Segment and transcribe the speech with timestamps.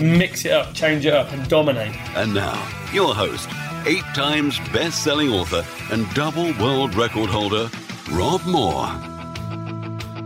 [0.00, 1.94] Mix it up, change it up, and dominate.
[2.16, 2.54] And now,
[2.92, 3.48] your host,
[3.86, 7.70] eight times best selling author and double world record holder,
[8.10, 8.86] Rob Moore.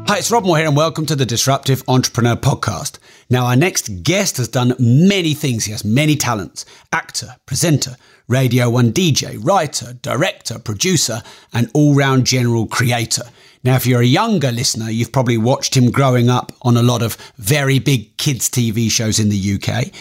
[0.09, 2.99] Hi, it's Rob Moore here, and welcome to the Disruptive Entrepreneur Podcast.
[3.29, 5.65] Now, our next guest has done many things.
[5.65, 11.23] He has many talents actor, presenter, Radio 1 DJ, writer, director, producer,
[11.53, 13.23] and all round general creator.
[13.63, 17.03] Now, if you're a younger listener, you've probably watched him growing up on a lot
[17.03, 19.93] of very big kids' TV shows in the UK.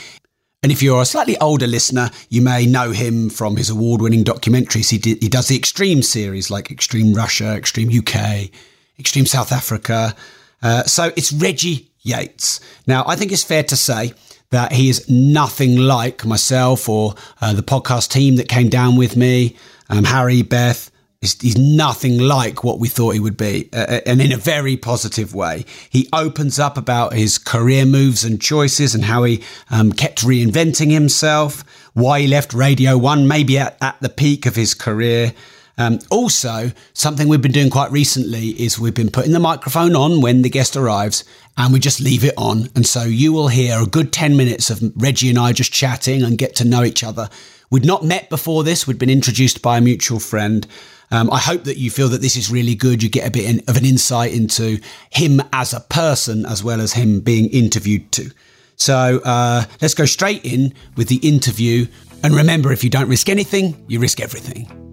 [0.63, 4.23] And if you're a slightly older listener, you may know him from his award winning
[4.23, 4.89] documentaries.
[4.89, 8.49] He, he does the Extreme series like Extreme Russia, Extreme UK,
[8.97, 10.15] Extreme South Africa.
[10.61, 12.59] Uh, so it's Reggie Yates.
[12.87, 14.13] Now, I think it's fair to say
[14.51, 19.15] that he is nothing like myself or uh, the podcast team that came down with
[19.15, 19.55] me,
[19.89, 20.91] um, Harry, Beth.
[21.21, 24.77] He's, he's nothing like what we thought he would be, uh, and in a very
[24.77, 25.65] positive way.
[25.89, 30.91] He opens up about his career moves and choices and how he um, kept reinventing
[30.91, 35.33] himself, why he left Radio 1, maybe at, at the peak of his career.
[35.77, 40.21] Um, also, something we've been doing quite recently is we've been putting the microphone on
[40.21, 41.25] when the guest arrives
[41.57, 42.69] and we just leave it on.
[42.75, 46.23] And so you will hear a good 10 minutes of Reggie and I just chatting
[46.23, 47.29] and get to know each other.
[47.69, 50.65] We'd not met before this, we'd been introduced by a mutual friend.
[51.11, 53.01] Um, I hope that you feel that this is really good.
[53.01, 54.79] You get a bit in, of an insight into
[55.09, 58.31] him as a person as well as him being interviewed to.
[58.75, 61.87] So uh, let's go straight in with the interview.
[62.23, 64.88] And remember, if you don't risk anything, you risk everything.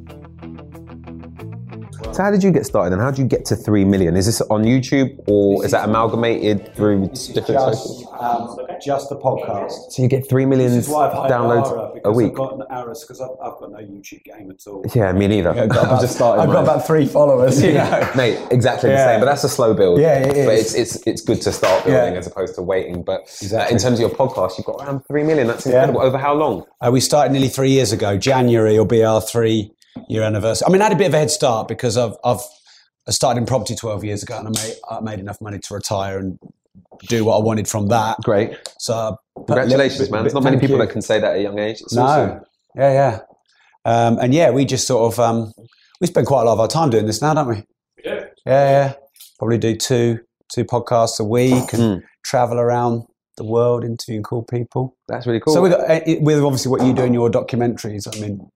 [2.12, 4.16] So how did you get started and how did you get to 3 million?
[4.16, 8.06] Is this on YouTube or is that amalgamated through different socials?
[8.18, 9.90] um, just the podcast.
[9.90, 12.30] So you get 3 million This is why I've hired Lara, downloads a week?
[12.30, 14.82] I've got arrows because I've, I've got no YouTube game at all.
[14.94, 15.50] Yeah, me neither.
[15.50, 15.68] I've
[16.00, 16.40] just started.
[16.40, 17.62] I've got about three followers.
[17.62, 18.10] You know?
[18.16, 20.00] Mate, exactly the same, but that's a slow build.
[20.00, 22.18] Yeah, it But it's it's it's good to start building Yeah.
[22.18, 23.02] as opposed to waiting.
[23.02, 23.74] But uh, Exactly.
[23.74, 25.46] in terms of your podcast, you've got around three million.
[25.48, 26.00] That's incredible.
[26.00, 26.64] Over how long?
[26.80, 28.16] Uh, we started nearly three years ago.
[28.16, 29.72] January will be our three
[30.08, 30.66] year anniversary.
[30.68, 32.40] I mean, I had a bit of a head start because I've, I've
[33.08, 35.74] I started in property 12 years ago and I made, I made enough money to
[35.74, 36.38] retire and
[37.08, 38.16] do what I wanted from that.
[38.24, 38.56] Great.
[38.78, 40.22] So I put a little Congratulations, bit- man.
[40.24, 40.82] There's not many people you.
[40.82, 41.80] that can say that at a young age.
[41.82, 42.02] It's No.
[42.02, 42.40] awesome.
[42.74, 43.18] Yeah, yeah.
[43.84, 45.52] Um, and yeah, we just sort of, um,
[46.00, 47.62] we spend quite a lot of our time doing this now, don't we?
[48.04, 48.24] Yeah.
[48.44, 48.92] Yeah, yeah.
[49.38, 50.18] Probably do two,
[50.52, 52.02] two podcasts a week and Mm.
[52.24, 53.04] travel around
[53.36, 54.96] the world interviewing cool people.
[55.06, 55.54] That's really cool.
[55.54, 58.08] So we got uh, it- with obviously what you do in your documentaries.
[58.12, 58.50] I mean, it's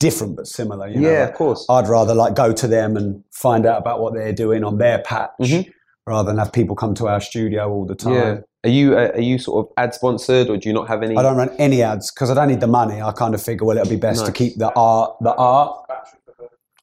[0.00, 0.88] different but similar.
[0.88, 1.10] You know?
[1.10, 1.66] yeah, Like, of course.
[1.68, 4.98] I'd rather like go to them and find out about what they're doing on their
[4.98, 5.70] patch Mhm.
[6.06, 8.14] rather than have people come to our studio all the time.
[8.14, 8.36] Yeah.
[8.64, 11.16] Are you uh, are you sort of ad sponsored or do you not have any?
[11.16, 13.00] I don't run any ads because I don't need the money.
[13.00, 15.14] I kind of figure, well, it'll be best to keep the art.
[15.20, 15.82] The art.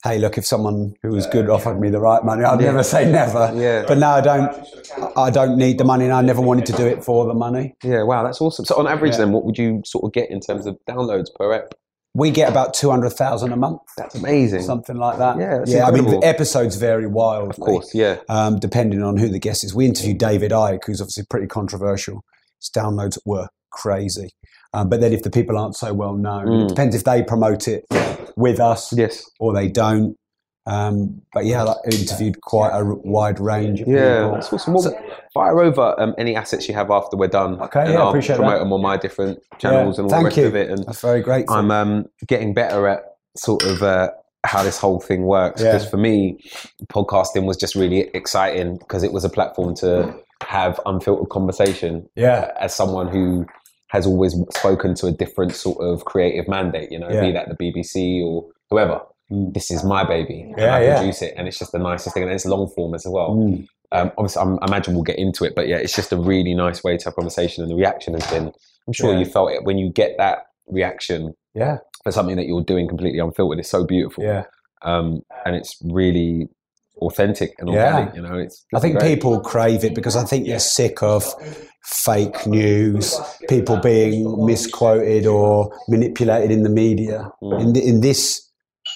[0.03, 2.67] Hey, look, if someone who was good offered me the right money, I'd Yeah.
[2.67, 3.51] never say never.
[3.55, 3.85] Yeah.
[3.87, 4.51] But no, I don't.
[5.15, 7.75] I don't need the money, and I never wanted to do it for the money.
[7.83, 8.65] Yeah, wow, that's awesome.
[8.65, 9.19] So on average, Yeah.
[9.19, 11.73] then, what would you sort of get in terms of downloads per ep?
[12.15, 13.81] We get about two hundred thousand a month.
[13.97, 14.61] That's amazing.
[14.61, 15.37] something like that.
[15.39, 15.87] Yeah, that's yeah.
[15.87, 17.49] I mean, the episodes vary wildly.
[17.49, 18.17] Of course, yeah.
[18.29, 19.73] um, depending on who the guest is.
[19.73, 22.23] We interviewed David Icke, who's obviously pretty controversial.
[22.59, 24.29] His downloads were crazy.
[24.75, 26.65] Um, but then if the people aren't so well known, Mm.
[26.65, 27.83] it depends if they promote it
[28.35, 29.23] with us Yes.
[29.39, 30.15] or they don't.
[30.65, 34.31] Um, but yeah, I interviewed quite a wide range of Yeah, people.
[34.35, 34.73] that's awesome.
[34.73, 37.59] Well, fire over um, any assets you have after we're done.
[37.61, 38.59] Okay, and yeah, I'll appreciate promote that.
[38.59, 40.47] them on my different channels Yeah, and all the rest you.
[40.47, 40.69] of it.
[40.69, 41.45] And That's very great.
[41.49, 43.03] I'm um, getting better at
[43.35, 44.11] sort of uh,
[44.45, 45.61] how this whole thing works.
[45.61, 45.73] Yeah.
[45.73, 46.37] Because for me,
[46.89, 52.07] podcasting was just really exciting because it was a platform to have unfiltered conversation.
[52.15, 52.51] Yeah.
[52.59, 53.45] As someone who
[53.89, 57.21] has always spoken to a different sort of creative mandate, you know, Yeah.
[57.21, 59.01] be that the BBC or whoever.
[59.29, 60.97] This is my baby, and Yeah, I yeah.
[60.97, 63.31] produce it, and it's just the nicest thing, and it's long form as well.
[63.35, 63.65] Mm.
[63.91, 66.53] Um, obviously, I'm, I imagine we'll get into it, but yeah, it's just a really
[66.53, 68.51] nice way to have a conversation, and the reaction has been.
[68.87, 69.19] I'm sure Yeah.
[69.19, 71.77] you felt it when you get that reaction Yeah.
[72.03, 73.59] for something that you're doing completely unfiltered.
[73.59, 74.43] It's so beautiful, Yeah.
[74.83, 76.49] um, and it's really
[77.01, 77.93] authentic and Yeah.
[77.95, 78.15] organic.
[78.15, 78.65] You know, it's.
[78.75, 79.15] I think great.
[79.15, 81.33] people crave it because I think they're sick of
[81.85, 87.31] fake news, people being misquoted or manipulated in the media.
[87.41, 87.61] Mm.
[87.61, 88.41] In, in this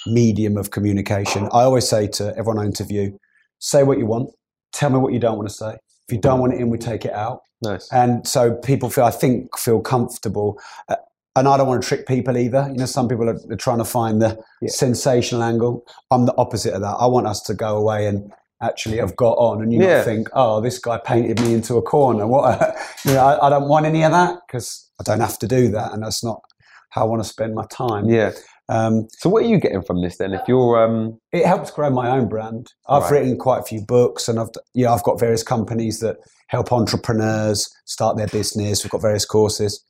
[0.08, 3.18] medium of communication, I always say to everyone I interview,
[3.60, 4.32] say what you want,
[4.74, 5.78] tell me what you don't want to say.
[6.08, 7.42] If you don't want it in, we take it out.
[7.62, 7.92] Nice.
[7.92, 10.60] And so people feel, I think, feel comfortable.
[10.88, 10.96] Uh,
[11.36, 12.68] and I don't want to trick people either.
[12.72, 15.86] You know, some people are, trying to find the sensational angle.
[16.12, 16.96] I'm the opposite of that.
[17.00, 18.32] I want us to go away and
[18.62, 20.04] actually have got on, and you Yeah.
[20.04, 22.26] think, oh, this guy painted me into a corner.
[22.26, 22.60] What?
[22.60, 22.76] A,
[23.06, 25.70] you know, I, I don't want any of that because I don't have to do
[25.70, 26.42] that, and that's not
[26.90, 28.10] how I want to spend my time.
[28.10, 28.32] Yeah.
[28.70, 30.34] Um, So what are you getting from this then?
[30.34, 32.74] If you're um, it helps grow my own brand.
[32.90, 33.12] I've Right.
[33.12, 36.18] written quite a few books, and I've yeah, I've got various companies that
[36.48, 38.84] help entrepreneurs start their business.
[38.84, 39.84] We've got various courses.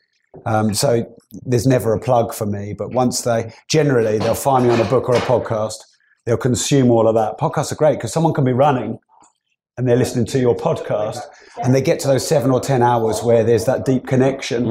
[0.45, 1.03] Um, so
[1.45, 4.85] there's never a plug for me, but once they generally they'll find me on a
[4.89, 5.77] book or a podcast,
[6.25, 7.39] they'll consume all of that.
[7.39, 8.99] Podcasts are great because someone can be running
[9.77, 11.19] and they're listening to your podcast,
[11.63, 14.65] and they get to those seven or ten hours where there's that deep connection.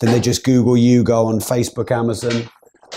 [0.00, 2.48] Then they just Google you, go on Facebook, Amazon,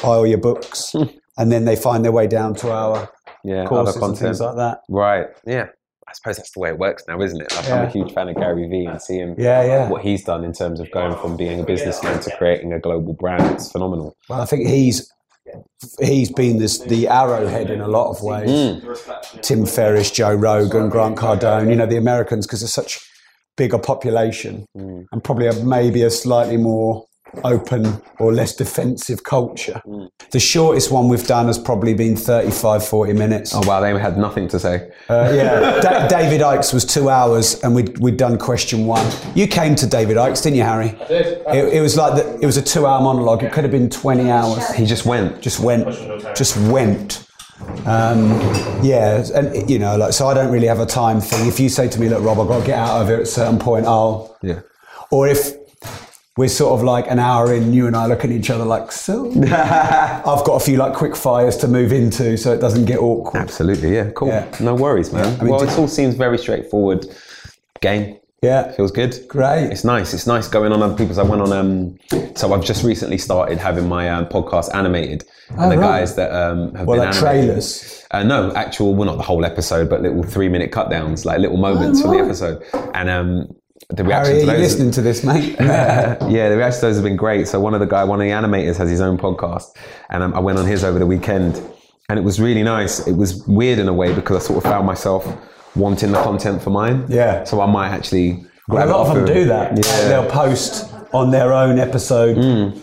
[0.05, 0.93] all your books,
[1.37, 3.09] and then they find their way down to our
[3.43, 4.57] yeah, courses other and things content?
[4.57, 4.79] like that.
[4.89, 5.27] Right.
[5.45, 5.67] Yeah.
[6.07, 7.51] I suppose that's the way it works now, isn't it?
[7.55, 9.89] Like I'm a huge fan of Gary Vee and seeing Yeah, yeah.
[9.89, 13.13] what he's done in terms of going from being a businessman to creating a global
[13.13, 13.55] brand.
[13.55, 14.15] It's phenomenal.
[14.29, 15.11] Well, I think he's
[15.99, 18.49] he's been this the arrowhead in a lot of ways.
[18.49, 19.41] Mm.
[19.41, 21.69] Tim Ferriss, Joe Rogan, Grant Cardone.
[21.69, 22.99] You know the Americans because there's such
[23.57, 25.05] bigger population Mm.
[25.11, 27.05] and probably a, maybe a slightly more
[27.43, 29.81] open or less defensive culture.
[29.85, 30.09] Mm.
[30.31, 33.53] The shortest one we've done has probably been 35, 40 minutes.
[33.53, 34.89] Oh wow, they had nothing to say.
[35.09, 39.05] Uh, yeah, da- David Icke's was two hours, and we'd, we'd done question one.
[39.35, 40.89] You came to David Icke's, didn't you, Harry?
[40.89, 41.25] I did.
[41.47, 43.43] It, it was like the, it was a two-hour monologue.
[43.43, 44.73] It could have been twenty hours.
[44.73, 45.41] He just went.
[45.41, 45.87] Just went.
[46.35, 47.27] Just went.
[47.85, 48.31] Um,
[48.83, 50.27] yeah, and you know, like so.
[50.27, 51.47] I don't really have a time thing.
[51.47, 53.23] If you say to me, "Look, Rob, I've got to get out of here at
[53.23, 54.37] a certain point," I'll.
[54.41, 54.61] Yeah.
[55.11, 55.53] Or if
[56.37, 58.91] we're sort of like an hour in, you and I look at each other like,
[58.91, 59.31] so.
[59.41, 63.39] I've got a few like quick fires to move into, so it doesn't get awkward.
[63.41, 63.93] Absolutely.
[63.95, 64.11] Yeah.
[64.11, 64.27] Cool.
[64.29, 64.53] Yeah.
[64.59, 65.25] No worries, man.
[65.39, 67.05] I mean, well, it all seems very straightforward.
[67.81, 68.17] Game.
[68.41, 68.71] Yeah.
[68.73, 69.17] Feels good.
[69.29, 69.69] Great.
[69.71, 70.13] It's nice.
[70.13, 71.17] It's nice going on other people's.
[71.17, 71.53] I went on.
[71.53, 71.97] Um,
[72.35, 75.99] so I've just recently started having my um, podcast animated, and Oh, the right.
[75.99, 78.05] guys that um, have Well, been like animated- trailers.
[78.11, 78.93] Uh, no, actual.
[78.93, 82.17] Well, not the whole episode, but little three-minute cut downs, like little moments from the
[82.17, 82.25] Oh, right.
[82.27, 83.55] episode, and um,
[83.89, 84.59] the Harry, reaction are to you those.
[84.59, 85.55] listening to this, mate?
[85.59, 87.47] yeah, the reaction to those have been great.
[87.47, 89.75] So one of the guy, one of the animators, has his own podcast,
[90.09, 91.61] and um, I went on his over the weekend,
[92.09, 93.05] and it was really nice.
[93.07, 95.25] It was weird in a way because I sort of found myself
[95.75, 97.05] wanting the content for mine.
[97.09, 97.43] Yeah.
[97.43, 98.45] So I might actually.
[98.67, 99.77] Well, a lot of them do that.
[99.77, 100.07] Yeah.
[100.09, 102.37] They'll post on their own episode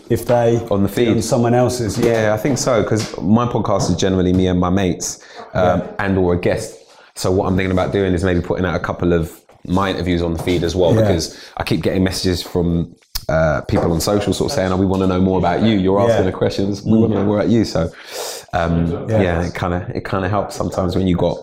[0.09, 0.71] if they Mm.
[0.71, 1.97] on the feed on someone else's.
[1.99, 5.23] Yeah, Yeah, I think so because my podcast is generally me and my mates,
[5.53, 6.79] um, and or a guest.
[7.15, 10.21] So what I'm thinking about doing is maybe putting out a couple of my interviews
[10.21, 11.01] on the feed as well Yeah.
[11.01, 12.95] because I keep getting messages from
[13.29, 15.77] uh, people on social sort of saying, "Oh, we want to know more about you.
[15.77, 16.31] You're asking Yeah.
[16.31, 16.83] the questions.
[16.83, 17.89] We want to know more about you." So
[18.53, 19.21] um, Yeah.
[19.21, 19.43] yeah.
[19.47, 21.37] it kind of it kind of helps sometimes when you got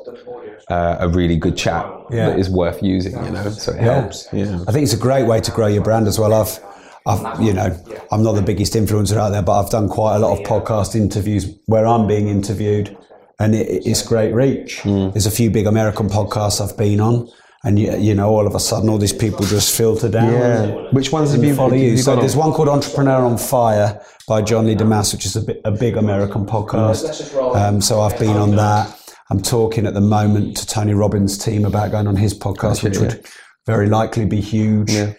[0.69, 2.31] uh, a really good chat Yeah.
[2.31, 3.13] that is worth using.
[3.25, 4.29] You know, so it helps.
[4.33, 4.59] Yeah.
[4.69, 6.33] I think it's a great way to grow your brand as well.
[6.35, 6.61] I've,
[7.07, 7.75] I've, you know,
[8.13, 10.95] I'm not the biggest influencer out there, but I've done quite a lot of podcast
[10.95, 12.97] interviews where I'm being interviewed,
[13.41, 14.81] and it, it's great reach.
[14.83, 15.13] Mm.
[15.15, 17.29] There's a few big American podcasts I've been on,
[17.65, 20.33] and you, you know, all of a sudden, all these people just filter down.
[20.33, 20.67] Yeah.
[20.93, 21.91] Which ones have you- follow you?
[21.91, 22.21] you So gone on?
[22.21, 25.71] there's one called Entrepreneur on Fire by John Lee Dumas, which is a, bit, a
[25.71, 27.35] big American podcast.
[27.55, 28.97] Um, so I've been on that.
[29.31, 32.99] I'm talking at the moment to Tony Robbins' team about going on his podcast, which
[32.99, 33.25] would
[33.67, 34.91] very likely be huge.
[34.93, 35.13] Yeah.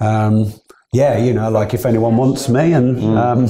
[0.00, 0.52] Um,
[0.92, 3.16] yeah, you know, like if anyone wants me, and Mm.
[3.16, 3.44] um,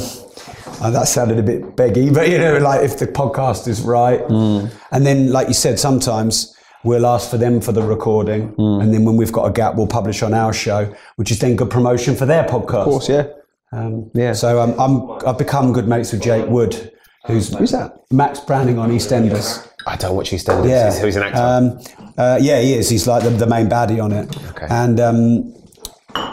[0.82, 4.26] uh, that sounded a bit beggy, but you know, like if the podcast is right,
[4.28, 4.70] Mm.
[4.92, 6.54] and then like you said, sometimes
[6.86, 8.82] we'll ask for them for the recording, Mm.
[8.82, 10.80] and then when we've got a gap, we'll publish on our show,
[11.16, 12.86] which is then good promotion for their podcast.
[12.86, 13.24] Of course, yeah.
[13.72, 14.32] Um, Yeah.
[14.32, 14.94] So um, I'm,
[15.28, 16.92] I've become good mates with Jake Wood,
[17.26, 17.88] who's Who's that?
[18.10, 19.66] Max Branning on EastEnders.
[19.86, 20.68] I don't watch EastEnders.
[20.68, 21.40] Yeah, He's, he's an actor.
[21.40, 21.80] Um,
[22.18, 22.88] uh, yeah, he is.
[22.88, 24.34] He's like the, the main baddie on it.
[24.50, 24.66] Okay.
[24.70, 25.54] And um,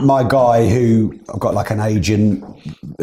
[0.02, 2.44] my guy, who I've got like an agent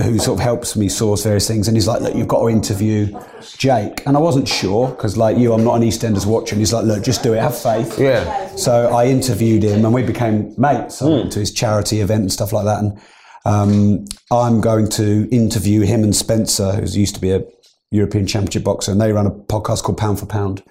[0.02, 2.49] who sort of helps me source various things, and he's like, "Look, you've got to
[2.49, 3.16] interview
[3.56, 6.54] Jake." And I wasn't sure because, like you, I'm not an EastEnders watcher.
[6.54, 7.40] And he's like, "Look, just do it.
[7.40, 8.54] Have faith." Yeah.
[8.56, 11.00] So I interviewed him, and we became mates.
[11.02, 11.12] I Hmm.
[11.12, 12.82] went to his charity event and stuff like that.
[12.82, 12.99] And
[13.44, 17.42] um, I'm going to interview him and Spencer, who used to be a
[17.90, 20.62] European Championship boxer, and they run a podcast called Pound for Pound.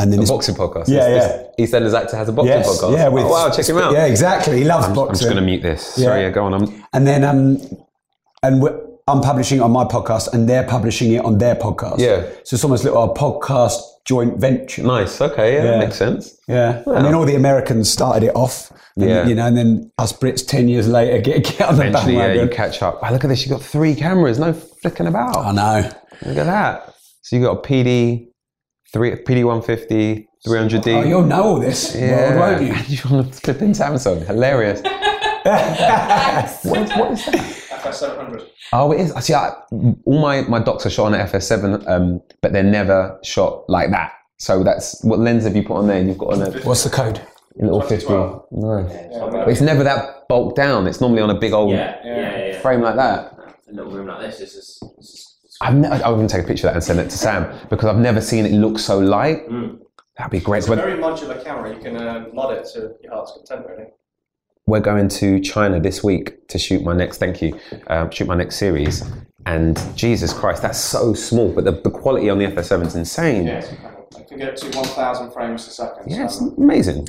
[0.00, 0.88] And then A boxing podcast.
[0.88, 2.92] Yeah, This- this EastEnders actor has a boxing Yes, podcast.
[2.96, 3.08] yeah.
[3.08, 3.92] With, oh, wow, check him out.
[3.92, 4.58] Yeah, exactly.
[4.58, 5.08] He loves I'm, boxing.
[5.10, 5.98] I'm just going to mute this.
[5.98, 6.04] Yeah.
[6.06, 6.54] Sorry, yeah, go on.
[6.54, 7.58] I'm, And then, um,
[8.42, 11.98] and we're, I'm publishing it on my podcast, and they're publishing it on their podcast.
[11.98, 12.22] Yeah.
[12.44, 14.82] So it's almost like a podcast joint venture.
[14.84, 15.20] nice.
[15.20, 15.70] Okay, yeah, Yeah.
[15.72, 16.36] that makes sense.
[16.48, 16.82] Yeah.
[16.86, 18.72] And then all the Americans started it off.
[18.96, 19.26] And, Yeah.
[19.26, 22.32] You know, and then us Brits 10 years later get, get on the Eventually, yeah,
[22.32, 23.00] you catch up.
[23.02, 23.44] Oh, look at this.
[23.44, 24.38] You've got three cameras.
[24.38, 25.36] No flicking about.
[25.36, 25.90] I know.
[26.24, 26.94] Look at that.
[27.22, 28.28] So you got a PD,
[28.92, 30.94] three, PD 150, 300D.
[30.94, 32.36] Oh, you'll know all this yeah.
[32.36, 32.96] world, won't you?
[32.96, 34.26] you want to flip in Samsung?
[34.26, 34.80] Hilarious.
[36.64, 37.60] what, is, what is that?
[37.82, 38.48] FS700.
[38.72, 39.12] Oh, it is.
[39.12, 42.62] I see, I, all my, my docs are shot on a FS7, um, but they're
[42.62, 44.12] never shot like that.
[44.38, 46.02] So that's what lens have you put on there?
[46.02, 47.20] You've got on a What's the code?
[47.60, 48.06] A little 50.
[48.52, 49.18] Nice.
[49.20, 50.86] But it's never that bulked down.
[50.86, 52.46] It's normally on a big old Yeah, yeah, yeah.
[52.46, 52.60] yeah.
[52.60, 53.36] frame like that.
[53.68, 54.82] A little room like this is just.
[54.98, 55.29] It's just
[55.60, 57.86] I've ne- I wouldn't take a picture of that and send it to Sam because
[57.86, 59.40] I've never seen it look so light.
[60.16, 60.58] That'd be great.
[60.58, 61.74] It's a very modular camera.
[61.74, 63.88] You can uh, mod it to your heart's content, really.
[64.66, 67.18] we're going to China this week to shoot my next.
[67.18, 67.58] Thank you.
[67.88, 69.02] Um, shoot my next series.
[69.46, 73.46] And Jesus Christ, that's so small, but the, the quality on the FS7 is insane.
[73.46, 74.08] Yeah, it's incredible.
[74.18, 76.10] You can get to 1,000 frames a second.
[76.10, 77.08] Yeah, it's amazing.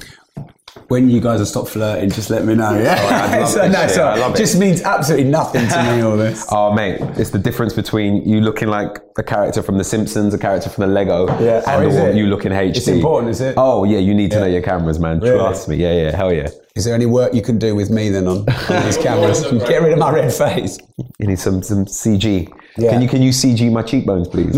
[0.91, 2.77] When you guys have stopped flirting, just let me know.
[2.77, 2.97] Yeah,
[3.31, 3.91] I love So, no, shit.
[3.91, 4.15] sorry.
[4.19, 4.37] I love it.
[4.37, 6.01] just means absolutely nothing to me.
[6.01, 6.45] All this.
[6.51, 10.37] Oh, mate, it's the difference between you looking like a character from The Simpsons, a
[10.37, 11.63] character from the Lego, Yeah.
[11.65, 12.15] and Oh, is or it?
[12.17, 12.75] you looking HD.
[12.75, 13.53] It's important, is it?
[13.55, 15.21] Oh, yeah, you need to know your cameras, man.
[15.21, 15.37] Really?
[15.37, 15.77] Trust me.
[15.77, 16.49] Yeah, yeah, hell yeah.
[16.75, 19.43] Is there any work you can do with me then on, on these cameras?
[19.69, 20.77] Get rid of my red face.
[21.19, 22.51] You need some some CG.
[22.77, 22.91] Yeah.
[22.91, 24.57] Can you can you CG my cheekbones, please?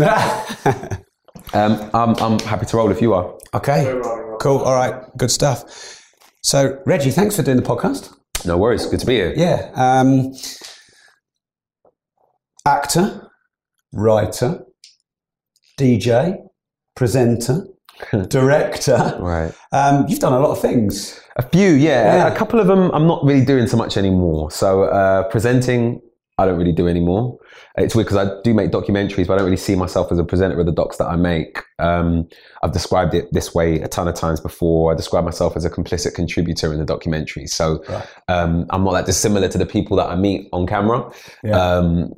[1.54, 3.32] um, I'm I'm happy to roll if you are.
[3.54, 3.84] Okay.
[4.40, 4.58] Cool.
[4.58, 4.94] All right.
[5.16, 5.64] Good stuff.
[6.44, 8.14] So, Reggie, thanks for doing the podcast.
[8.44, 8.84] No worries.
[8.84, 9.32] Good to be here.
[9.34, 9.70] Yeah.
[9.74, 10.34] Um,
[12.66, 13.30] actor,
[13.94, 14.62] writer,
[15.78, 16.36] DJ,
[16.94, 17.66] presenter,
[18.28, 19.16] director.
[19.20, 19.54] Right.
[19.72, 21.18] Um, you've done a lot of things.
[21.36, 22.16] A few, yeah.
[22.16, 22.28] Yeah.
[22.28, 24.50] A couple of them I'm not really doing so much anymore.
[24.50, 26.02] So uh, presenting,
[26.36, 27.38] I don't really do anymore.
[27.76, 30.24] It's weird because I do make documentaries, but I don't really see myself as a
[30.24, 31.62] presenter of the docs that I make.
[31.78, 32.28] Um,
[32.62, 34.92] I've described it this way a ton of times before.
[34.92, 37.46] I describe myself as a complicit contributor in the documentary.
[37.46, 37.84] So
[38.28, 41.08] um, I'm not that dissimilar to the people that I meet on camera.
[41.44, 41.56] Yeah.
[41.56, 42.14] Um,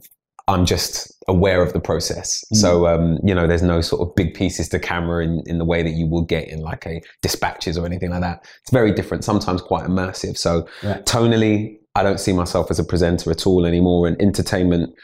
[0.49, 2.44] I'm just aware of the process.
[2.52, 5.64] So, um, you know, there's no sort of big pieces to camera in, in the
[5.64, 8.46] way that you will get in like a dispatches or anything like that.
[8.62, 10.38] It's very different, sometimes quite immersive.
[10.38, 11.00] So, Yeah.
[11.00, 14.07] tonally, I don't see myself as a presenter at all anymore.
[14.07, 14.95] And entertainment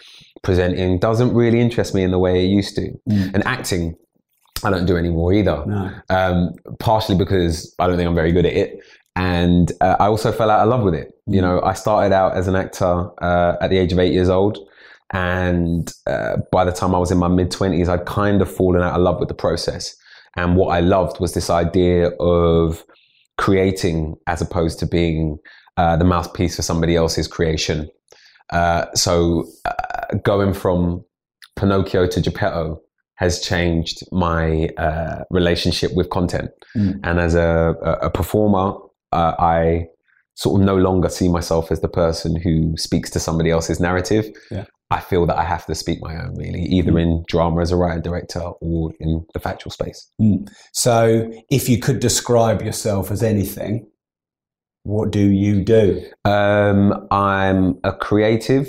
[0.43, 2.93] presenting doesn't really interest me in the way it used to.
[3.35, 3.97] And acting,
[4.63, 5.65] I don't do anymore either.
[5.67, 5.91] No.
[6.11, 8.81] Um, partially because I don't think I'm very good at it.
[9.17, 11.13] And uh, I also fell out of love with it.
[11.27, 14.29] You know, I started out as an actor uh, at the age of eight years
[14.29, 14.59] old.
[15.15, 18.83] And uh, by the time I was in my mid 20s, I'd kind of fallen
[18.83, 19.95] out of love with the process.
[20.37, 22.85] And what I loved was this idea of
[23.39, 25.39] creating as opposed to being
[25.76, 27.88] uh, the mouthpiece for somebody else's creation.
[28.50, 31.05] Uh, so uh, going from
[31.57, 32.81] Pinocchio to Geppetto
[33.17, 36.50] has changed my uh, relationship with content.
[36.75, 38.75] And as a, a, performer,
[39.12, 39.87] uh, I
[40.35, 44.26] sort of no longer see myself as the person who speaks to somebody else's narrative.
[44.50, 44.64] Yeah.
[44.91, 47.76] I feel that I have to speak my own, really, either in drama as a
[47.76, 50.11] writer director or in the factual space.
[50.73, 53.87] So, if you could describe yourself as anything,
[54.85, 56.03] what do you do?
[56.25, 58.69] Um, I'm a creative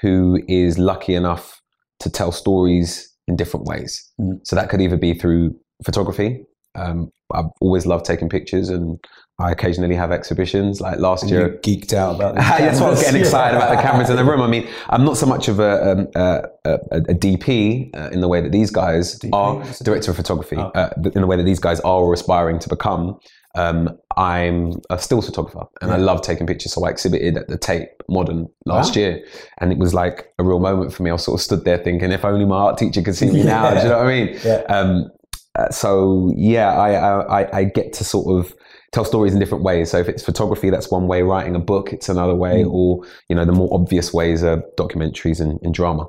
[0.00, 1.60] who is lucky enough
[2.00, 4.10] to tell stories in different ways.
[4.20, 4.40] Mm.
[4.44, 5.54] So that could either be through
[5.84, 6.44] photography.
[6.74, 8.98] Um, I've always loved taking pictures, and
[9.38, 10.80] I occasionally have exhibitions.
[10.80, 12.34] Like last year, You're geeked out about.
[12.36, 14.40] That's why I was getting excited about the cameras in the room.
[14.40, 18.20] I mean, I'm not so much of a, um, a, a, a DP uh, in
[18.20, 20.70] the way that these guys are, director of photography, Oh.
[20.74, 23.18] uh, in the way that these guys are or aspiring to become.
[23.54, 26.72] Um, I'm a stills photographer and I love taking pictures.
[26.72, 29.00] So I exhibited at the Tate Modern last Wow.
[29.02, 29.24] year.
[29.60, 31.10] And it was like a real moment for me.
[31.10, 33.70] I sort of stood there thinking, if only my art teacher could see me now.
[33.70, 34.38] Do you know what I mean?
[34.44, 34.62] Yeah.
[34.68, 35.10] Um,
[35.58, 38.54] uh, so yeah, I, I, I- get to sort of
[38.92, 39.90] tell stories in different ways.
[39.90, 41.22] So if it's photography, that's one way.
[41.22, 42.64] Writing a book, it's another way.
[42.64, 46.06] Or you know, the more obvious ways are documentaries and, and drama.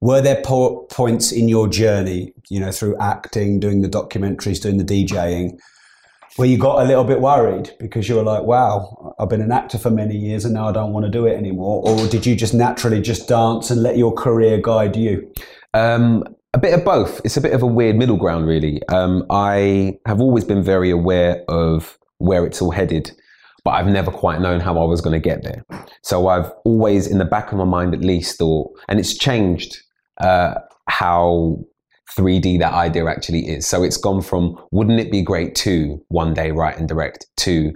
[0.00, 4.76] Were there po- points in your journey, you know, through acting, doing the documentaries, doing
[4.76, 5.58] the DJing,
[6.36, 9.52] where you got a little bit worried because you were like, wow, I've been an
[9.52, 11.82] actor for many years and now I don't want to do it anymore?
[11.84, 15.32] Or did you just naturally just dance and let your career guide you?
[15.74, 17.20] Um, a bit of both.
[17.24, 18.82] It's a bit of a weird middle ground, really.
[18.88, 23.12] Um, I have always been very aware of where it's all headed,
[23.64, 25.64] but I've never quite known how I was going to get there.
[26.02, 29.76] So I've always, in the back of my mind at least, thought, and it's changed
[30.18, 30.54] uh,
[30.88, 31.58] how
[32.16, 33.66] 3D that idea actually is.
[33.66, 37.72] So it's gone from wouldn't it be great to one day write and direct to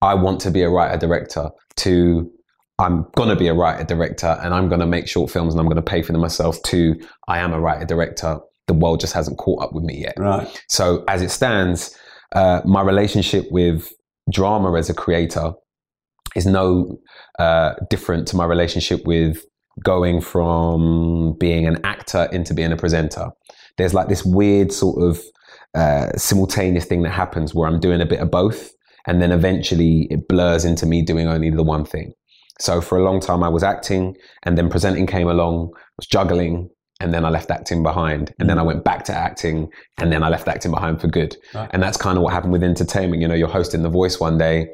[0.00, 2.30] I want to be a writer director to
[2.78, 5.82] I'm gonna be a writer director and I'm gonna make short films and I'm gonna
[5.82, 6.94] pay for them myself to
[7.28, 8.38] I am a writer director.
[8.66, 10.14] The world just hasn't caught up with me yet.
[10.16, 10.48] Right.
[10.68, 11.96] So as it stands,
[12.34, 13.92] uh, my relationship with
[14.30, 15.52] drama as a creator
[16.34, 16.98] is no
[17.38, 19.44] uh, different to my relationship with
[19.82, 23.30] going from being an actor into being a presenter.
[23.76, 25.20] There's like this weird sort of
[25.74, 28.72] uh, simultaneous thing that happens where I'm doing a bit of both,
[29.06, 32.12] and then eventually it blurs into me doing only the one thing.
[32.60, 36.06] So for a long time I was acting, and then presenting came along, I was
[36.06, 40.12] juggling, and then I left acting behind, and then I went back to acting, and
[40.12, 41.36] then I left acting behind for good.
[41.54, 41.68] Right.
[41.72, 43.22] And that's kind of what happened with entertainment.
[43.22, 44.68] You know, you're hosting The Voice one day,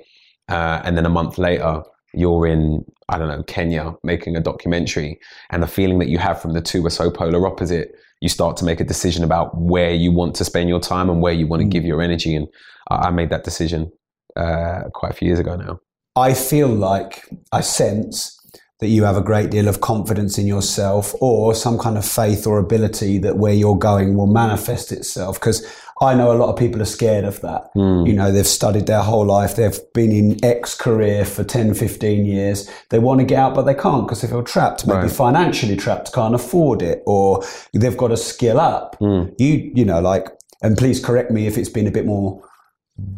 [0.48, 1.82] uh, and then a month later
[2.14, 5.18] you're in I don't know Kenya making a documentary,
[5.50, 7.92] and the feeling that you have from the two are so polar opposite.
[8.20, 11.22] You start to make a decision about where you want to spend your time and
[11.22, 12.48] where you want to give your energy, and
[12.90, 13.92] I, I made that decision
[14.36, 15.80] uh, quite a few years ago now.
[16.16, 18.34] I feel like I sense
[18.80, 22.46] that you have a great deal of confidence in yourself or some kind of faith
[22.46, 25.40] or ability that where you're going will manifest itself.
[25.40, 25.66] Because
[26.00, 27.70] I know a lot of people are scared of that.
[27.74, 28.06] Hmm.
[28.06, 32.24] You know, they've studied their whole life, they've been in X career for 10, 15
[32.24, 32.70] years.
[32.90, 35.10] They want to get out, but they can't because they feel trapped, maybe Right.
[35.10, 37.42] financially trapped, can't afford it, or
[37.74, 38.96] they've got to skill up.
[39.00, 39.24] Hmm.
[39.38, 40.28] You, you know, like,
[40.62, 42.42] and please correct me if it's been a bit more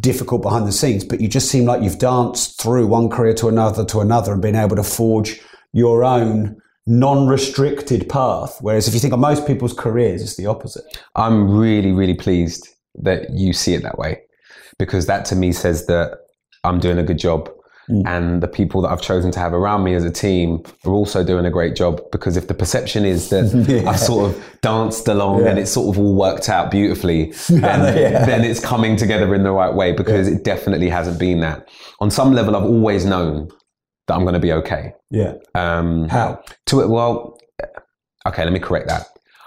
[0.00, 3.48] difficult behind the scenes, but you just seem like you've danced through one career to
[3.48, 5.40] another to another and been able to forge
[5.72, 8.58] your own non-restricted path.
[8.60, 10.84] Whereas if you think of most people's careers, it's the opposite.
[11.16, 12.68] I'm really, really pleased
[13.02, 14.22] that you see it that way
[14.78, 16.18] because that to me says that
[16.64, 17.50] I'm doing a good job.
[17.88, 18.06] Mm.
[18.06, 21.24] And the people that I've chosen to have around me as a team are also
[21.24, 23.90] doing a great job because if the perception is that Yeah.
[23.90, 25.48] I've sort of danced along Yeah.
[25.50, 28.24] and it's sort of all worked out beautifully, then, Yeah.
[28.26, 31.68] then it's coming together in the right way because it definitely hasn't been that.
[32.00, 33.50] On some level, I've always known
[34.10, 34.92] that I'm going to be okay.
[35.10, 35.34] Yeah.
[35.54, 36.42] Um, How?
[36.66, 37.38] To it, well,
[38.26, 39.06] okay, let me correct that.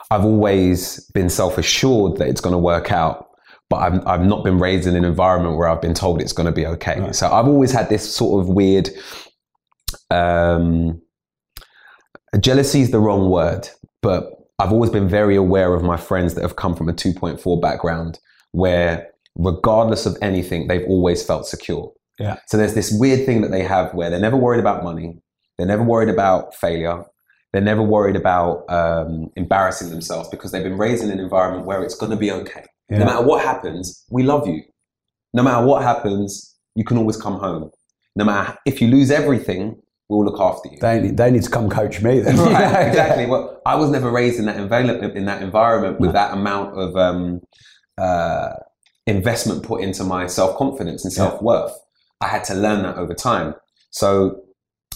[0.10, 3.28] I've always been self assured that it's going to work out,
[3.70, 6.46] but I've, I've not been raised in an environment where I've been told it's going
[6.46, 7.12] to be okay.
[7.12, 8.90] So I've always had this sort of weird.
[10.10, 11.02] Um,
[12.40, 13.68] jealousy is the wrong word,
[14.02, 17.62] but I've always been very aware of my friends that have come from a 2.4
[17.62, 18.18] background
[18.54, 21.92] where, regardless of anything, they've always felt secure.
[22.20, 22.38] Yeah.
[22.48, 25.18] So there's this weird thing that they have where they're never worried about money,
[25.58, 27.04] they're never worried about failure,
[27.52, 31.84] they're never worried about um, embarrassing themselves because they've been raised in an environment where
[31.84, 32.66] it's going to be okay.
[32.90, 33.00] Yeah.
[33.00, 34.62] No matter what happens, we love you.
[35.34, 37.72] No matter what happens, you can always come home.
[38.16, 40.78] No matter if you lose everything, we'll look after you.
[40.80, 42.38] They need, they need to come coach me then.
[42.38, 43.26] right, exactly.
[43.26, 46.96] Well, I was never raised in that environment, in that environment with that amount of
[46.96, 47.42] um,
[47.98, 48.54] uh,
[49.08, 51.74] investment put into my self confidence and self worth.
[52.24, 53.54] I had to learn that over time.
[53.92, 54.42] So,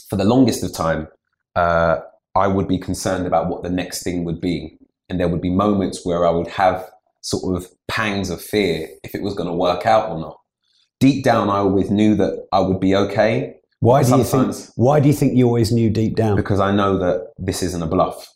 [0.10, 1.10] for the longest of time,
[1.56, 1.98] uh,
[2.36, 4.78] I would be concerned about what the next thing would be,
[5.10, 6.90] and there would be moments where I would have
[7.22, 10.40] sort of pangs of fear if it was going to work out or not.
[11.02, 13.56] Deep down, I always knew that I would be okay.
[13.80, 14.56] Why do you think?
[14.76, 16.36] Why do you think you always knew deep down?
[16.38, 18.34] because I know that this isn't a bluff.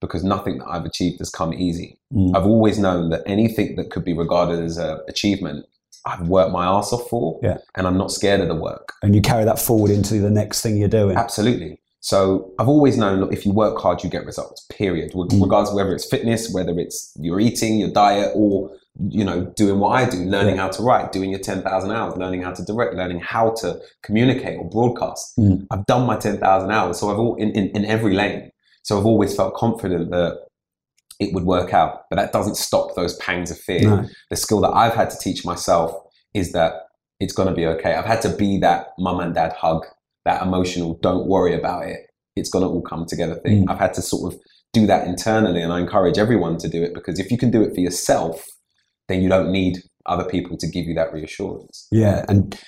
[0.00, 2.00] Because nothing that I've achieved has come easy.
[2.14, 2.34] Mm.
[2.34, 5.66] I've always known that anything that could be regarded as an achievement,
[6.06, 7.58] I've worked my ass off for, Yeah.
[7.76, 8.94] and I'm not scared of the work.
[9.02, 11.16] And you carry that forward into the next thing you're doing.
[11.16, 11.78] Absolutely.
[12.00, 14.66] So I've always known, look, if you work hard, you get results.
[14.70, 15.12] Period.
[15.12, 15.42] Mm.
[15.42, 18.70] Regardless whether it's fitness, whether it's your eating, your diet, or
[19.08, 22.16] you know, doing what I do, learning how to write, doing your ten thousand hours,
[22.16, 25.36] learning how to direct, learning how to communicate or broadcast.
[25.38, 25.66] Mm.
[25.70, 28.50] I've done my ten thousand hours, so I've all in, in, in every lane.
[28.82, 30.38] So I've always felt confident that
[31.20, 32.02] it would work out.
[32.10, 33.82] But that doesn't stop those pangs of fear.
[33.82, 34.08] No.
[34.30, 35.94] The skill that I've had to teach myself
[36.34, 36.72] is that
[37.20, 37.94] it's going to be okay.
[37.94, 39.84] I've had to be that mum and dad hug,
[40.24, 42.00] that emotional, don't worry about it.
[42.34, 43.66] It's going to all come together thing.
[43.66, 43.70] Mm.
[43.70, 44.40] I've had to sort of
[44.72, 47.62] do that internally, and I encourage everyone to do it because if you can do
[47.62, 48.44] it for yourself,
[49.08, 51.88] then you don't need other people to give you that reassurance.
[51.90, 52.58] Yeah, and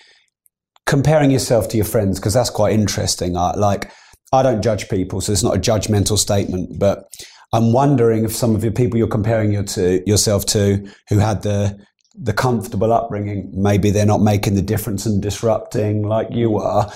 [0.85, 3.37] comparing yourself to your friends because that's quite interesting.
[3.37, 3.91] I, like,
[4.33, 6.79] I don't judge people, so it's not a judgmental statement.
[6.79, 7.05] But
[7.53, 11.43] I'm wondering if some of your people you're comparing your to yourself to, who had
[11.43, 11.79] the
[12.15, 16.93] the comfortable upbringing, maybe they're not making the difference and disrupting like you are.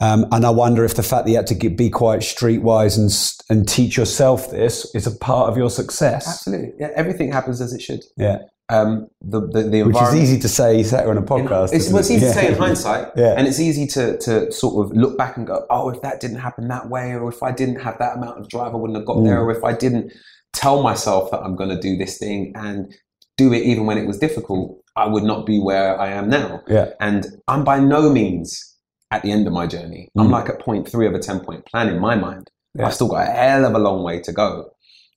[0.00, 2.96] Um, and I wonder if the fact that you had to get, be quite streetwise
[2.96, 3.10] and
[3.50, 6.28] and teach yourself this is a part of your success.
[6.28, 6.90] Absolutely, yeah.
[6.94, 8.00] Everything happens as it should.
[8.16, 8.38] Yeah,
[8.70, 11.72] Um, the the, the which is easy to say sat on a podcast.
[11.72, 13.34] It's, well, it's easy to say in hindsight, Yeah.
[13.36, 16.38] and it's easy to, to sort of look back and go, oh, if that didn't
[16.40, 19.06] happen that way, or if I didn't have that amount of drive, I wouldn't have
[19.06, 19.42] got there, Mm.
[19.46, 20.12] or if I didn't
[20.52, 22.94] tell myself that I'm going to do this thing and
[23.38, 26.60] do it even when it was difficult, I would not be where I am now.
[26.68, 26.90] Yeah.
[27.00, 28.76] And I'm by no means
[29.10, 30.10] at the end of my journey.
[30.18, 30.32] I'm Mm.
[30.32, 32.50] like at point three of a 10 point plan in my mind.
[32.74, 32.86] Yeah.
[32.86, 34.70] I've still got a hell of a long way to go.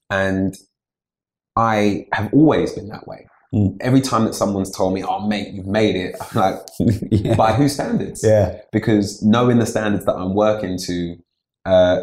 [0.08, 0.54] And
[1.56, 3.26] I have always been that way.
[3.54, 3.76] Mm.
[3.80, 6.56] Every time that someone's told me, oh, mate, you've made it, I'm like,
[7.10, 7.34] yeah.
[7.34, 8.22] by whose standards?
[8.24, 8.58] yeah.
[8.72, 11.16] Because knowing the standards that I'm working to
[11.66, 12.02] uh,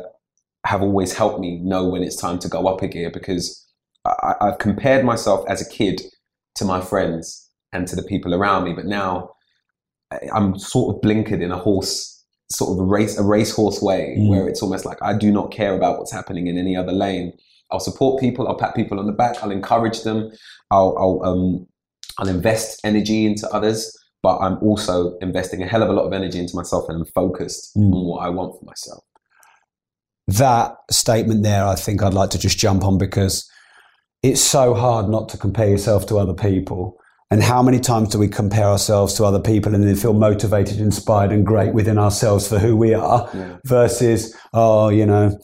[0.65, 3.65] have always helped me know when it's time to go up a gear because
[4.05, 6.01] I, I've compared myself as a kid
[6.55, 9.31] to my friends and to the people around me, but now
[10.33, 14.29] I'm sort of blinkered in a horse, sort of a race, a racehorse way, Mm.
[14.29, 17.33] where it's almost like I do not care about what's happening in any other lane.
[17.71, 18.47] I'll support people.
[18.47, 19.43] I'll pat people on the back.
[19.43, 20.31] I'll encourage them.
[20.71, 21.67] I'll, I'll, um,
[22.17, 26.13] I'll invest energy into others, but I'm also investing a hell of a lot of
[26.13, 27.93] energy into myself, and I'm focused Mm.
[27.93, 29.03] on what I want for myself.
[30.27, 33.49] that statement there, I think I'd like to just jump on because
[34.21, 36.97] it's so hard not to compare yourself to other people.
[37.31, 40.79] And how many times do we compare ourselves to other people and then feel motivated,
[40.79, 43.29] inspired, and great within ourselves for who we are
[43.65, 45.35] versus, oh, you know,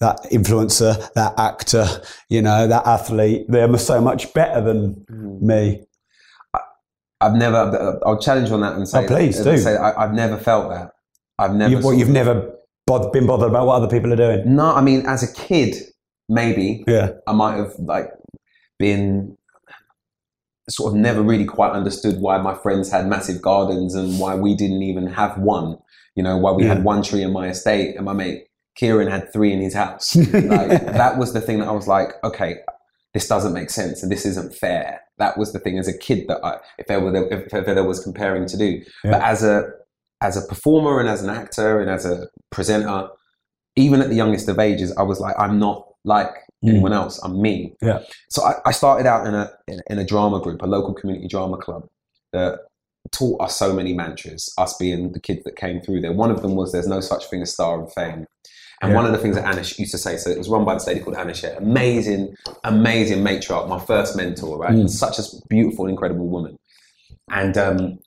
[0.00, 1.86] that influencer, that actor,
[2.28, 5.46] you know, that athlete, they're so much better than hmm.
[5.46, 5.84] me.
[7.20, 7.98] I've never.
[8.06, 9.04] I'll challenge you on that and say.
[9.04, 9.58] Oh, please and do.
[9.58, 10.92] Say I, I've never felt that.
[11.38, 11.72] I've never.
[11.72, 12.54] You've, what, you've never
[12.86, 14.54] bod- been bothered about what other people are doing?
[14.54, 15.74] No, I mean, as a kid,
[16.28, 16.84] maybe.
[16.86, 17.10] Yeah.
[17.26, 18.10] I might have like
[18.78, 19.36] been
[20.68, 24.54] sort of never really quite understood why my friends had massive gardens and why we
[24.54, 25.78] didn't even have one.
[26.14, 26.74] You know, why we Yeah.
[26.74, 28.47] had one tree in my estate and my mate
[28.78, 30.16] Kieran had three in his house.
[30.32, 32.56] like that was the thing that I was like, okay,
[33.12, 35.00] this doesn't make sense and this isn't fair.
[35.18, 38.00] That was the thing as a kid that I, if there were, if there was
[38.00, 38.82] comparing to do.
[39.02, 39.68] But as a,
[40.20, 43.08] as a performer and as an actor and as a presenter,
[43.76, 46.30] even at the youngest of ages, I was like, I'm not like
[46.64, 46.70] Mm.
[46.70, 47.20] anyone else.
[47.22, 47.72] I'm me.
[47.80, 48.00] Yeah.
[48.30, 51.28] So I, I started out in a in, in a drama group, a local community
[51.28, 51.86] drama club
[52.32, 52.58] that
[53.12, 54.52] taught us so many mantras.
[54.58, 56.12] Us being the kids that came through there.
[56.12, 58.26] One of them was there's no such thing as star of fame.
[58.80, 58.96] And Yeah.
[58.96, 60.74] one of the things that Anna Scher used to say, so it was run by
[60.74, 64.72] this lady called Anna Scher, amazing, amazing matriarch, my first mentor, right?
[64.72, 64.88] Mm.
[64.88, 66.58] Such a beautiful, incredible woman.
[67.30, 67.98] And um,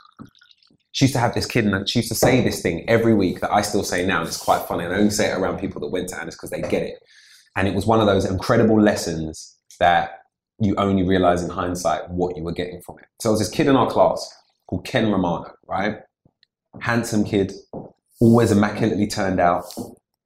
[0.94, 3.42] she used to have this kid, and she used to say this thing every week
[3.42, 4.86] that I still say now, and it's quite funny.
[4.86, 6.84] And I only say it around people that went to Anna Scher because they get
[6.84, 7.00] it.
[7.56, 10.20] And it was one of those incredible lessons that
[10.60, 13.06] you only realize in hindsight what you were getting from it.
[13.20, 14.26] So there was this kid in our class
[14.68, 15.98] called Ken Romano, right?
[16.80, 17.52] Handsome kid,
[18.22, 19.66] always immaculately turned out,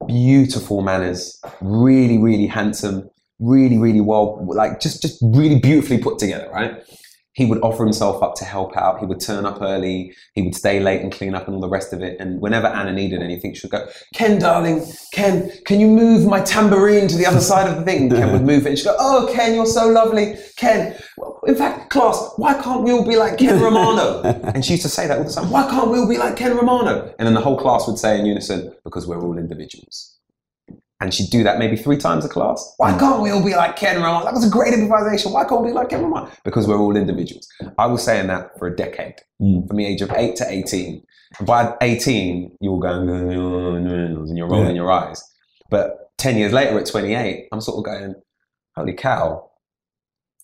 [0.08, 6.50] beautiful manners, really, really handsome, really, really well, like just, just really beautifully put together,
[6.52, 6.84] right?
[7.36, 9.00] He would offer himself up to help out.
[9.00, 10.16] He would turn up early.
[10.34, 12.18] He would stay late and clean up and all the rest of it.
[12.18, 16.40] And whenever Anna needed anything, she would go, Ken, darling, Ken, can you move my
[16.40, 18.04] tambourine to the other side of the thing?
[18.04, 18.70] And Ken would move it.
[18.70, 20.38] And she'd go, Oh, Ken, you're so lovely.
[20.56, 20.98] Ken,
[21.46, 24.22] in fact, class, why can't we all be like Ken Romano?
[24.54, 25.50] and she used to say that all the time.
[25.50, 27.14] Why can't we all be like Ken Romano?
[27.20, 30.15] And then the whole class would say in unison, Because we're all individuals.
[31.06, 32.74] And she'd do that maybe three times a class.
[32.78, 34.26] Why can't we all be like Ken Romano?
[34.26, 35.32] That was a great improvisation.
[35.34, 36.32] Why can't we be like Ken Romano?
[36.44, 37.48] Because we're all individuals.
[37.78, 39.68] I was saying that for a decade, Mm.
[39.68, 41.04] from the age of eight to 18.
[41.42, 43.32] By 18, you were going, and
[44.36, 44.82] you're rolling Yeah.
[44.82, 45.24] your eyes.
[45.70, 48.16] But 10 years later at 28, I'm sort of going,
[48.76, 49.52] holy cow.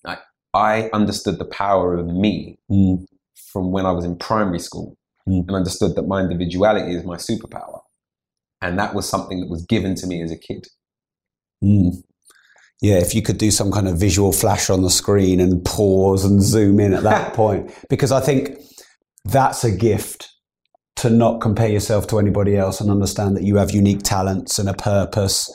[0.04, 0.20] Like,
[0.54, 3.06] I understood the power of me Mm.
[3.52, 4.96] from when I was in primary school
[5.28, 5.48] Mm.
[5.48, 7.80] and understood that my individuality is my superpower.
[8.62, 10.68] And that was something that was given to me as a kid.
[11.64, 12.04] Mm.
[12.82, 16.26] Yeah, if you could do some kind of visual flash on the screen and pause
[16.26, 18.58] and zoom in at that point, because I think
[19.26, 20.30] that's a gift
[20.98, 24.68] to not compare yourself to anybody else and understand that you have unique talents and
[24.68, 25.50] a purpose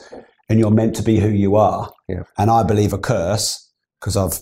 [0.49, 1.91] and you're meant to be who you are.
[2.07, 2.23] Yeah.
[2.37, 4.39] And I believe a curse, because I've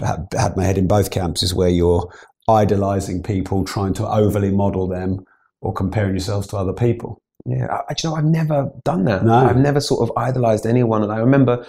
[0.00, 2.12] had, had my head in both camps, is where you're
[2.48, 5.24] idolizing people, trying to overly model them
[5.60, 7.22] or comparing yourselves to other people.
[7.46, 9.24] Yeah, I, you know, I've never done that.
[9.24, 9.32] No.
[9.32, 11.02] I've never sort of idolized anyone.
[11.02, 11.64] And I remember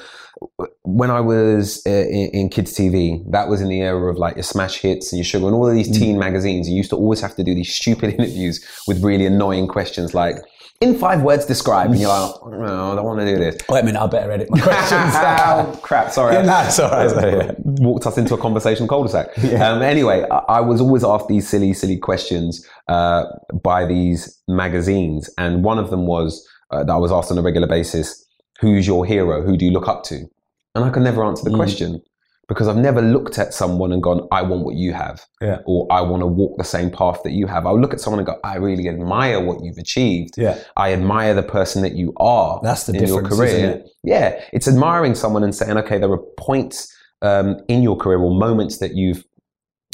[0.84, 4.36] when I was uh, in, in kids TV, that was in the era of like
[4.36, 6.68] your smash hits and your sugar and all of these teen magazines.
[6.70, 10.36] You used to always have to do these stupid interviews with really annoying questions like,
[10.82, 11.92] in five words, describe.
[11.92, 13.58] And you're like, oh, no, I don't want to do this.
[13.70, 15.14] Wait a minute, I better edit my questions.
[15.16, 16.34] oh, crap, sorry.
[16.34, 17.10] Yeah, it's all right.
[17.10, 17.52] Sorry, yeah.
[17.58, 19.38] Walked us into a conversation cul-de-sac.
[19.62, 23.26] Um, anyway, I, I was always asked these silly, silly questions uh,
[23.64, 25.30] by these magazines.
[25.38, 28.26] And one of them was uh, that I was asked on a regular basis,
[28.60, 29.42] who's your hero?
[29.44, 30.26] Who do you look up to?
[30.74, 31.58] And I could never answer the Mm.
[31.58, 32.02] question
[32.52, 35.22] because I've never looked at someone and gone, I want what you have.
[35.40, 35.60] Yeah.
[35.66, 37.66] Or I want to walk the same path that you have.
[37.66, 40.34] I'll look at someone and go, I really admire what you've achieved.
[40.38, 40.60] Yeah.
[40.76, 43.70] I admire the person that you are That's the in your career.
[43.70, 43.90] it?
[44.04, 48.36] Yeah, it's admiring someone and saying, okay, there are points um, in your career or
[48.38, 49.24] moments that you've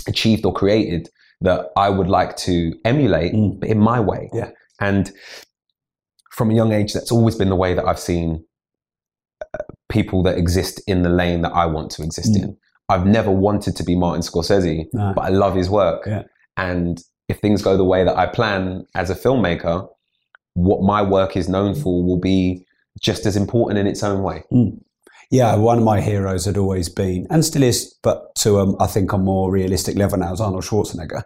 [0.08, 1.10] achieved or created
[1.42, 3.60] that I would like to emulate, Mm.
[3.60, 4.32] but in my way.
[4.34, 4.50] Yeah.
[4.82, 5.12] And
[6.32, 8.44] from a young age, that's always been the way that I've seen
[9.90, 12.44] people that exist in the lane that I want to exist Mm.
[12.44, 12.58] in.
[12.90, 15.14] I've never wanted to be Martin Scorsese, No.
[15.16, 16.06] but I love his work.
[16.08, 16.24] Yeah.
[16.58, 19.88] And if things go the way that I plan as a filmmaker,
[20.54, 22.66] what my work is known for will be
[23.02, 24.44] just as important in its own way.
[25.30, 28.88] yeah, one of my heroes had always been, and still is, but to um, I
[28.88, 31.22] think a more realistic level now is Arnold Schwarzenegger.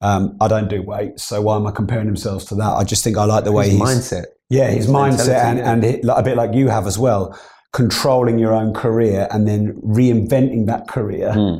[0.00, 2.72] Um, I don't do weights, so why am I comparing himself to that?
[2.72, 4.24] I just think I like the way His he's mindset.
[4.50, 7.38] Yeah, his, His mindset and, and he, like, a bit like you have as well,
[7.72, 11.58] controlling your own career and then reinventing that career Hmm.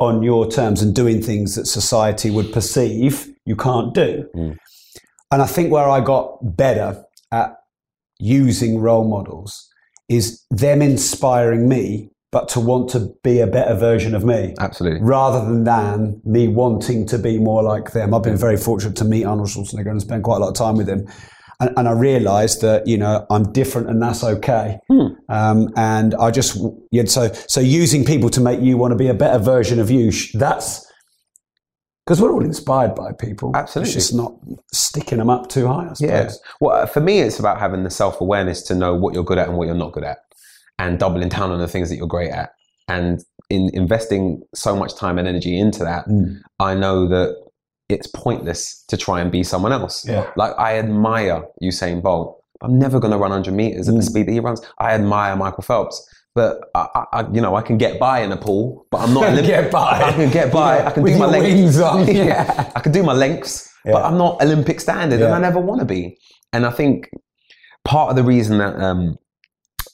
[0.00, 4.26] on your terms and doing things that society would perceive you can't do.
[4.34, 4.52] Hmm.
[5.30, 7.56] And I think where I got better at
[8.18, 9.68] using role models
[10.08, 14.54] is them inspiring me, but to want to be a better version of me.
[14.58, 15.00] Absolutely.
[15.02, 18.14] Rather than, than me wanting to be more like them.
[18.14, 20.76] I've been very fortunate to meet Arnold Schwarzenegger and spend quite a lot of time
[20.76, 21.06] with him.
[21.60, 24.78] And, and I realized that, you know, I'm different and that's okay.
[25.28, 26.56] Um, and I just,
[26.90, 29.90] yeah, so, so using people to make you want to be a better version of
[29.90, 30.86] you, that's,
[32.06, 33.52] because we're all inspired by people.
[33.54, 33.88] Absolutely.
[33.88, 34.34] It's just not
[34.72, 36.00] sticking them up too high, I suppose.
[36.00, 36.30] Yeah.
[36.60, 39.38] Well, uh, for me, it's about having the self awareness to know what you're good
[39.38, 40.18] at and what you're not good at,
[40.78, 42.50] and doubling down on the things that you're great at.
[42.86, 46.40] And in investing so much time and energy into that, Mm.
[46.60, 47.36] I know that
[47.88, 50.06] it's pointless to try and be someone else.
[50.06, 50.30] Yeah.
[50.36, 52.42] Like I admire Usain Bolt.
[52.60, 53.98] I'm never going to run 100 meters at Mm.
[53.98, 54.60] the speed that he runs.
[54.78, 56.06] I admire Michael Phelps.
[56.34, 59.24] But I, I, you know, I can get by in a pool, but I'm not.
[59.32, 60.02] Olymp- Get by.
[60.02, 60.78] I can get by.
[60.78, 61.80] Yeah, I can with do my lengths.
[61.80, 62.12] on, yeah.
[62.24, 62.72] yeah.
[62.76, 65.84] I can do my lengths, but I'm not Olympic standard, and I never want to
[65.86, 66.16] be.
[66.52, 67.08] And I think
[67.84, 69.16] part of the reason that um,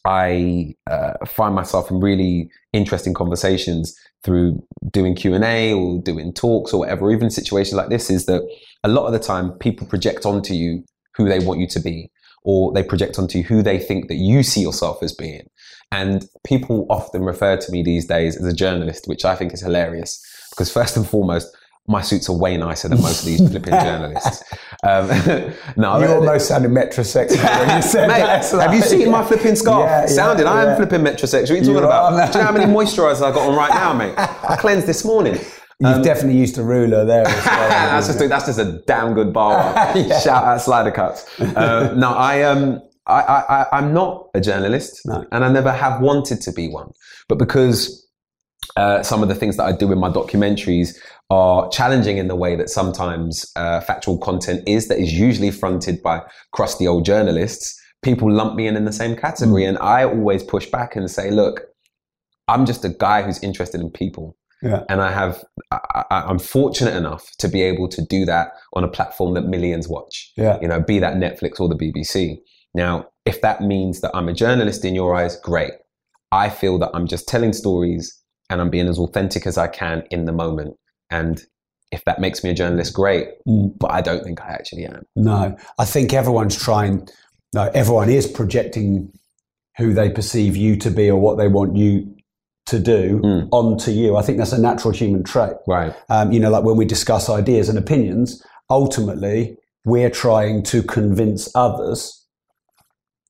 [0.04, 6.32] I uh, find myself in really interesting conversations through doing Q and A or doing
[6.32, 8.42] talks or whatever, even situations like this, is that
[8.82, 10.84] a lot of the time people project onto you
[11.16, 12.10] who they want you to be,
[12.42, 15.46] or they project onto you who they think that you see yourself as being.
[15.92, 19.60] And people often refer to me these days as a journalist, which I think is
[19.60, 21.54] hilarious because first and foremost.
[21.86, 24.42] My suits are way nicer than most of these flipping journalists.
[24.82, 25.06] Um,
[25.76, 28.38] no, You almost sounded metrosexual when you said Mate, that.
[28.38, 29.84] It's have you like- seen my flipping scarf?
[29.86, 30.70] Yeah, yeah, Sounded, I yeah.
[30.70, 31.40] am flipping metrosexual.
[31.42, 32.12] What are you talking You about?
[32.12, 32.32] are, man.
[32.32, 34.14] Do you know how many moisturisers I got on right now, mate?
[34.16, 35.38] I cleansed this morning.
[35.80, 37.68] You've definitely used a ruler there as well.
[37.68, 39.74] that's just a, that's just a damn good bar.
[40.22, 41.38] Shout out slider cuts.
[41.38, 45.26] Uh, no, I um I, I I- I'm not a journalist, No.
[45.32, 46.92] and I never have wanted to be one.
[47.28, 48.00] But because
[48.78, 50.96] uh, some of the things that I do in my documentaries
[51.30, 56.02] are challenging in the way that sometimes uh, factual content is, that is usually fronted
[56.02, 56.20] by
[56.52, 57.80] crusty old journalists.
[58.02, 61.30] People lump me in in the same category, and I always push back and say,
[61.30, 61.62] look,
[62.48, 64.82] I'm just a guy who's interested in people Yeah.
[64.90, 68.88] and I have I, I'm fortunate enough to be able to do that on a
[68.88, 70.30] platform that millions watch.
[70.36, 70.58] Yeah.
[70.60, 72.36] You know, be that Netflix or the BBC.
[72.74, 75.72] Now, if that means that I'm a journalist in your eyes, great.
[76.32, 78.14] I feel that I'm just telling stories
[78.50, 80.74] and I'm being as authentic as I can in the moment.
[81.10, 81.42] And
[81.92, 83.28] if that makes me a journalist, great.
[83.46, 83.78] Mm.
[83.78, 85.04] But I don't think I actually am.
[85.16, 87.08] No, I think everyone's trying.
[87.54, 89.12] No, everyone is projecting
[89.76, 92.14] who they perceive you to be or what they want you
[92.66, 93.48] to do Mm.
[93.52, 94.16] onto you.
[94.16, 95.52] I think that's a natural human trait.
[95.68, 95.94] Right.
[96.08, 101.48] Um, you know, like when we discuss ideas and opinions, ultimately we're trying to convince
[101.54, 102.23] others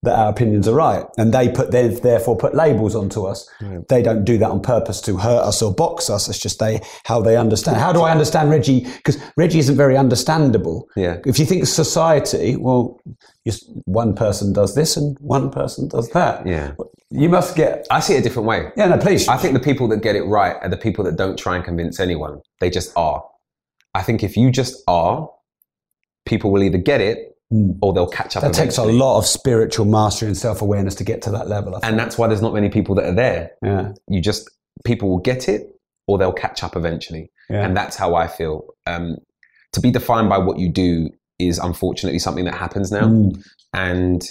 [0.04, 3.48] that our opinions are right, and they put they therefore put labels onto us.
[3.88, 6.28] They don't do that on purpose to hurt us or box us.
[6.28, 7.78] It's just they how they understand.
[7.78, 8.80] How do I understand Reggie?
[8.80, 10.88] Because Reggie isn't very understandable.
[10.96, 11.18] Yeah.
[11.26, 13.00] If you think society, well,
[13.46, 16.46] just one person does this and one person does that.
[16.46, 16.72] Yeah.
[17.10, 17.86] You must get.
[17.90, 18.70] I see it a different way.
[18.76, 19.28] Yeah, no, please.
[19.28, 21.64] I think the people that get it right are the people that don't try and
[21.64, 22.40] convince anyone.
[22.60, 23.24] They just are.
[23.94, 25.30] I think if you just are,
[26.26, 27.33] people will either get it
[27.82, 28.42] or they'll catch up.
[28.42, 31.78] That takes a lot of spiritual mastery and self awareness to get to that level.
[31.82, 33.50] And that's why there's not many people that are there.
[33.62, 33.92] Yeah.
[34.08, 34.50] You just,
[34.84, 35.62] people will get it
[36.06, 37.30] or they'll catch up eventually.
[37.50, 37.64] Yeah.
[37.64, 38.64] And that's how I feel.
[38.86, 39.16] Um,
[39.72, 43.06] to be defined by what you do is unfortunately something that happens now.
[43.08, 43.42] Mm.
[43.72, 44.22] And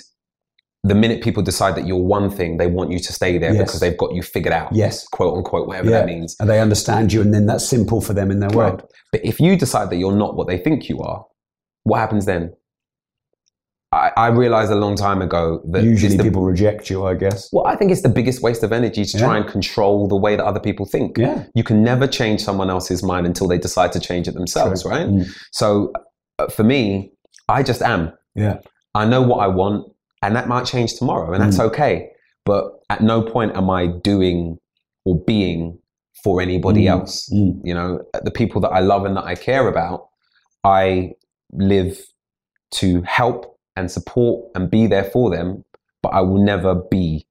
[0.86, 3.64] the minute people decide that you're one thing, they want you to stay there Yes.
[3.64, 4.74] because they've got you figured out.
[4.74, 5.08] Yes.
[5.08, 6.00] Quote unquote, whatever Yeah.
[6.00, 6.36] that means.
[6.40, 8.84] And they understand you, and then that's simple for them in their world.
[9.12, 11.26] But if you decide that you're not what they think you are,
[11.84, 12.54] what happens then?
[13.94, 17.50] I, I realized a long time ago that Usually the- people reject you, I guess.
[17.54, 20.36] Well, I think it's the biggest waste of energy to try and control the way
[20.36, 21.18] that other people think.
[21.18, 21.44] Yeah.
[21.54, 24.92] You can never change someone else's mind until they decide to change it themselves, True.
[24.92, 25.08] right?
[25.08, 25.26] Mm.
[25.52, 25.94] So
[26.40, 27.12] uh, for me,
[27.50, 28.12] I just am.
[28.36, 28.58] Yeah.
[28.96, 29.92] I know what I want,
[30.24, 31.66] and that might change tomorrow, and that's Mm.
[31.70, 32.10] okay.
[32.46, 34.58] But at no point am I doing
[35.06, 35.78] or being
[36.24, 36.90] for anybody Mm.
[36.90, 37.30] else.
[37.34, 37.60] Mm.
[37.64, 40.08] You know, the people that I love and that I care about,
[40.64, 41.12] I
[41.52, 42.00] live
[42.72, 45.64] to help and support and be there for them,
[46.02, 47.26] but I will never be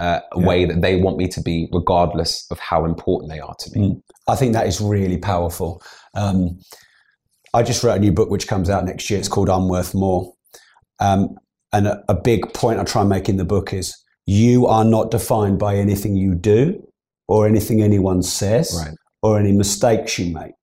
[0.00, 0.46] uh, a Yeah.
[0.46, 3.88] way that they want me to be, regardless of how important they are to me.
[3.88, 4.00] Mm.
[4.28, 5.82] I think that is really powerful.
[6.14, 6.60] Um,
[7.52, 9.18] I just wrote a new book which comes out next year.
[9.18, 10.32] It's called I'm Worth More.
[11.00, 11.30] Um,
[11.72, 14.84] and a, a big point I try and make in the book is you are
[14.84, 16.80] not defined by anything you do
[17.26, 18.94] or anything anyone says Right.
[19.22, 20.54] or any mistakes you make.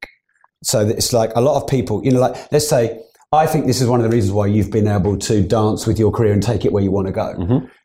[0.63, 3.81] So it's like a lot of people, you know, like let's say, I think this
[3.81, 6.41] is one of the reasons why you've been able to dance with your career and
[6.41, 7.33] take it where you want to go.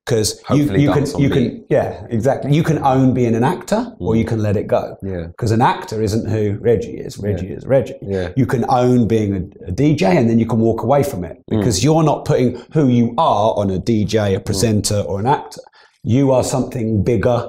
[0.07, 0.77] Because you, Mm-hmm.
[0.77, 1.35] Hopefully you can, you beat.
[1.35, 2.53] can, yeah, exactly.
[2.55, 4.97] You can own being an actor or you can let it go.
[5.03, 5.27] Yeah.
[5.29, 7.19] Because an actor isn't who Reggie is.
[7.19, 7.95] Reggie is Reggie.
[8.03, 8.31] Yeah.
[8.37, 11.37] You can own being a, a DJ and then you can walk away from it
[11.51, 11.59] Mm.
[11.59, 15.61] because you're not putting who you are on a DJ, a presenter, or an actor.
[16.05, 17.49] You are something bigger,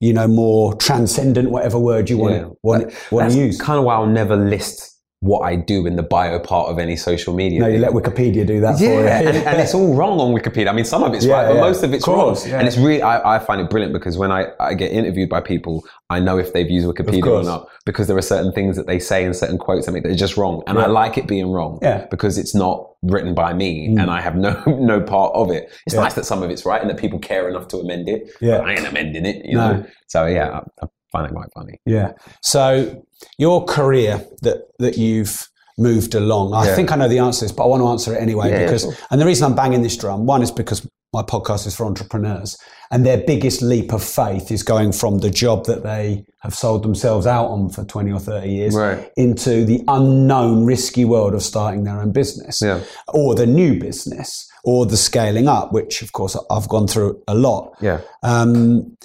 [0.00, 2.48] you know, more transcendent, whatever word you want Yeah.
[2.62, 3.60] want, want to use.
[3.60, 6.94] kind of why I'll never list what I do in the bio part of any
[6.94, 7.58] social media.
[7.60, 8.90] No, you let Wikipedia do that for you.
[9.02, 10.68] Yeah, and, and it's all wrong on Wikipedia.
[10.68, 11.60] I mean, some of it's Yeah, right, but yeah.
[11.60, 12.50] most of it's Of course, wrong.
[12.52, 12.58] yeah.
[12.60, 15.40] And it's really, I, I find it brilliant because when I, I get interviewed by
[15.40, 18.86] people, I know if they've used Wikipedia or not because there are certain things that
[18.86, 20.62] they say and certain quotes that make that are just wrong.
[20.68, 22.02] And I like it being wrong Yeah.
[22.02, 22.10] Mm.
[22.10, 25.68] because it's not written by me and I have no no part of it.
[25.86, 28.30] It's nice that some of it's right and that people care enough to amend it.
[28.40, 28.58] Yeah.
[28.58, 29.72] I ain't amending it, you No.
[29.72, 29.86] know.
[30.06, 31.80] So yeah, I, I find it quite funny.
[31.86, 32.12] Yeah.
[32.42, 33.02] So
[33.38, 36.74] your career that that you've moved along, I Yeah.
[36.74, 38.58] think I know the answer to this, but I want to answer it anyway Yeah,
[38.60, 38.94] yeah, because sure.
[39.10, 42.58] and the reason I'm banging this drum, one is because my podcast is for entrepreneurs
[42.90, 46.82] and their biggest leap of faith is going from the job that they have sold
[46.82, 49.10] themselves out on for 20 or 30 years Right.
[49.16, 52.80] into the unknown risky world of starting their own business Yeah.
[53.14, 57.34] or the new business or the scaling up which of course I've gone through a
[57.34, 58.00] lot Yeah.
[58.22, 58.96] um,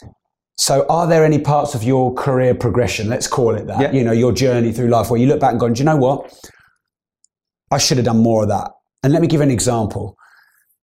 [0.57, 3.91] so, are there any parts of your career progression, let's call it that, Yeah.
[3.91, 5.95] you know, your journey through life where you look back and go, do you know
[5.97, 6.31] what?
[7.71, 8.71] I should have done more of that.
[9.01, 10.15] And let me give an example.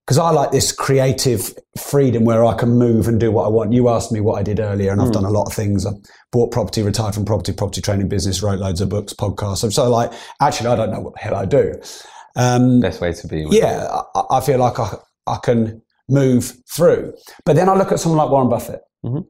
[0.07, 3.73] Because I like this creative freedom where I can move and do what I want.
[3.73, 5.87] You asked me what I did earlier, and I've done a lot of things.
[5.87, 5.91] I
[6.33, 9.63] bought property, retired from property, property training business, wrote loads of books, podcasts.
[9.63, 11.75] I'm so like, actually, I don't know what the hell I do.
[12.35, 13.47] Um, Best way to be.
[13.51, 14.97] yeah, I, I feel like I,
[15.29, 17.13] I can move through.
[17.45, 19.27] But then I look at someone like Warren Buffett Mhm.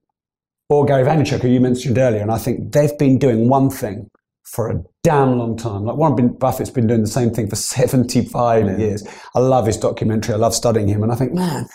[0.71, 4.09] Or Gary Vaynerchuk, who you mentioned earlier, and I think they've been doing one thing
[4.45, 5.85] for a damn long time.
[5.85, 7.57] Like Warren Buffett's been doing the same thing for
[8.05, 9.07] 75 years.
[9.35, 10.35] I love his documentary.
[10.35, 11.03] I love studying him.
[11.03, 11.67] And I think, man,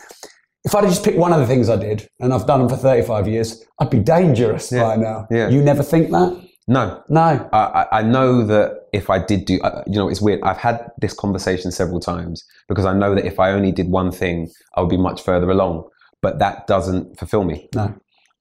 [0.64, 2.76] if I'd just picked one of the things I did and I've done them for
[2.78, 5.28] 35 years, I'd be dangerous by now.
[5.32, 5.50] Yeah.
[5.50, 6.42] You never think that?
[6.68, 7.48] No, No.
[7.54, 7.58] I,
[7.92, 10.42] I- I know that if I did do, uh, you know, it's weird.
[10.42, 14.12] I've had this conversation several times because I know that if I only did one
[14.12, 15.88] thing, I would be much further along.
[16.22, 17.70] But that doesn't fulfill me.
[17.76, 17.94] No.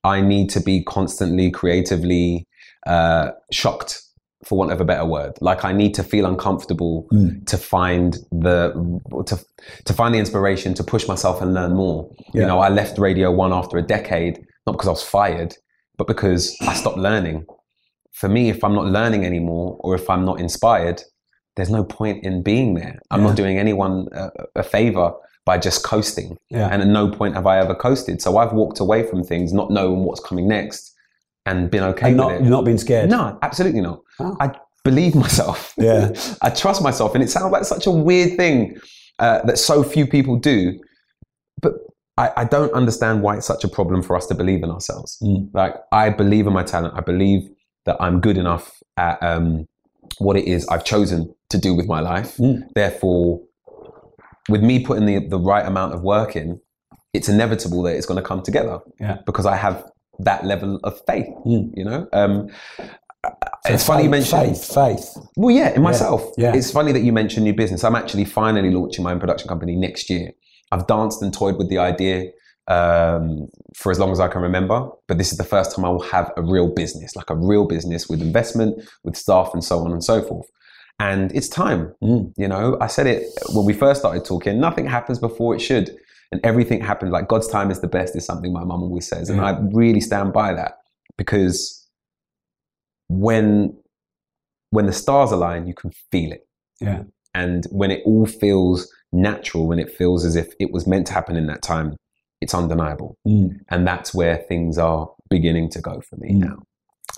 [0.04, 2.46] I need to be constantly creatively
[2.86, 4.02] uh, shocked,
[4.44, 5.32] for want of a better word.
[5.40, 7.08] Like I need to feel uncomfortable
[7.46, 8.60] to find the
[9.26, 9.36] to
[9.86, 12.10] to find the inspiration to push myself and learn more.
[12.34, 12.42] Yeah.
[12.42, 15.56] You know, I left Radio One after a decade, not because I was fired,
[15.96, 17.46] but because I stopped learning.
[18.12, 21.02] For me, if I'm not learning anymore, or if I'm not inspired,
[21.56, 22.98] there's no point in being there.
[23.10, 23.26] I'm Yeah.
[23.28, 25.12] not doing anyone a, a favor
[25.44, 26.36] by just coasting.
[26.50, 26.68] Yeah.
[26.70, 28.22] And at no point have I ever coasted.
[28.22, 30.94] So I've walked away from things, not knowing what's coming next,
[31.46, 33.10] and been okay And not, not being scared.
[33.10, 34.00] No, absolutely not.
[34.20, 34.36] Oh.
[34.40, 34.52] I
[34.84, 35.74] believe myself.
[35.76, 36.12] Yeah.
[36.42, 38.78] I trust myself, and it sounds like such a weird thing
[39.18, 40.78] uh, that so few people do.
[41.60, 41.72] But
[42.16, 45.18] I, I don't understand why it's such a problem for us to believe in ourselves.
[45.22, 45.50] Mm.
[45.52, 46.94] Like I believe in my talent.
[46.96, 47.48] I believe
[47.86, 49.66] that I'm good enough at um,
[50.18, 52.36] what it is I've chosen to do with my life.
[52.36, 52.62] Mm.
[52.74, 53.40] Therefore,
[54.48, 56.60] with me putting the the right amount of work in,
[57.12, 58.78] it's inevitable that it's going to come together.
[59.00, 59.18] Yeah.
[59.26, 59.84] Because I have
[60.20, 61.26] that level of faith.
[61.46, 61.70] Mm.
[61.74, 62.08] You know.
[62.12, 62.48] Um,
[63.66, 65.16] So it's funny you mentioned faith, faith.
[65.38, 66.20] well, yeah, in myself.
[66.36, 66.54] yeah.
[66.54, 67.82] It's funny that you mentioned new business.
[67.82, 70.32] I'm actually finally launching my own production company next year.
[70.72, 72.26] I've danced and toyed with the idea
[72.68, 75.88] um, for as long as I can remember, but this is the first time I
[75.88, 79.78] will have a real business, like a real business with investment, with staff, and so
[79.78, 80.46] on and so forth.
[80.98, 81.92] And it's time.
[82.02, 82.32] Mm.
[82.36, 84.60] You know, I said it when we first started talking.
[84.60, 85.90] Nothing happens before it should,
[86.30, 87.10] and everything happens.
[87.12, 89.46] Like God's time is the best is something my mum always says, and Yeah.
[89.52, 90.74] I really stand by that
[91.18, 91.88] because
[93.08, 93.76] when
[94.70, 96.46] when the stars align, you can feel it.
[96.80, 97.04] Yeah.
[97.34, 101.12] And when it all feels natural, when it feels as if it was meant to
[101.12, 101.96] happen in that time,
[102.40, 103.16] it's undeniable.
[103.26, 103.58] Mm.
[103.68, 106.38] And that's where things are beginning to go for me Mm.
[106.38, 106.56] now.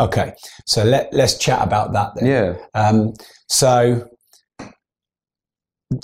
[0.01, 0.33] Okay.
[0.67, 2.27] So let, let's chat about that then.
[2.27, 2.57] Yeah.
[2.75, 3.15] Um,
[3.49, 4.09] so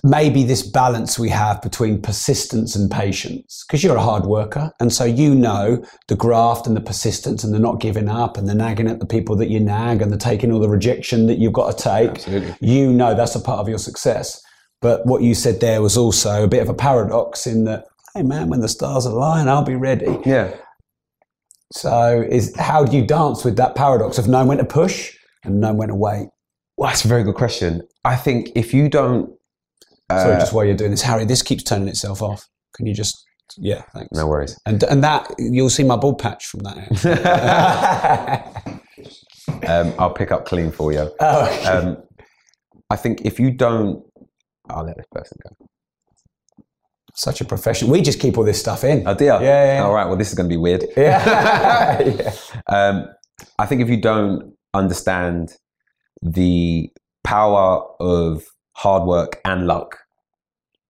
[0.05, 4.93] maybe this balance we have between persistence and patience, because you're a hard worker, and
[4.93, 8.55] so you know the graft and the persistence and the not giving up and the
[8.55, 11.53] nagging at the people that you nag and the taking all the rejection that you've
[11.53, 12.11] got to take.
[12.11, 12.55] Absolutely.
[12.61, 14.41] You know that's a part of your success.
[14.81, 17.85] But what you said there was also a bit of a paradox in that,
[18.15, 20.19] hey man, when the stars align, I'll be ready.
[20.25, 20.55] Yeah.
[21.73, 25.61] So is how do you dance with that paradox of knowing when to push and
[25.61, 26.29] knowing when to wait?
[26.77, 27.83] Well, that's a very good question.
[28.05, 29.31] I think if you don't.
[30.11, 32.47] Sorry, uh, just while you're doing this, Harry, this keeps turning itself off.
[32.75, 33.25] Can you just
[33.59, 34.11] Yeah, thanks.
[34.13, 34.59] No worries.
[34.67, 36.85] And and that you'll see my bald patch from that.
[39.69, 41.11] um, I'll pick up clean for you.
[41.21, 42.03] Oh, um,
[42.91, 44.05] I think if you don't,
[44.69, 45.69] I'll let this person go.
[47.15, 47.89] Such a profession.
[47.89, 49.07] We just keep all this stuff in.
[49.07, 49.35] Oh dear.
[49.35, 49.85] Yeah, yeah, yeah.
[49.85, 50.07] All right.
[50.07, 50.85] Well, this is going to be weird.
[50.97, 52.01] Yeah.
[52.03, 52.33] yeah.
[52.69, 53.07] Um,
[53.59, 55.55] I think if you don't understand
[56.23, 56.91] the
[57.25, 58.45] power of
[58.77, 59.99] hard work and luck,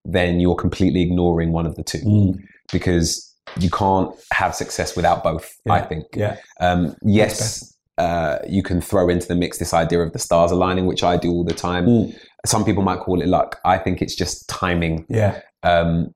[0.05, 2.35] then you're completely ignoring one of the two Mm.
[2.73, 5.53] because you can't have success without both.
[5.69, 6.05] I think.
[6.15, 6.37] Yeah.
[6.61, 10.87] Um, yes, uh, you can throw into the mix this idea of the stars aligning,
[10.87, 11.87] which I do all the time.
[11.87, 12.17] Mm.
[12.47, 13.59] Some people might call it luck.
[13.65, 15.05] I think it's just timing.
[15.09, 15.41] Yeah.
[15.63, 16.15] Um,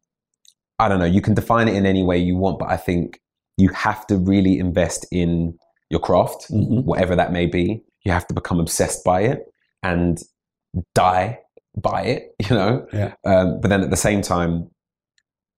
[0.78, 1.04] I don't know.
[1.06, 3.18] You can define it in any way you want, but I think
[3.56, 5.56] you have to really invest in
[5.90, 6.84] your craft, Mhm.
[6.84, 7.82] whatever that may be.
[8.04, 9.44] You have to become obsessed by it
[9.82, 10.18] and
[10.94, 11.38] die
[11.80, 12.86] by it, you know?
[12.92, 13.14] Yeah.
[13.24, 14.68] Um, but then at the same time,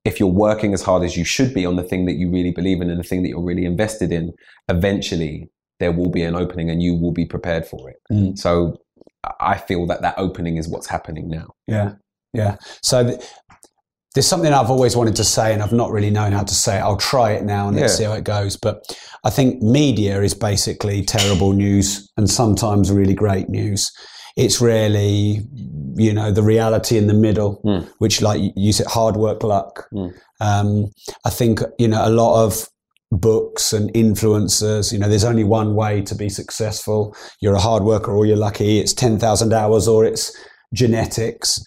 [0.05, 2.53] if you're working as hard as you should be on the thing that you really
[2.53, 4.33] believe in and the thing that you're really invested in,
[4.69, 7.97] eventually there will be an opening and you will be prepared for it.
[8.11, 8.39] Mm.
[8.39, 8.77] So
[9.41, 11.49] I feel that that opening is what's happening now.
[11.67, 11.95] Yeah,
[12.33, 12.57] yeah.
[12.83, 13.21] So th-
[14.15, 16.77] there's something I've always wanted to say, and I've not really known how to say
[16.79, 16.81] it.
[16.81, 18.57] I'll try it now and let's see how it goes.
[18.57, 18.83] But
[19.25, 23.91] I think media is basically terrible news and sometimes really great news.
[24.37, 25.41] It's rarely,
[25.97, 27.87] you know, the reality in the middle, Mm.
[27.99, 29.87] which, like you- said, hard work, luck.
[29.93, 30.13] Mm.
[30.41, 30.87] Um,
[31.25, 32.69] I think you know a lot of
[33.11, 34.93] books and influencers.
[34.93, 37.15] You know, there's only one way to be successful.
[37.41, 38.79] You're a hard worker or you're lucky.
[38.79, 40.33] It's ten thousand hours or it's
[40.73, 41.59] genetics.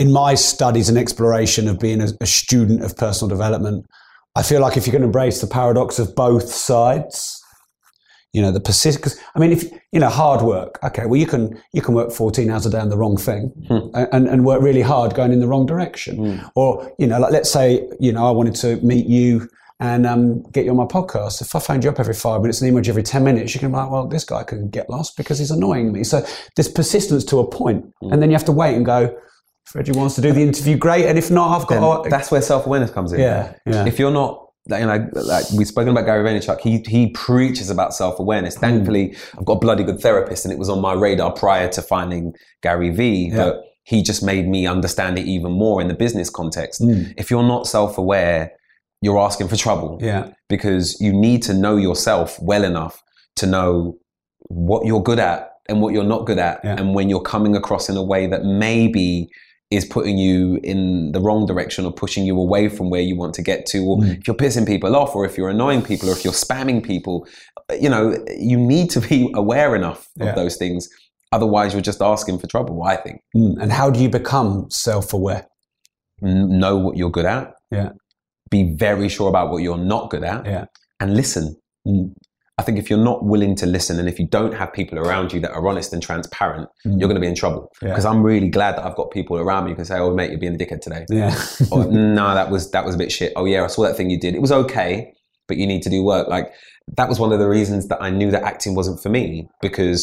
[0.00, 3.86] In my studies and exploration of being a, a student of personal development,
[4.34, 7.40] I feel like if you can embrace the paradox of both sides,
[8.32, 9.20] you know, the persist.
[9.34, 10.78] I mean, if you know, hard work.
[10.84, 13.48] Okay, well, you can you can work 14 hours a day on the wrong thing,
[13.68, 13.88] hmm.
[13.94, 16.16] and and work really hard going in the wrong direction.
[16.16, 16.46] Hmm.
[16.54, 19.48] Or you know, like let's say you know, I wanted to meet you
[19.80, 21.40] and um, get you on my podcast.
[21.40, 23.60] If I phoned you up every five minutes and emailed you every 10 minutes, you
[23.60, 26.04] can be like, well, this guy can get lost because he's annoying me.
[26.04, 26.22] So
[26.54, 28.12] there's persistence to a point, hmm.
[28.12, 29.16] and then you have to wait and go.
[29.70, 31.06] If Reggie wants to do the interview, great.
[31.06, 32.10] And if not, I've got.
[32.10, 33.20] that's where self awareness comes in.
[33.20, 33.86] Yeah, yeah.
[33.86, 37.94] If you're not, you know, like we've spoken about Gary Vaynerchuk, he he preaches about
[37.94, 38.56] self awareness.
[38.56, 38.60] Mm.
[38.60, 41.82] Thankfully, I've got a bloody good therapist, and it was on my radar prior to
[41.82, 42.32] finding
[42.64, 43.30] Gary V.
[43.30, 46.80] But he just made me understand it even more in the business context.
[46.80, 47.14] Mm.
[47.16, 48.50] If you're not self aware,
[49.02, 49.98] you're asking for trouble.
[50.00, 50.32] Yeah.
[50.48, 53.00] Because you need to know yourself well enough
[53.36, 53.98] to know
[54.48, 56.74] what you're good at and what you're not good at, Yeah.
[56.76, 59.28] and when you're coming across in a way that maybe
[59.70, 63.34] is putting you in the wrong direction or pushing you away from where you want
[63.34, 64.18] to get to, or Mm.
[64.18, 67.26] if you're pissing people off, or if you're annoying people, or if you're spamming people,
[67.80, 70.34] you know, you need to be aware enough of Yeah.
[70.34, 70.88] those things.
[71.32, 73.20] Otherwise, you're just asking for trouble, I think.
[73.36, 73.58] Mm.
[73.62, 75.46] And how do you become self-aware?
[76.20, 77.54] Know what you're good at.
[77.70, 77.90] Yeah.
[78.50, 80.44] Be very sure about what you're not good at.
[80.44, 80.64] Yeah.
[80.98, 81.56] And listen.
[81.86, 82.12] Mm.
[82.60, 85.32] I think if you're not willing to listen and if you don't have people around
[85.32, 86.98] you that are honest and transparent, Mm.
[86.98, 87.62] you're going to be in trouble.
[87.82, 87.88] Yeah.
[87.88, 90.30] Because I'm really glad that I've got people around me who can say, "Oh, mate,
[90.30, 91.34] you're being a dickhead today." Yeah.
[91.72, 93.32] or no, that was that was a bit shit.
[93.36, 94.34] Oh yeah, I saw that thing you did.
[94.34, 95.12] It was okay,
[95.48, 96.28] but you need to do work.
[96.28, 96.52] Like
[96.96, 100.00] that was one of the reasons that I knew that acting wasn't for me because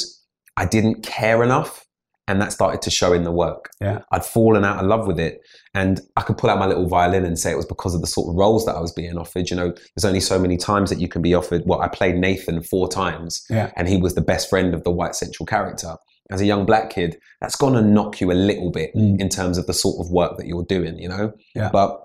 [0.57, 1.85] I didn't care enough,
[2.27, 3.69] and that started to show in the work.
[3.81, 3.99] Yeah.
[4.11, 5.39] I'd fallen out of love with it,
[5.73, 8.07] and I could pull out my little violin and say it was because of the
[8.07, 9.49] sort of roles that I was being offered.
[9.49, 11.63] You know, there's only so many times that you can be offered.
[11.65, 13.71] Well, I played Nathan four times, Yeah.
[13.75, 15.95] and he was the best friend of the white central character.
[16.29, 19.21] As a young black kid, that's going to knock you a little bit Mm.
[19.21, 21.31] in terms of the sort of work that you're doing, you know?
[21.55, 21.69] Yeah.
[21.71, 22.01] But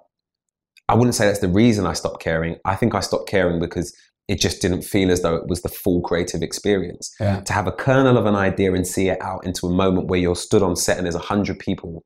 [0.88, 2.56] I wouldn't say that's the reason I stopped caring.
[2.64, 3.92] I think I stopped caring because
[4.28, 7.12] it just didn't feel as though it was the full creative experience.
[7.20, 7.40] Yeah.
[7.40, 10.20] To have a kernel of an idea and see it out into a moment where
[10.20, 12.04] you're stood on set and there's a hundred people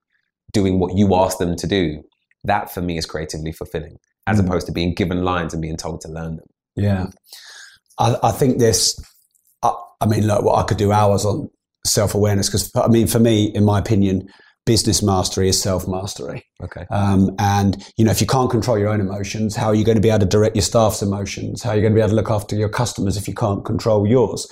[0.53, 2.03] doing what you asked them to do,
[2.45, 3.97] that for me is creatively fulfilling,
[4.27, 4.47] as Mm.
[4.47, 6.47] opposed to being given lines and being told to learn them.
[6.75, 7.07] Yeah.
[7.99, 8.99] I, I think this,
[9.62, 11.51] I, I mean, look, well, I could do hours on
[11.87, 14.29] self awareness because, I mean, for me, in my opinion,
[14.67, 16.45] business mastery is self mastery.
[16.62, 16.85] Okay.
[16.91, 19.97] Um, and, you know, if you can't control your own emotions, how are you going
[19.97, 21.62] to be able to direct your staff's emotions?
[21.62, 23.64] How are you going to be able to look after your customers if you can't
[23.64, 24.47] control yours?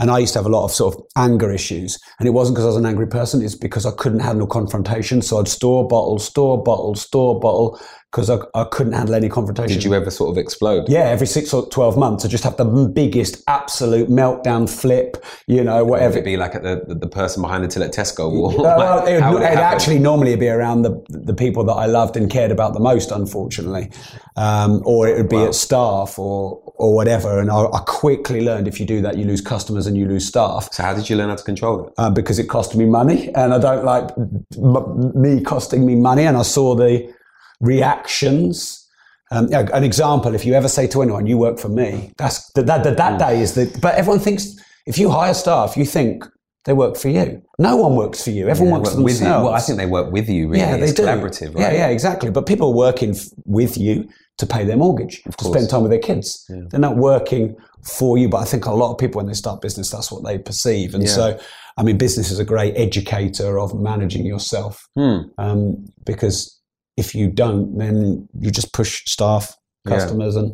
[0.00, 1.98] And I used to have a lot of sort of anger issues.
[2.18, 5.22] And it wasn't because I was an angry person, it's because I couldn't handle confrontation.
[5.22, 7.80] So I'd store bottle, store bottle, store bottle
[8.10, 9.76] because I, I couldn't handle any confrontation.
[9.76, 10.88] Did you ever sort of explode?
[10.88, 15.62] Yeah, every six or 12 months, I just have the biggest absolute meltdown flip, you
[15.62, 16.18] know, Would whatever.
[16.18, 18.30] it be like at the, the, person behind the till at Tesco?
[18.32, 21.74] Or Uh, well, it would, would it actually normally be around the the people that
[21.74, 23.90] I loved and cared about the most, unfortunately,
[24.36, 27.40] um, or it would be at staff or or whatever.
[27.40, 30.26] And I, I quickly learned if you do that, you lose customers and you lose
[30.26, 30.68] staff.
[30.72, 31.92] So how did you learn how to control it?
[31.98, 34.10] Uh, because it cost me money, and I don't like
[34.56, 36.24] m- me costing me money.
[36.24, 37.12] And I saw the
[37.60, 38.84] reactions
[39.30, 42.64] Um, an example: if you ever say to anyone, "You work for me," that's that
[42.66, 43.64] that, that, that day is the.
[43.82, 44.42] But everyone thinks
[44.86, 46.24] if you hire staff, you think
[46.64, 47.42] they work for you.
[47.58, 48.48] No one works for you.
[48.48, 49.26] Everyone Yeah, works work for with you.
[49.44, 50.48] Well, I think they work with you.
[50.48, 51.02] Really, yeah, they it's do.
[51.02, 51.54] collaborative.
[51.54, 51.60] Right?
[51.60, 52.30] Yeah, yeah, exactly.
[52.30, 55.90] But people are working f- with you to pay their mortgage, to spend time with
[55.90, 56.28] their kids.
[56.70, 58.28] They're not working for you.
[58.30, 60.94] But I think a lot of people, when they start business, that's what they perceive.
[60.94, 61.10] And Yeah.
[61.18, 61.38] so,
[61.76, 64.88] I mean, business is a great educator of managing yourself.
[64.96, 65.18] Hmm.
[65.36, 66.57] Um, because
[66.98, 69.92] if you don't, then you just push staff, Yeah.
[69.94, 70.52] customers, and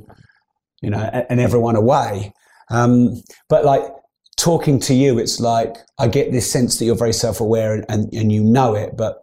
[0.83, 0.99] you know,
[1.31, 2.33] and, everyone away.
[2.71, 3.83] Um, but like
[4.37, 8.13] talking to you, it's like I get this sense that you're very self-aware and, and,
[8.13, 8.91] and you know it.
[8.97, 9.17] But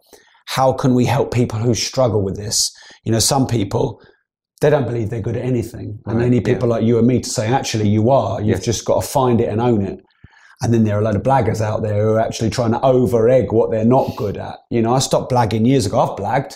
[0.46, 2.58] how can we help people who struggle with this?
[3.04, 4.00] You know, some people
[4.60, 7.18] they don't believe they're good at anything, and they need people like you and me
[7.20, 8.40] to say, actually, you are.
[8.40, 8.64] You've Yes.
[8.64, 9.98] just got to find it and own it.
[10.62, 12.80] And then there are a lot of blaggers out there who are actually trying to
[12.82, 14.58] over egg what they're not good at.
[14.70, 15.98] You know, I stopped blagging years ago.
[15.98, 16.54] I've blagged,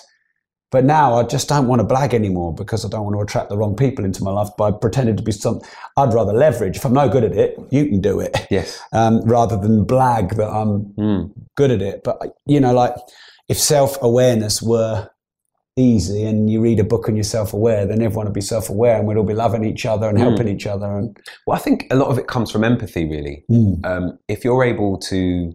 [0.77, 3.49] but now I just don't want to blag anymore because I don't want to attract
[3.49, 5.62] the wrong people into my life by pretending to be some.
[5.97, 6.77] I'd rather leverage.
[6.77, 8.79] If I'm no good at it, you can do it, Yes.
[8.93, 11.33] um, rather than blag that I'm Mm.
[11.55, 12.05] good at it.
[12.05, 12.95] But you know, like
[13.49, 15.09] if self awareness were
[15.79, 18.68] easy and you read a book and you're self aware, then everyone would be self
[18.68, 20.20] aware and we'd all be loving each other and Mm.
[20.29, 20.95] helping each other.
[20.99, 21.16] And
[21.47, 23.45] Well, I think a lot of it comes from empathy, really.
[23.51, 23.83] Mm.
[23.87, 25.55] Um, if you're able to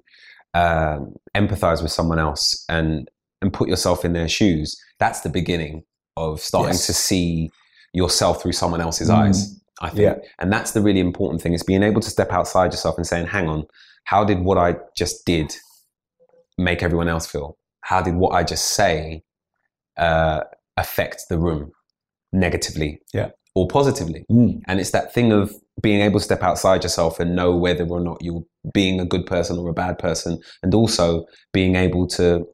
[0.55, 3.07] um, empathize with someone else and
[3.43, 5.75] and put yourself in their shoes, that's the beginning
[6.15, 6.85] of starting Yes.
[6.87, 7.49] to see
[8.01, 9.19] yourself through someone else's Mm.
[9.21, 9.39] eyes.
[9.81, 10.15] I think, Yeah.
[10.39, 13.27] and that's the really important thing: is being able to step outside yourself and saying,
[13.35, 13.65] "Hang on,
[14.11, 14.69] how did what I
[15.01, 15.47] just did
[16.57, 17.57] make everyone else feel?
[17.91, 19.23] How did what I just say
[19.97, 20.41] uh,
[20.77, 21.71] affect the room
[22.31, 23.29] negatively Yeah.
[23.55, 24.61] or positively?" Mm.
[24.67, 27.99] And it's that thing of being able to step outside yourself and know whether or
[27.99, 28.43] not you're
[28.73, 32.45] being a good person or a bad person, and also being able to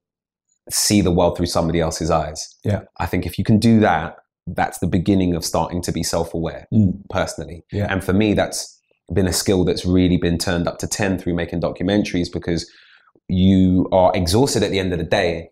[0.70, 2.56] see the world through somebody else's eyes.
[2.64, 2.82] Yeah.
[3.00, 6.34] I think if you can do that, that's the beginning of starting to be self
[6.34, 7.08] aware Mm.
[7.10, 7.64] personally.
[7.72, 7.88] Yeah.
[7.90, 8.80] And for me, that's
[9.14, 12.70] been a skill that's really been turned up to 10 through making documentaries because
[13.30, 15.50] you are exhausted at the end of the day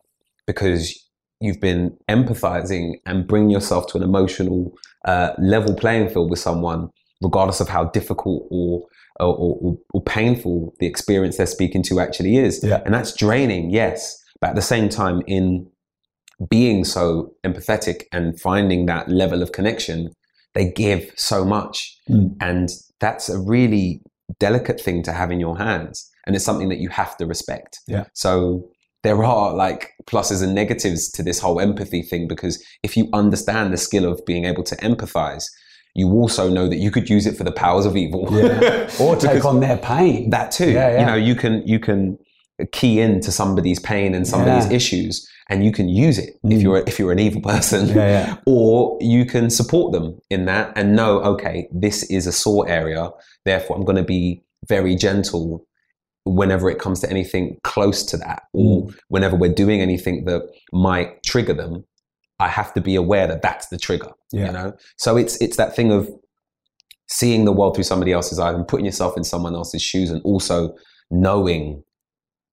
[0.47, 0.97] because
[1.41, 4.71] you've been empathizing and bring yourself to an emotional
[5.05, 6.89] uh, level playing field with someone,
[7.21, 8.85] regardless of how difficult or
[9.19, 12.61] or, or, or painful the experience they're speaking to actually is.
[12.61, 12.81] Yeah.
[12.83, 14.21] And that's draining, yes.
[14.45, 15.67] But at the same time, in
[16.51, 20.11] being so empathetic and finding that level of connection,
[20.53, 21.97] they give so much.
[22.07, 22.35] Mm.
[22.39, 22.69] And
[22.99, 24.03] that's a really
[24.39, 26.07] delicate thing to have in your hands.
[26.27, 27.79] And it's something that you have to respect.
[27.87, 28.03] Yeah.
[28.13, 28.69] So
[29.01, 33.73] there are like pluses and negatives to this whole empathy thing because if you understand
[33.73, 35.45] the skill of being able to empathize,
[35.95, 38.27] you also know that you could use it for the powers of evil.
[38.31, 38.91] Yeah.
[38.99, 40.29] or take on their pain.
[40.29, 40.71] that too.
[40.71, 40.99] Yeah, yeah.
[40.99, 42.19] You know, you can you can
[42.71, 44.75] key into somebody's pain and somebody's Yeah.
[44.77, 46.61] issues, and you can use it if Mm.
[46.63, 48.35] you're if you're an evil person, Yeah, yeah.
[48.45, 53.09] or you can support them in that and know, okay, this is a sore area,
[53.43, 55.65] therefore I'm going to be very gentle
[56.23, 58.95] whenever it comes to anything close to that, or Mm.
[59.09, 60.41] whenever we're doing anything that
[60.71, 61.83] might trigger them.
[62.39, 64.11] I have to be aware that that's the trigger.
[64.31, 66.09] You know, so it's it's that thing of
[67.07, 70.21] seeing the world through somebody else's eyes and putting yourself in someone else's shoes and
[70.23, 70.73] also
[71.11, 71.83] knowing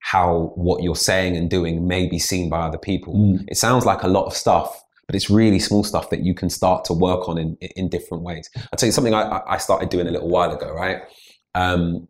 [0.02, 3.14] how what you're saying and doing may be seen by other people.
[3.14, 3.44] Mm.
[3.46, 6.50] It sounds like a lot of stuff, but it's really small stuff that you can
[6.50, 8.50] start to work on in, in different ways.
[8.56, 11.02] I'll tell you something I, I started doing a little while ago, right?
[11.54, 12.08] Um,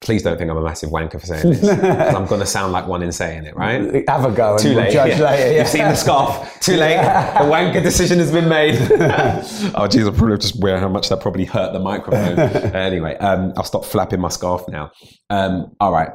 [0.00, 1.68] please don't think I'm a massive wanker for saying this,
[2.14, 4.04] I'm going to sound like one in saying it, right?
[4.08, 4.92] Have a go and Too late.
[4.92, 5.24] judge yeah.
[5.24, 5.52] later.
[5.52, 5.58] Yeah.
[5.58, 6.60] You've seen the scarf.
[6.60, 6.98] Too late.
[7.38, 8.76] The wanker decision has been made.
[9.74, 12.38] oh, geez, I'll probably just wear how much that probably hurt the microphone.
[12.74, 14.90] anyway, um, I'll stop flapping my scarf now.
[15.30, 16.10] Um, all right,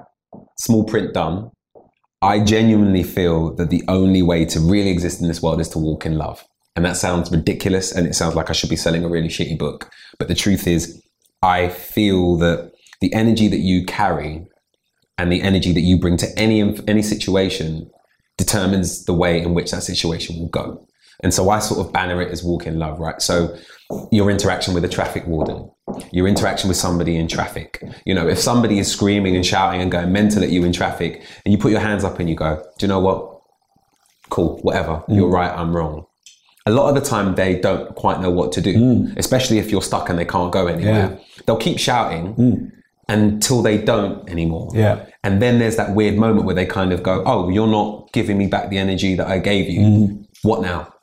[0.58, 1.50] small print done.
[2.22, 5.80] I genuinely feel that the only way to really exist in this world is to
[5.80, 6.44] walk in love.
[6.76, 9.58] And that sounds ridiculous and it sounds like I should be selling a really shitty
[9.58, 9.92] book.
[10.18, 11.02] But the truth is,
[11.42, 12.73] I feel that
[13.04, 14.48] the energy that you carry
[15.18, 17.92] and the energy that you bring to any any situation
[18.38, 20.88] determines the way in which that situation will go.
[21.22, 23.22] And so I sort of banner it as walk in love, right?
[23.22, 23.58] So
[24.10, 25.70] your interaction with a traffic warden,
[26.14, 27.84] your interaction with somebody in traffic.
[28.06, 31.22] You know, if somebody is screaming and shouting and going mental at you in traffic,
[31.44, 33.42] and you put your hands up and you go, Do you know what?
[34.30, 35.04] Cool, whatever.
[35.10, 35.16] Mm.
[35.18, 36.06] You're right, I'm wrong.
[36.66, 39.18] A lot of the time they don't quite know what to do, mm.
[39.18, 41.20] especially if you're stuck and they can't go anywhere.
[41.46, 42.72] They'll keep shouting mm.
[43.08, 44.70] Until they don't anymore.
[44.74, 45.06] Yeah.
[45.24, 48.38] And then there's that weird moment where they kind of go, Oh, you're not giving
[48.38, 49.82] me back the energy that I gave you.
[49.82, 50.24] Mm-hmm.
[50.48, 50.94] What now?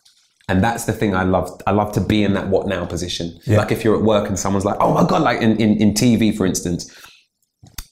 [0.49, 1.49] And that's the thing I love.
[1.67, 3.39] I love to be in that what now position.
[3.45, 3.59] Yeah.
[3.59, 5.95] Like if you're at work and someone's like, oh my God, like in, in, in
[5.95, 6.93] TV, for instance,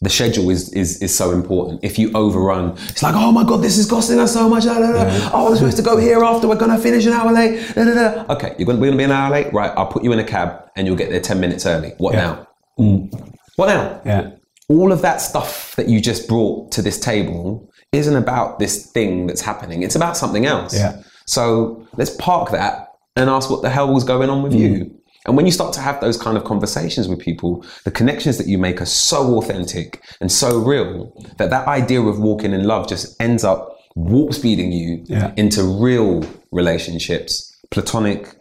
[0.01, 1.83] the schedule is, is is so important.
[1.83, 4.65] If you overrun, it's like, oh my god, this is costing us so much.
[4.65, 5.31] Da, da, da.
[5.33, 6.47] Oh, we're supposed to go here after.
[6.47, 7.77] We're gonna finish an hour late.
[7.77, 9.53] Okay, you're gonna, we're gonna be an hour late.
[9.53, 11.95] Right, I'll put you in a cab and you'll get there ten minutes early.
[11.99, 12.47] What now?
[12.79, 13.28] Mm.
[13.59, 14.01] What now?
[14.07, 14.31] Yeah.
[14.69, 19.27] All of that stuff that you just brought to this table isn't about this thing
[19.27, 19.83] that's happening.
[19.83, 20.75] It's about something else.
[20.75, 21.03] Yeah.
[21.27, 22.87] So let's park that
[23.17, 24.61] and ask what the hell was going on with mm.
[24.61, 25.01] you.
[25.27, 28.47] And when you start to have those kind of conversations with people, the connections that
[28.47, 32.89] you make are so authentic and so real that that idea of walking in love
[32.89, 35.33] just ends up warp speeding you Yeah.
[35.37, 38.37] into real relationships, platonic,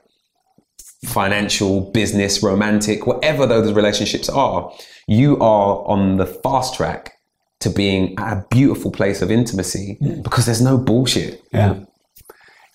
[1.06, 4.72] financial, business, romantic, whatever those relationships are.
[5.08, 7.14] You are on the fast track
[7.62, 11.42] to being at a beautiful place of intimacy because there's no bullshit.
[11.52, 11.80] Yeah.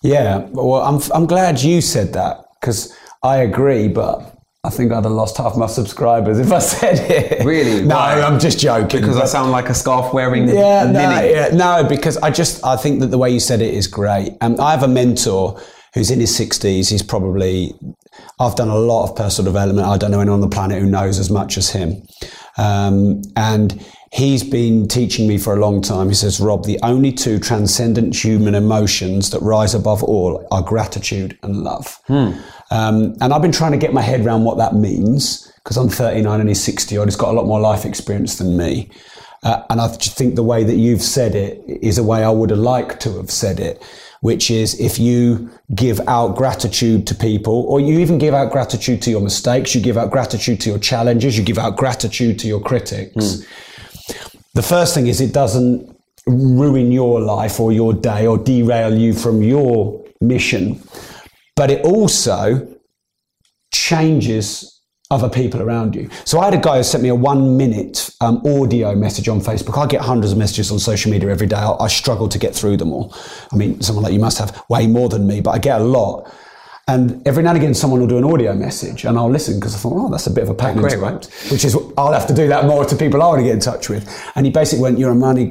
[0.01, 0.47] Yeah.
[0.51, 4.33] Well, I'm, I'm glad you said that because I agree, but
[4.65, 7.45] I think I'd have lost half my subscribers if I said it.
[7.45, 7.83] Really?
[7.85, 8.21] no, Why?
[8.21, 9.01] I'm just joking.
[9.01, 12.75] Because I sound like a scarf wearing yeah, no, yeah, no, because I just I
[12.77, 14.37] think that the way you said it is great.
[14.41, 15.61] Um, I have a mentor
[15.93, 16.89] who's in his sixties.
[16.89, 17.73] He's probably
[18.39, 19.87] I've done a lot of personal development.
[19.87, 22.03] I don't know anyone on the planet who knows as much as him,
[22.57, 26.07] um, and he's been teaching me for a long time.
[26.07, 31.37] He says, Rob, the only two transcendent human emotions that rise above all are gratitude
[31.41, 31.99] and love.
[32.69, 35.89] Um, and I've been trying to get my head around what that means because I'm
[35.89, 37.07] 39 and he's 60 odd.
[37.07, 38.89] He's got a lot more life experience than me.
[39.41, 42.29] Uh, and I just think the way that you've said it is a way I
[42.29, 43.81] would have liked to have said it,
[44.23, 49.01] which is if you give out gratitude to people, or you even give out gratitude
[49.01, 52.47] to your mistakes, you give out gratitude to your challenges, you give out gratitude to
[52.47, 53.13] your critics.
[53.13, 53.43] Hmm.
[54.53, 55.93] The first thing is it doesn't
[56.25, 60.81] ruin your life or your day or derail you from your mission,
[61.57, 62.65] but it also
[63.73, 64.72] changes
[65.13, 66.09] other people around you.
[66.25, 69.39] So I had a guy who sent me a one minute um, audio message on
[69.39, 69.81] Facebook.
[69.81, 71.55] I get hundreds of messages on social media every day.
[71.55, 73.15] I, I struggle to get through them all.
[73.51, 75.83] I mean, someone like you must have way more than me, but I get a
[75.83, 76.33] lot.
[76.87, 79.73] And every now and again, someone will do an audio message, and I'll listen because
[79.73, 80.81] I thought, oh, that's a bit of a pattern.
[80.81, 81.25] Great, right?
[81.49, 83.61] Which is, I'll have to do that more to people I want to get in
[83.61, 84.03] touch with.
[84.35, 85.49] And he basically went, "You're a money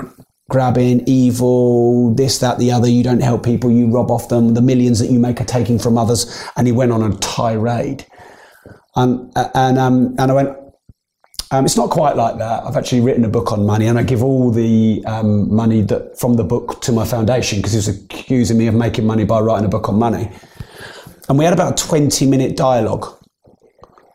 [0.50, 2.86] grabbing, evil, this, that, the other.
[2.86, 3.70] You don't help people.
[3.70, 4.52] You rob off them.
[4.52, 8.04] The millions that you make are taking from others." And he went on a tirade.
[8.94, 10.58] And and um, and I went.
[11.50, 12.64] Um, it's not quite like that.
[12.64, 16.18] I've actually written a book on money, and I give all the um, money that
[16.18, 19.38] from the book to my foundation because he was accusing me of making money by
[19.40, 20.30] writing a book on money.
[21.28, 23.06] And we had about a twenty-minute dialogue,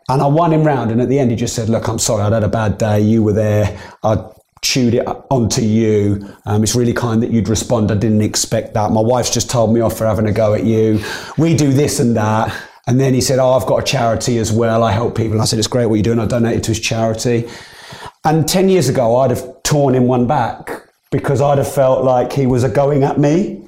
[0.09, 0.89] and I won him round.
[0.91, 3.01] And at the end, he just said, "Look, I'm sorry, I'd had a bad day.
[3.01, 3.79] You were there.
[4.01, 4.17] I
[4.63, 6.27] chewed it onto you.
[6.47, 7.91] Um, it's really kind that you'd respond.
[7.91, 8.89] I didn't expect that.
[8.91, 11.03] My wife's just told me off for having a go at you.
[11.37, 12.51] We do this and that."
[12.87, 14.83] And then he said, "Oh, I've got a charity as well.
[14.83, 16.19] I help people." And I said, "It's great what you're doing.
[16.19, 17.47] I donated to his charity."
[18.23, 20.71] And ten years ago, I'd have torn him one back
[21.11, 23.61] because I'd have felt like he was a going at me.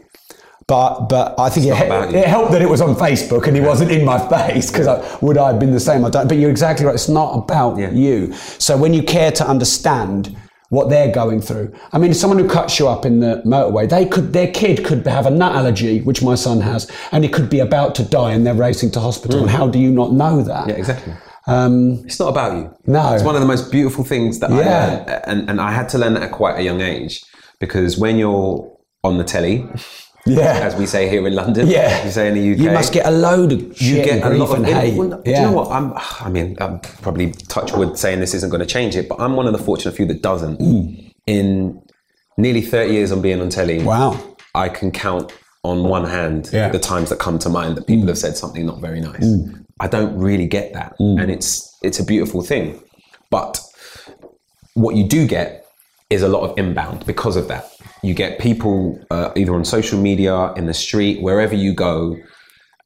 [0.67, 3.91] But but I think it, it helped that it was on Facebook and he wasn't
[3.91, 6.05] in my face because I, would I have been the same?
[6.05, 6.27] I don't.
[6.27, 6.95] But you're exactly right.
[6.95, 8.33] It's not about you.
[8.33, 10.37] So when you care to understand
[10.69, 14.05] what they're going through, I mean, someone who cuts you up in the motorway, they
[14.05, 17.49] could their kid could have a nut allergy, which my son has, and he could
[17.49, 19.41] be about to die, and they're racing to hospital.
[19.41, 20.67] And how do you not know that?
[20.69, 21.13] Yeah, exactly.
[21.47, 22.75] Um, It's not about you.
[22.85, 23.13] No.
[23.13, 24.87] It's one of the most beautiful things that I Yeah.
[25.07, 25.21] learned.
[25.25, 27.23] And, and I had to learn that at quite a young age
[27.59, 28.71] because when you're
[29.03, 29.67] on the telly,
[30.25, 30.59] yeah.
[30.67, 32.03] as we say here in London, Yeah.
[32.05, 34.57] you say in the UK, You must get a load of you get a lot
[34.57, 34.95] of hate.
[34.97, 35.71] well, Do you know what?
[35.71, 39.19] I'm, I mean, I'm probably touch wood saying this isn't going to change it, but
[39.19, 40.59] I'm one of the fortunate few that doesn't.
[41.27, 41.81] In
[42.37, 44.17] nearly 30 years on being on telly, Wow.
[44.55, 45.31] I can count
[45.63, 46.69] on one hand Yeah.
[46.69, 49.25] the times that come to mind that people have said something not very nice.
[49.79, 52.81] I don't really get that, and it's it's a beautiful thing.
[53.29, 53.61] But
[54.73, 55.65] what you do get
[56.09, 57.69] is a lot of inbound because of that.
[58.03, 62.17] You get people uh, either on social media, in the street, wherever you go,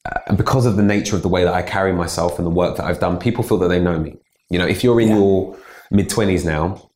[0.05, 2.51] uh, and because of the nature of the way that I carry myself and the
[2.51, 4.18] work that I've done, people feel that they know me.
[4.49, 5.57] You know, if you're in your
[5.91, 6.89] mid twenties now,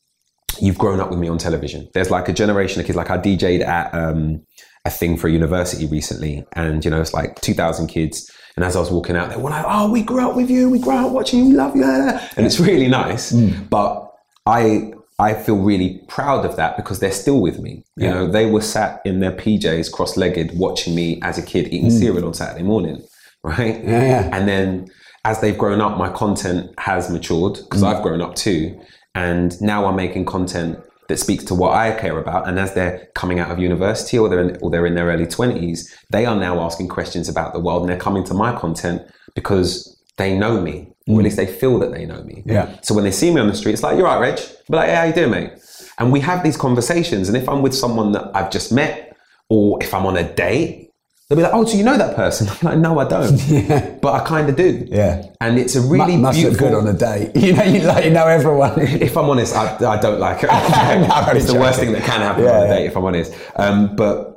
[0.59, 1.88] you've grown up with me on television.
[1.93, 2.95] There's like a generation of kids.
[2.95, 4.41] Like I DJ'd at um,
[4.86, 8.32] a thing for a university recently, and you know, it's like 2,000 kids.
[8.55, 10.68] And as I was walking out, they were like, "Oh, we grew up with you.
[10.70, 11.49] We grew up watching you.
[11.49, 13.32] We love you." And it's really nice.
[13.70, 14.11] But
[14.47, 17.84] I I feel really proud of that because they're still with me.
[17.95, 18.13] You Yeah.
[18.13, 21.99] know, they were sat in their PJs, cross-legged, watching me as a kid eating mm.
[21.99, 23.01] cereal on Saturday morning,
[23.43, 23.84] right?
[23.84, 24.30] Yeah, yeah.
[24.32, 24.88] And then
[25.26, 27.88] as they've grown up, my content has matured because mm.
[27.88, 28.80] I've grown up too.
[29.15, 32.47] And now I'm making content that speaks to what I care about.
[32.47, 35.26] And as they're coming out of university or they're in, or they're in their early
[35.26, 39.01] 20s, they are now asking questions about the world and they're coming to my content
[39.34, 40.91] because they know me.
[41.08, 42.43] Or at least they feel that they know me.
[42.45, 42.78] Yeah.
[42.84, 44.38] So when they see me on the street, it's like, "You're right, Reg."
[44.70, 45.51] Be like, "Hey, how you doing, mate?"
[45.99, 47.28] And we have these conversations.
[47.30, 49.16] And if I'm with someone that I've just met,
[49.49, 50.91] or if I'm on a date,
[51.30, 54.14] they'll be like, "Oh, so you know that person?" I'm like, "No, I don't, but
[54.14, 55.24] I kind of do." Yeah.
[55.39, 56.68] And it's a really Mu- must beautiful.
[56.68, 57.32] look good on a date.
[57.43, 58.80] You know, you, like, you know everyone.
[58.80, 60.49] if I'm honest, I, I don't like it.
[60.51, 62.76] I'm it's the worst thing that can happen Yeah, on a yeah.
[62.76, 63.34] date, if I'm honest.
[63.55, 64.34] Um, but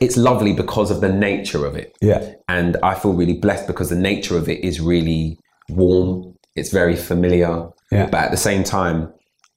[0.00, 1.96] it's lovely because of the nature of it.
[2.00, 2.32] Yeah.
[2.48, 5.38] And I feel really blessed because the nature of it is really
[5.68, 6.34] warm.
[6.56, 7.68] It's very familiar.
[7.90, 8.06] Yeah.
[8.06, 9.12] But at the same time,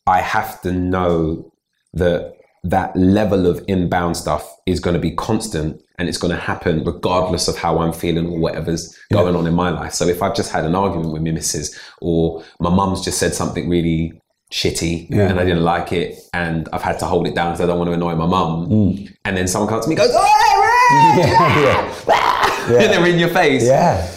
[0.05, 1.51] I have to know
[1.93, 2.33] that
[2.63, 6.83] that level of inbound stuff is going to be constant and it's going to happen
[6.83, 9.93] regardless of how I'm feeling or whatever's going on in my life.
[9.93, 13.33] So if I've just had an argument with my missus or my mum's just said
[13.33, 14.19] something really
[14.51, 15.29] shitty Yeah.
[15.29, 17.77] and I didn't like it and I've had to hold it down because I don't
[17.77, 19.13] want to annoy my mum Mm.
[19.25, 22.79] and then someone comes to me and goes, oh, yeah, yeah.
[22.81, 23.63] and they're in your face.
[23.65, 24.09] Yeah.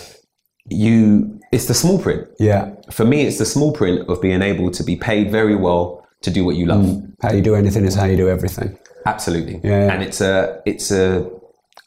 [0.68, 2.28] You, it's the small print.
[2.38, 2.70] Yeah.
[2.90, 6.30] For me, it's the small print of being able to be paid very well to
[6.30, 7.02] do what you love.
[7.22, 8.78] How you do anything is how you do everything.
[9.06, 9.54] Absolutely.
[9.54, 9.64] Mm.
[9.64, 9.92] Yeah, yeah.
[9.92, 11.28] And it's a it's a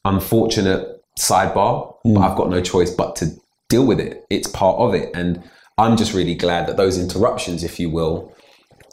[0.06, 2.16] unfortunate sidebar, Mm.
[2.16, 3.32] but I've got no choice but to
[3.70, 4.26] deal with it.
[4.30, 5.10] It's part of it.
[5.16, 5.42] And
[5.78, 8.32] I'm just really glad that those interruptions, if you will,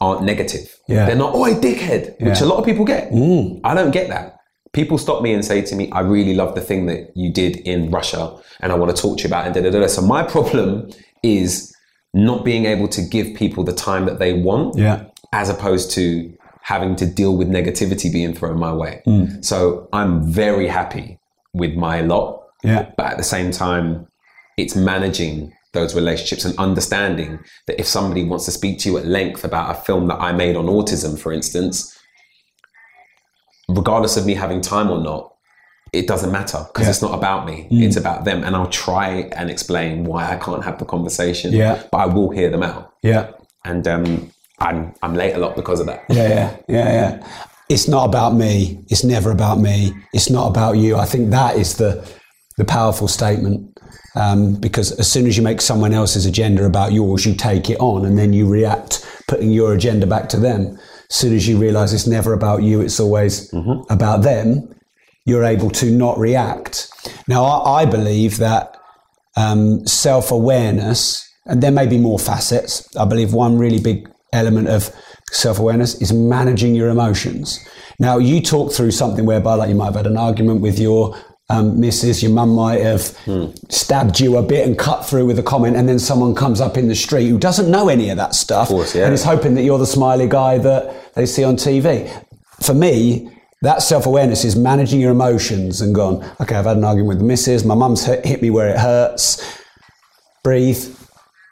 [0.00, 0.76] aren't negative.
[0.88, 1.06] Yeah.
[1.06, 2.28] They're not, oh, dickhead, yeah.
[2.28, 3.10] which a lot of people get.
[3.10, 3.60] Mm.
[3.64, 4.36] I don't get that.
[4.72, 7.56] People stop me and say to me, I really love the thing that you did
[7.56, 9.56] in Russia and I want to talk to you about it.
[9.56, 9.86] And da, da, da.
[9.88, 10.90] So my problem
[11.24, 11.74] is
[12.14, 15.04] not being able to give people the time that they want Yeah.
[15.32, 19.02] as opposed to having to deal with negativity being thrown my way.
[19.06, 19.44] Mm.
[19.44, 21.18] So I'm very happy
[21.52, 22.86] with my lot, Yeah.
[22.96, 24.06] but at the same time,
[24.56, 29.06] it's managing those relationships and understanding that if somebody wants to speak to you at
[29.06, 31.96] length about a film that I made on autism, for instance,
[33.74, 35.34] regardless of me having time or not,
[35.92, 36.90] it doesn't matter because Yeah.
[36.90, 37.66] it's not about me.
[37.70, 37.82] Mm.
[37.82, 38.44] It's about them.
[38.44, 41.52] And I'll try and explain why I can't have the conversation.
[41.52, 41.82] Yeah.
[41.90, 42.92] But I will hear them out.
[43.02, 43.30] Yeah.
[43.64, 46.04] And um, I'm, I'm late a lot because of that.
[46.08, 47.28] Yeah, yeah, yeah, yeah.
[47.68, 48.84] It's not about me.
[48.88, 49.92] It's never about me.
[50.12, 50.96] It's not about you.
[50.96, 52.08] I think that is the
[52.56, 53.78] the powerful statement.
[54.16, 57.78] Um, because as soon as you make someone else's agenda about yours, you take it
[57.78, 60.78] on and then you react, putting your agenda back to them.
[61.10, 63.52] As soon as you realize it's never about you, it's always
[63.90, 64.74] about them,
[65.26, 66.88] you're able to not react.
[67.28, 68.76] Now, I, I believe that
[69.36, 72.88] um, self awareness, and there may be more facets.
[72.96, 74.90] I believe one really big element of
[75.32, 77.58] self awareness is managing your emotions.
[77.98, 81.16] Now, you talk through something whereby, like, you might have had an argument with your
[81.50, 83.02] um, missus, your mum might have
[83.68, 86.76] stabbed you a bit and cut through with a comment, and then someone comes up
[86.76, 89.04] in the street who doesn't know any of that stuff course, yeah.
[89.04, 92.08] and is hoping that you're the smiley guy that they see on TV.
[92.62, 93.30] For me,
[93.62, 97.18] that self awareness is managing your emotions and gone, okay, I've had an argument with
[97.18, 99.58] the missus, my mum's hit, hit me where it hurts.
[100.42, 100.96] Breathe.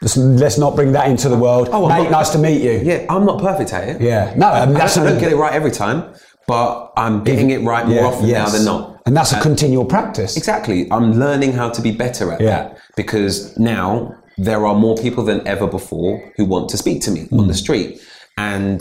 [0.00, 1.68] Let's, let's not bring that into the world.
[1.72, 2.80] Oh, Mate, not- nice to meet you.
[2.84, 4.00] Yeah, I'm not perfect at it.
[4.00, 4.32] Yeah.
[4.36, 6.14] No, I mean, I don't, I don't get it right every time,
[6.46, 8.52] but I'm getting it right more Yeah, often yes.
[8.52, 8.97] now than not.
[9.08, 10.36] And that's a continual practice.
[10.36, 10.86] Exactly.
[10.92, 12.50] I'm learning how to be better at Yeah.
[12.50, 17.10] that because now there are more people than ever before who want to speak to
[17.10, 18.00] me on the street.
[18.36, 18.78] And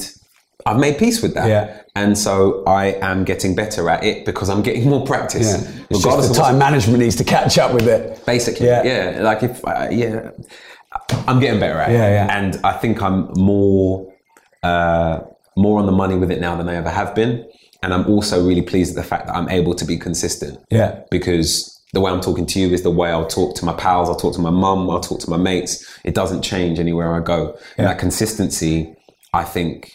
[0.65, 1.45] I've made peace with that.
[1.45, 1.49] Mm.
[1.49, 1.81] Yeah.
[1.95, 5.47] And so I am getting better at it because I'm getting more practice.
[5.49, 5.59] Yeah.
[5.89, 8.25] It's just Regardless the time management needs to catch up with it.
[8.25, 8.83] Basically, Yeah.
[8.83, 9.21] yeah.
[9.23, 10.31] Like if, uh, yeah,
[11.25, 11.93] I'm getting better at it.
[11.93, 12.37] Yeah, yeah.
[12.37, 14.11] And I think I'm more,
[14.61, 15.19] uh,
[15.55, 17.45] more on the money with it now than I ever have been.
[17.83, 20.99] And I'm also really pleased at the fact that I'm able to be consistent Yeah.
[21.11, 24.09] because the way I'm talking to you is the way I'll talk to my pals,
[24.09, 25.85] I'll talk to my mum, I'll talk to my mates.
[26.03, 27.49] It doesn't change anywhere I go.
[27.77, 27.85] And Yeah.
[27.89, 28.93] that consistency,
[29.33, 29.91] I think,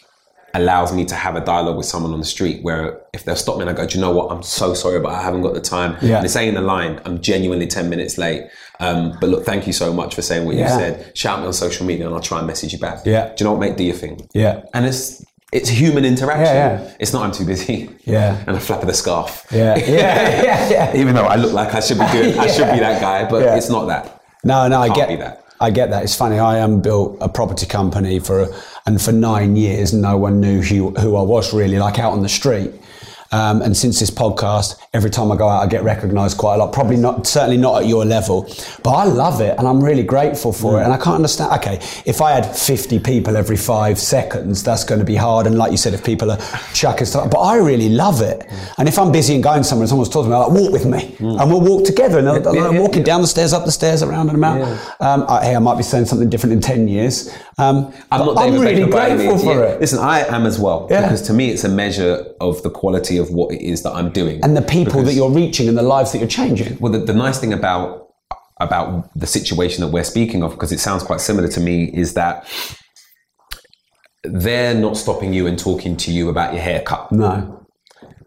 [0.55, 3.55] allows me to have a dialogue with someone on the street where if they'll stop
[3.57, 4.31] me and I go, Do you know what?
[4.31, 5.97] I'm so sorry, but I haven't got the time.
[6.01, 6.17] Yeah.
[6.17, 8.43] And it's saying the line, I'm genuinely 10 minutes late.
[8.79, 10.71] Um, but look, thank you so much for saying what Yeah.
[10.73, 11.17] you said.
[11.17, 12.99] Shout me on social media and I'll try and message you back.
[13.05, 13.29] Yeah.
[13.29, 13.77] Do you know what, mate?
[13.77, 14.27] Do your thing.
[14.33, 14.61] Yeah.
[14.75, 15.23] And it's
[15.53, 16.55] it's human interaction.
[16.55, 16.95] Yeah, yeah.
[16.99, 17.89] It's not I'm too busy.
[18.05, 18.43] Yeah.
[18.47, 19.45] And a flap of the scarf.
[19.51, 19.75] Yeah.
[19.77, 20.43] Yeah.
[20.43, 20.69] yeah.
[20.69, 20.95] Yeah.
[21.01, 23.57] Even though I look like I should be doing, I should be that guy, but
[23.57, 24.21] it's not that.
[24.43, 25.45] No, no, I get that.
[25.61, 26.03] I get that.
[26.03, 26.39] It's funny.
[26.39, 28.47] I um, built a property company for,
[28.85, 32.21] and for nine years, no one knew who, who I was really, like out on
[32.21, 32.71] the street.
[33.33, 36.57] Um, and since this podcast, every time I go out, I get recognised quite a
[36.59, 36.71] lot.
[36.71, 38.43] Probably not, certainly not at your level,
[38.83, 40.83] but I love it, and I'm really grateful for it.
[40.83, 41.51] And I can't understand.
[41.59, 45.47] Okay, if I had 50 people every five seconds, that's going to be hard.
[45.47, 46.37] And like you said, if people are
[46.75, 48.45] chucking stuff, but I really love it.
[48.77, 50.71] And if I'm busy and going somewhere, and someone's talking to me, I'm like, walk
[50.71, 52.19] with me, and we'll walk together.
[52.19, 54.61] And I'm yeah, yeah, walking down the stairs, up the stairs, around and about.
[54.99, 57.33] Um, I, hey, I might be saying something different in 10 years.
[57.59, 59.43] Um, I'm not David I'm really Beckham by any grateful means.
[59.43, 59.69] for Yeah.
[59.73, 59.81] it.
[59.81, 61.01] Listen, I am as well Yeah.
[61.03, 64.09] because to me it's a measure of the quality of what it is that I'm
[64.11, 66.77] doing And the people that you're reaching and the lives that you're changing.
[66.79, 67.99] Well, the, the nice thing about
[68.59, 72.13] about the situation that we're speaking of, because it sounds quite similar to me, is
[72.13, 72.45] that
[74.23, 77.11] they're not stopping you and talking to you about your haircut.
[77.11, 77.65] No.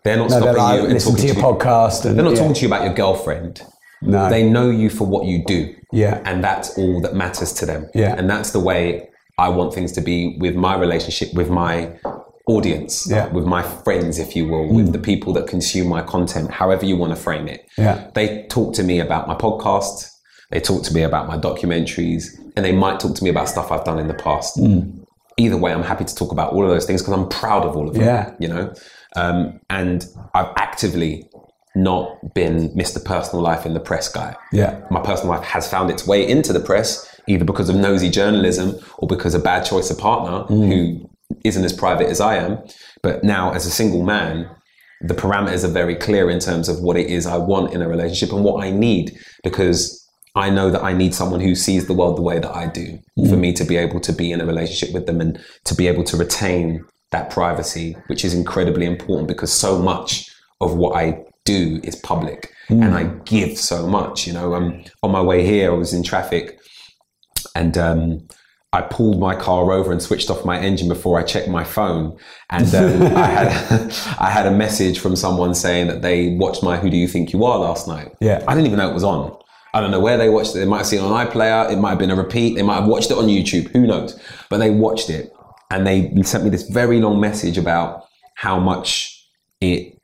[0.05, 2.17] They're not No, they're stopping like, you and listen talking to your you- podcast and-
[2.17, 2.39] they're not yeah.
[2.39, 3.63] talking to you about your girlfriend.
[4.03, 4.29] No.
[4.29, 5.75] They know you for what you do.
[5.93, 6.21] Yeah.
[6.25, 7.89] And that's all that matters to them.
[7.95, 8.15] Yeah.
[8.17, 9.09] And that's the way
[9.39, 11.93] I want things to be with my relationship with my
[12.47, 13.27] audience, Yeah.
[13.33, 16.97] with my friends, if you will, with the people that consume my content, however you
[16.97, 17.67] want to frame it.
[17.77, 18.07] Yeah.
[18.15, 20.09] They talk to me about my podcast,
[20.51, 22.27] they talk to me about my documentaries,
[22.57, 24.59] and they might talk to me about stuff I've done in the past.
[25.39, 27.77] Either way, I'm happy to talk about all of those things because I'm proud of
[27.77, 28.05] all of them.
[28.05, 28.33] Yeah.
[28.39, 28.75] You know?
[29.17, 31.29] Um, and I've actively
[31.75, 33.05] not been Mr.
[33.05, 34.35] Personal Life in the press guy.
[34.53, 34.81] Yeah.
[34.91, 38.77] My personal life has found its way into the press, either because of nosy journalism
[38.99, 40.69] or because of bad choice of partner mm.
[40.69, 41.11] who
[41.45, 42.59] isn't as private as I am.
[43.03, 44.49] But now, as a single man,
[45.01, 47.89] the parameters are very clear in terms of what it is I want in a
[47.89, 50.03] relationship and what I need because
[50.35, 52.99] I know that I need someone who sees the world the way that I do
[53.17, 53.39] for mm.
[53.39, 56.05] me to be able to be in a relationship with them and to be able
[56.05, 60.29] to retain that privacy, which is incredibly important because so much
[60.61, 62.85] of what I do is public mm.
[62.85, 64.27] and I give so much.
[64.27, 66.59] You know, um, on my way here, I was in traffic
[67.57, 68.29] and um,
[68.73, 72.19] I pulled my car over and switched off my engine before I checked my phone,
[72.51, 76.77] and um, I had I had a message from someone saying that they watched my
[76.77, 78.13] "Who Do You Think You Are" last night.
[78.21, 78.45] Yeah.
[78.47, 79.37] I didn't even know it was on.
[79.73, 80.59] I don't know where they watched it.
[80.59, 81.71] They might have seen it on iPlayer.
[81.71, 82.55] It might have been a repeat.
[82.57, 83.69] They might have watched it on YouTube.
[83.69, 84.19] Who knows?
[84.51, 85.33] But they watched it,
[85.71, 88.05] and they sent me this very long message about
[88.35, 89.13] how much
[89.63, 89.99] it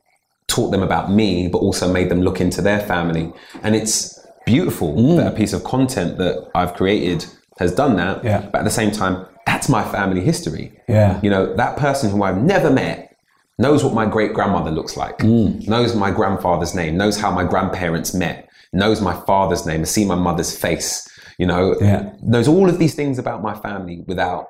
[0.47, 3.31] taught them about me, but also made them look into their family.
[3.61, 7.25] And it's beautiful that a piece of content that I've created
[7.59, 8.23] has done that.
[8.23, 8.41] Yeah.
[8.51, 10.71] But at the same time, that's my family history.
[10.87, 11.19] Yeah.
[11.21, 13.15] You know, that person who I've never met
[13.59, 18.13] knows what my great grandmother looks like, knows my grandfather's name, knows how my grandparents
[18.13, 22.13] met, knows my father's name, has seen my mother's face, you know, Yeah.
[22.21, 24.47] knows all of these things about my family without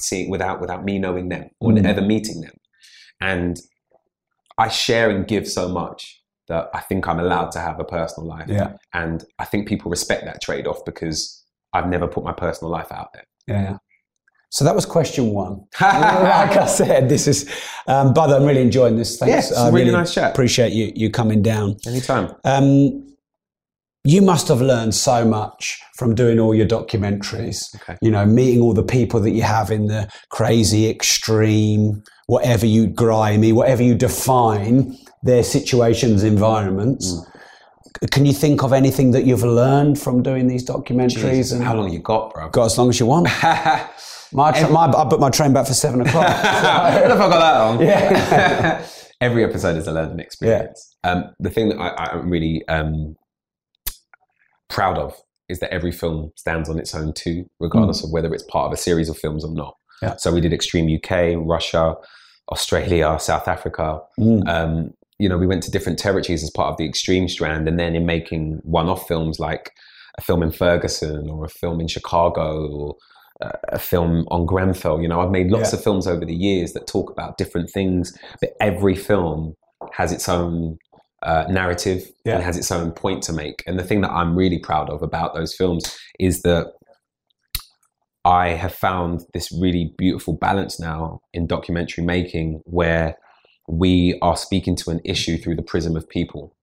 [0.00, 1.84] seeing, without, without me knowing them or Mm.
[1.86, 2.52] ever meeting them.
[3.20, 3.58] And
[4.58, 8.28] I share and give so much that I think I'm allowed to have a personal
[8.28, 8.46] life.
[8.48, 8.74] Yeah.
[8.94, 11.35] And I think people respect that trade off because
[11.76, 13.26] I've never put my personal life out there.
[13.46, 13.78] Yeah.
[14.50, 15.64] So that was question one.
[15.80, 17.48] like I said, this is,
[17.86, 19.18] um, way, I'm really enjoying this.
[19.18, 19.30] Thanks.
[19.30, 20.32] Yeah, it's a I really nice chat.
[20.32, 21.76] Appreciate you you coming down.
[21.86, 22.34] Anytime.
[22.44, 23.02] Um,
[24.04, 27.74] you must have learned so much from doing all your documentaries.
[27.74, 27.96] Okay.
[28.00, 32.86] You know, meeting all the people that you have in the crazy, extreme, whatever you
[32.86, 37.12] grimy, whatever you define their situations, environments.
[37.12, 37.35] Mm.
[38.10, 41.34] Can you think of anything that you've learned from doing these documentaries?
[41.34, 42.48] Jesus, how long you got, bro?
[42.50, 43.24] Got as long as you want.
[44.32, 46.26] my, tra- my, I booked my train back for seven o'clock.
[46.26, 47.80] I don't know if I got that long.
[47.82, 48.86] Yeah.
[49.20, 50.96] Every episode is a learning experience.
[51.04, 53.16] Um, the thing that I, I'm really um,
[54.68, 55.14] proud of
[55.48, 58.72] is that every film stands on its own too, regardless of whether it's part of
[58.72, 59.76] a series of films or not.
[60.02, 60.16] Yeah.
[60.16, 61.94] So we did Extreme UK, Russia,
[62.50, 64.00] Australia, South Africa.
[64.18, 64.48] Mm.
[64.48, 67.78] Um, you know, we went to different territories as part of the Extreme strand, and
[67.78, 69.70] then in making one-off films like
[70.18, 72.96] a film in Ferguson or a film in Chicago or
[73.42, 75.02] uh, a film on Grenfell.
[75.02, 75.78] You know, I've made lots Yeah.
[75.78, 79.54] of films over the years that talk about different things, but every film
[79.92, 80.78] has its own
[81.22, 82.36] uh, narrative Yeah.
[82.36, 83.62] and has its own point to make.
[83.66, 86.68] And the thing that I'm really proud of about those films is that
[88.24, 93.16] I have found this really beautiful balance now in documentary making where
[93.68, 96.56] we are speaking to an issue through the prism of people.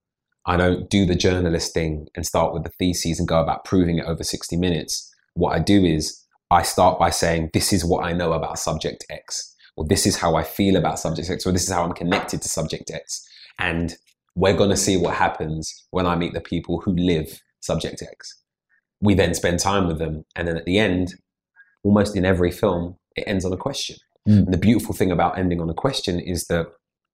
[0.45, 3.99] I don't do the journalist thing and start with the theses and go about proving
[3.99, 5.13] it over 60 minutes.
[5.35, 9.05] What I do is I start by saying, This is what I know about subject
[9.09, 11.93] X, or this is how I feel about subject X, or this is how I'm
[11.93, 13.25] connected to subject X.
[13.59, 13.95] And
[14.35, 18.41] we're going to see what happens when I meet the people who live subject X.
[18.99, 20.25] We then spend time with them.
[20.35, 21.15] And then at the end,
[21.83, 23.97] almost in every film, it ends on a question.
[24.27, 24.45] Mm.
[24.45, 26.67] And the beautiful thing about ending on a question is that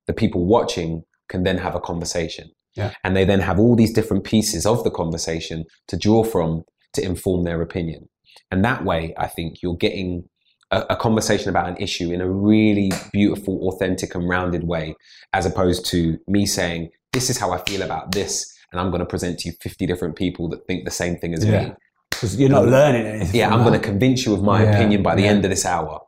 [0.10, 2.50] the people watching can then have a conversation.
[2.76, 2.94] Yeah.
[3.04, 7.04] And they then have all these different pieces of the conversation to draw from to
[7.04, 8.10] inform their opinion.
[8.50, 10.24] And that way, I think you're getting
[10.72, 14.96] a, a conversation about an issue in a really beautiful, authentic, and rounded way,
[15.32, 18.52] as opposed to me saying, This is how I feel about this.
[18.72, 21.36] And I'm going to present to you 50 different people that think the same thing
[21.36, 21.66] as Yeah.
[21.66, 21.74] me.
[22.10, 23.36] Because you're not um, learning anything.
[23.40, 25.30] Yeah, I'm going to convince you of my Yeah, opinion by the yeah.
[25.30, 26.00] end of this hour.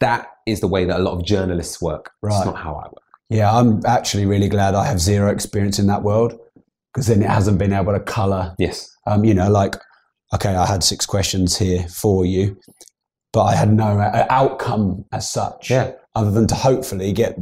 [0.00, 2.10] That is the way that a lot of journalists work.
[2.20, 2.36] Right.
[2.36, 3.03] It's not how I work.
[3.34, 6.38] Yeah, I'm actually really glad I have zero experience in that world
[6.92, 8.54] because then it hasn't been able to colour.
[8.60, 8.96] Yes.
[9.08, 9.74] Um, you know, like,
[10.32, 12.56] okay, I had six questions here for you,
[13.32, 15.68] but I had no uh, outcome as such.
[15.68, 15.92] Yeah.
[16.14, 17.36] Other than to hopefully get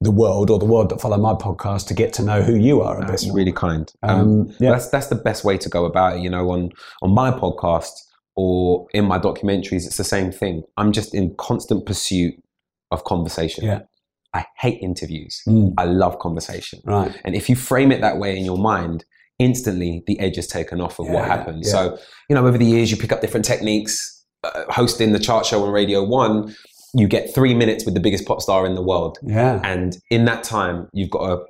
[0.00, 2.80] the world or the world that follow my podcast to get to know who you
[2.80, 3.92] are That's really kind.
[4.04, 4.70] Um, Um, yeah.
[4.70, 6.20] That's that's the best way to go about it.
[6.20, 6.70] You know, on
[7.02, 7.90] on my podcast
[8.36, 10.62] or in my documentaries, it's the same thing.
[10.76, 12.34] I'm just in constant pursuit
[12.92, 13.64] of conversation.
[13.64, 13.80] Yeah.
[14.34, 15.40] I hate interviews.
[15.48, 15.72] Mm.
[15.78, 16.80] I love conversation.
[16.84, 17.14] Right.
[17.24, 19.04] And if you frame it that way in your mind,
[19.38, 21.62] instantly the edge is taken off of what Yeah, happened.
[21.64, 21.70] yeah.
[21.70, 23.96] So, you know, over the years, you pick up different techniques.
[24.42, 26.54] Uh, hosting the chart show on Radio One,
[26.94, 29.16] you get three minutes with the biggest pop star in the world.
[29.22, 29.60] Yeah.
[29.64, 31.42] And in that time, you've got to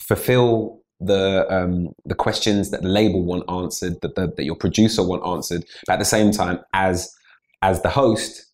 [0.00, 5.02] fulfill the um, the questions that the label want answered, that, the, that your producer
[5.06, 5.64] want answered.
[5.86, 7.10] But at the same time, as
[7.62, 8.44] as the host,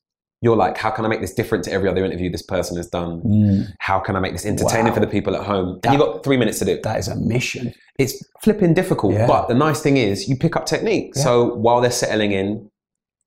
[0.46, 2.86] you're like, how can I make this different to every other interview this person has
[2.86, 3.20] done?
[3.22, 3.66] Mm.
[3.80, 4.94] How can I make this entertaining Wow.
[4.94, 5.80] for the people at home?
[5.82, 6.80] And you've got three minutes to do.
[6.84, 7.74] That is a mission.
[7.98, 9.26] It's flipping difficult, Yeah.
[9.26, 11.14] but the nice thing is you pick up technique.
[11.16, 11.22] Yeah.
[11.24, 12.70] So while they're settling in,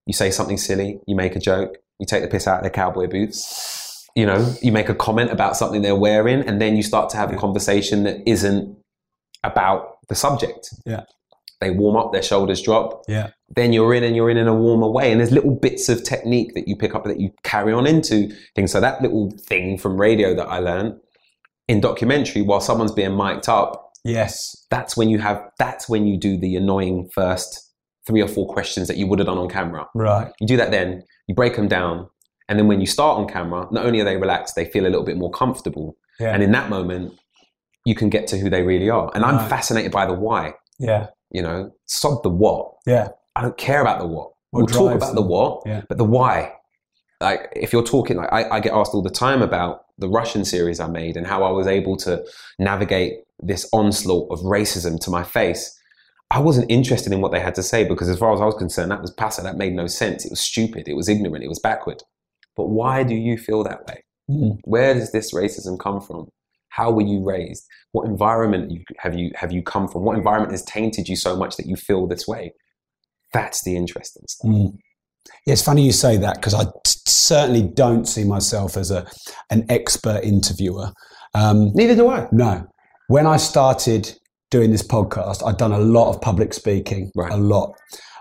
[0.05, 2.72] you say something silly, you make a joke, you take the piss out of their
[2.72, 6.84] cowboy boots, you know, you make a comment about something they're wearing, and then you
[6.84, 8.78] start to have a conversation that isn't
[9.43, 10.70] about the subject.
[10.86, 11.03] Yeah.
[11.62, 13.32] They warm up, their shoulders drop, Yeah.
[13.55, 15.12] then you're in and you're in in a warmer way.
[15.12, 18.30] And there's little bits of technique that you pick up that you carry on into
[18.55, 18.72] things.
[18.72, 20.93] So that little thing from radio that I learned
[21.68, 24.55] in documentary, while someone's being mic'd up, Yes.
[24.72, 27.72] that's when you have that's when you do the annoying first
[28.07, 29.86] three or four questions that you would have done on camera.
[29.93, 30.32] Right.
[30.39, 32.07] You do that then, you break them down,
[32.47, 34.89] and then when you start on camera, not only are they relaxed, they feel a
[34.89, 35.97] little bit more comfortable.
[36.20, 36.34] Yeah.
[36.34, 37.14] And in that moment,
[37.86, 39.12] you can get to who they really are.
[39.14, 40.53] And I'm fascinated by the why.
[40.80, 41.07] Yeah.
[41.32, 42.73] You know, sod the what.
[42.86, 43.09] Yeah.
[43.36, 44.32] I don't care about the what.
[44.51, 45.84] What we'll talk about the what, Yeah.
[45.88, 46.53] but the why.
[47.21, 50.45] Like if you're talking, like I, I get asked all the time about the Russian
[50.45, 52.23] series I made and how I was able to
[52.57, 55.75] navigate this onslaught of racism to my face.
[56.32, 58.55] I wasn't interested in what they had to say because, as far as I was
[58.55, 59.43] concerned, that was passive.
[59.43, 60.25] That made no sense.
[60.25, 60.88] It was stupid.
[60.88, 61.43] It was ignorant.
[61.43, 62.03] It was backward.
[62.55, 64.03] But why do you feel that way?
[64.30, 64.59] Mm.
[64.63, 66.30] Where does this racism come from?
[66.70, 67.65] How were you raised?
[67.91, 70.03] What environment have you have you come from?
[70.03, 72.53] What environment has tainted you so much that you feel this way?
[73.34, 74.51] That's the interesting stuff.
[74.51, 74.72] Mm.
[75.45, 76.72] Yeah, it's funny you say that because I t-
[77.05, 79.05] certainly don't see myself as a
[79.49, 80.91] an expert interviewer.
[81.36, 82.28] Um, Neither do I.
[82.32, 82.65] no,
[83.07, 84.11] when I started
[84.49, 87.32] doing this podcast, I'd done a lot of public speaking, Right.
[87.32, 87.74] a lot,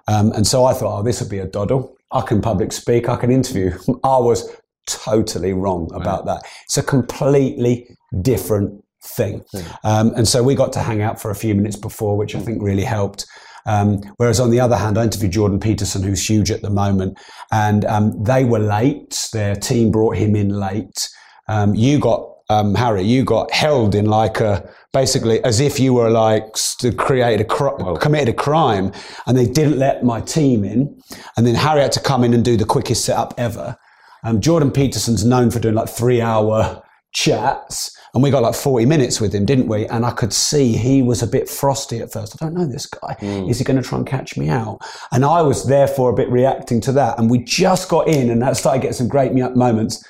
[0.08, 1.96] um, and so I thought, oh, this would be a doddle.
[2.12, 3.70] I can public speak, I can interview.
[4.04, 4.50] I was
[4.88, 6.42] totally wrong about that.
[6.64, 7.86] It's a completely
[8.22, 9.44] different thing.
[9.84, 12.40] Um, and so we got to hang out for a few minutes before, which I
[12.40, 13.26] think really helped.
[13.66, 17.18] Um, whereas on the other hand, I interviewed Jordan Peterson, who's huge at the moment,
[17.52, 19.28] and um, they were late.
[19.32, 21.08] Their team brought him in late.
[21.48, 25.92] Um, you got um, Harry, you got held in like a basically as if you
[25.92, 28.90] were like s- to create a cr- committed a crime,
[29.26, 30.98] and they didn't let my team in.
[31.36, 33.76] And then Harry had to come in and do the quickest setup ever.
[34.24, 38.86] Um, Jordan Peterson's known for doing like three hour chats, and we got like 40
[38.86, 39.86] minutes with him, didn't we?
[39.86, 42.36] And I could see he was a bit frosty at first.
[42.40, 43.16] I don't know this guy.
[43.48, 44.78] Is he going to try and catch me out?
[45.12, 47.18] And I was therefore a bit reacting to that.
[47.18, 50.04] And we just got in, and that started getting some great me- moments.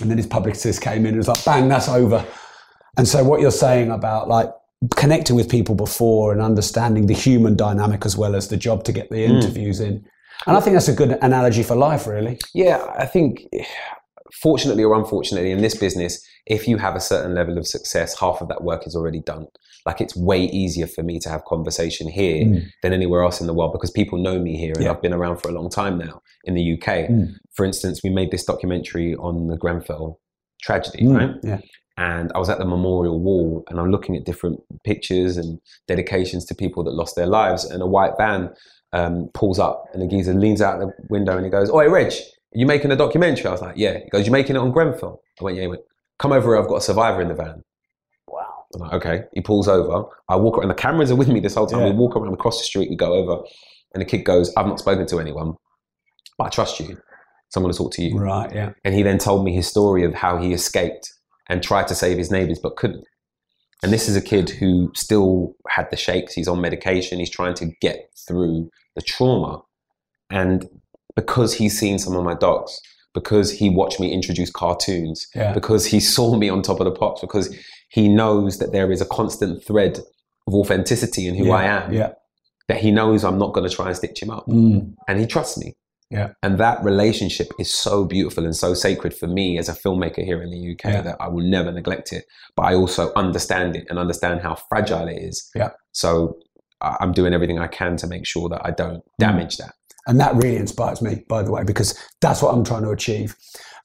[0.00, 2.24] And then his publicist came in and was like, bang, that's over.
[2.96, 4.50] And so what you're saying about like
[4.96, 8.92] connecting with people before and understanding the human dynamic as well as the job to
[8.92, 10.04] get the interviews in.
[10.46, 12.38] And I think that's a good analogy for life, really.
[12.54, 13.46] Yeah, I think,
[14.42, 18.40] fortunately or unfortunately, in this business, if you have a certain level of success, half
[18.40, 19.46] of that work is already done.
[19.86, 22.62] Like it's way easier for me to have conversation here Mm.
[22.82, 24.90] than anywhere else in the world because people know me here and Yeah.
[24.92, 27.06] I've been around for a long time now in the UK.
[27.08, 27.34] Mm.
[27.54, 30.20] For instance, we made this documentary on the Grenfell
[30.62, 31.34] tragedy, Mm, right?
[31.42, 31.58] Yeah.
[31.96, 36.44] and I was at the memorial wall and I'm looking at different pictures and dedications
[36.46, 38.50] to people that lost their lives and a white van
[38.94, 42.12] um, pulls up and the geezer leans out the window and he goes, Oi, Reg,
[42.12, 43.46] are you making a documentary?
[43.46, 43.98] I was like, yeah.
[43.98, 45.20] He goes, you making it on Grenfell?
[45.40, 45.62] I went, yeah.
[45.62, 45.82] He went,
[46.20, 47.62] come over here, I've got a survivor in the van.
[48.28, 48.64] Wow.
[48.72, 49.24] I'm like, okay.
[49.34, 50.04] He pulls over.
[50.28, 51.80] I walk around, the cameras are with me this whole time.
[51.80, 51.90] Yeah.
[51.90, 53.42] We walk around across the street, we go over
[53.92, 55.54] and the kid goes, I've not spoken to anyone,
[56.38, 56.96] but I trust you.
[57.48, 58.16] So I'm going to talk to you.
[58.16, 58.52] Right.
[58.54, 58.72] Yeah.
[58.84, 61.12] And he then told me his story of how he escaped
[61.48, 63.04] and tried to save his neighbors but couldn't.
[63.82, 66.32] And this is a kid who still had the shakes.
[66.32, 67.18] He's on medication.
[67.18, 69.62] He's trying to get through the trauma.
[70.30, 70.68] And
[71.16, 72.80] because he's seen some of my docs,
[73.12, 75.52] because he watched me introduce cartoons, Yeah.
[75.52, 77.54] because he saw me on top of the pops, because
[77.90, 80.00] he knows that there is a constant thread
[80.46, 81.54] of authenticity in who yeah.
[81.54, 82.12] I am, Yeah.
[82.68, 84.46] that he knows I'm not going to try and stitch him up.
[84.46, 84.94] Mm.
[85.06, 85.74] And he trusts me.
[86.10, 86.30] Yeah.
[86.42, 90.42] And that relationship is so beautiful and so sacred for me as a filmmaker here
[90.42, 91.00] in the UK Yeah.
[91.02, 92.24] that I will never neglect it.
[92.56, 95.48] But I also understand it and understand how fragile it is.
[95.54, 95.70] Yeah.
[95.92, 96.36] So
[96.80, 99.72] I'm doing everything I can to make sure that I don't damage that.
[100.06, 103.34] And that really inspires me, by the way, because that's what I'm trying to achieve.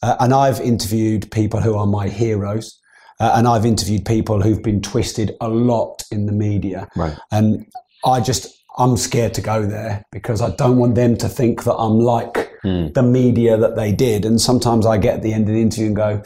[0.03, 2.77] Uh, and I've interviewed people who are my heroes.
[3.21, 7.17] uh, and I've interviewed people who've been twisted a lot in the media, Right.
[7.31, 7.65] and
[8.05, 11.73] I just I'm scared to go there because I don't want them to think that
[11.75, 14.23] I'm like the media that they did.
[14.25, 16.21] And sometimes I get at the end of the interview and go,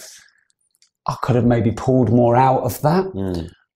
[1.07, 3.05] I could have maybe pulled more out of that.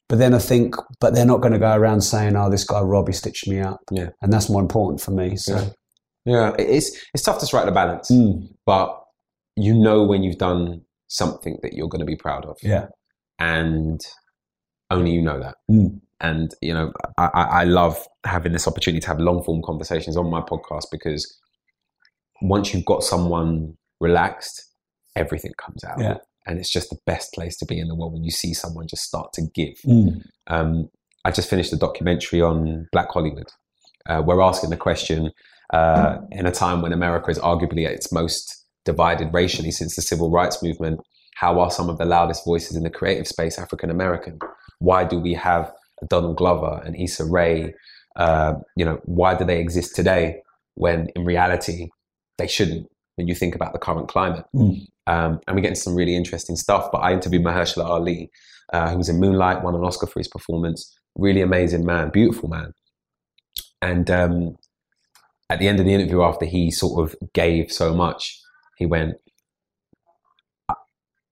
[0.09, 2.79] But then I think, but they're not going to go around saying, "Oh, this guy
[2.81, 4.09] Robbie stitched me up," Yeah.
[4.21, 5.35] and that's more important for me.
[5.35, 5.69] So Yeah.
[6.25, 8.49] Yeah, it's it's tough to strike the balance, Mm.
[8.65, 9.01] but
[9.55, 12.87] you know when you've done something that you're going to be proud of, yeah,
[13.39, 13.99] and
[14.91, 15.55] only you know that.
[15.71, 16.01] Mm.
[16.19, 20.17] And you know, I, I I love having this opportunity to have long form conversations
[20.17, 21.23] on my podcast because
[22.41, 24.65] once you've got someone relaxed,
[25.15, 25.99] everything comes out.
[25.99, 26.17] Yeah.
[26.47, 28.87] And it's just the best place to be in the world when you see someone
[28.87, 29.77] just start to give.
[29.85, 30.23] Mm.
[30.47, 30.89] Um,
[31.25, 33.51] I just finished a documentary on Black Hollywood.
[34.07, 35.31] Uh, we're asking the question
[35.73, 40.01] uh, in a time when America is arguably at its most divided racially since the
[40.01, 41.01] civil rights movement.
[41.35, 44.39] How are some of the loudest voices in the creative space African American?
[44.79, 45.71] Why do we have
[46.07, 47.73] Donald Glover and Issa Rae?
[48.15, 50.41] Uh, you know, why do they exist today
[50.75, 51.89] when in reality
[52.37, 52.87] they shouldn't?
[53.15, 54.85] When you think about the current climate, Mm.
[55.07, 56.89] Um, and we get into some really interesting stuff.
[56.91, 58.29] But I interviewed Mahershala Ali,
[58.73, 60.93] uh, who was in Moonlight, won an Oscar for his performance.
[61.15, 62.73] Really amazing man, beautiful man.
[63.81, 64.57] And um,
[65.49, 68.39] at the end of the interview, after he sort of gave so much,
[68.77, 69.15] he went,
[70.69, 70.75] "I-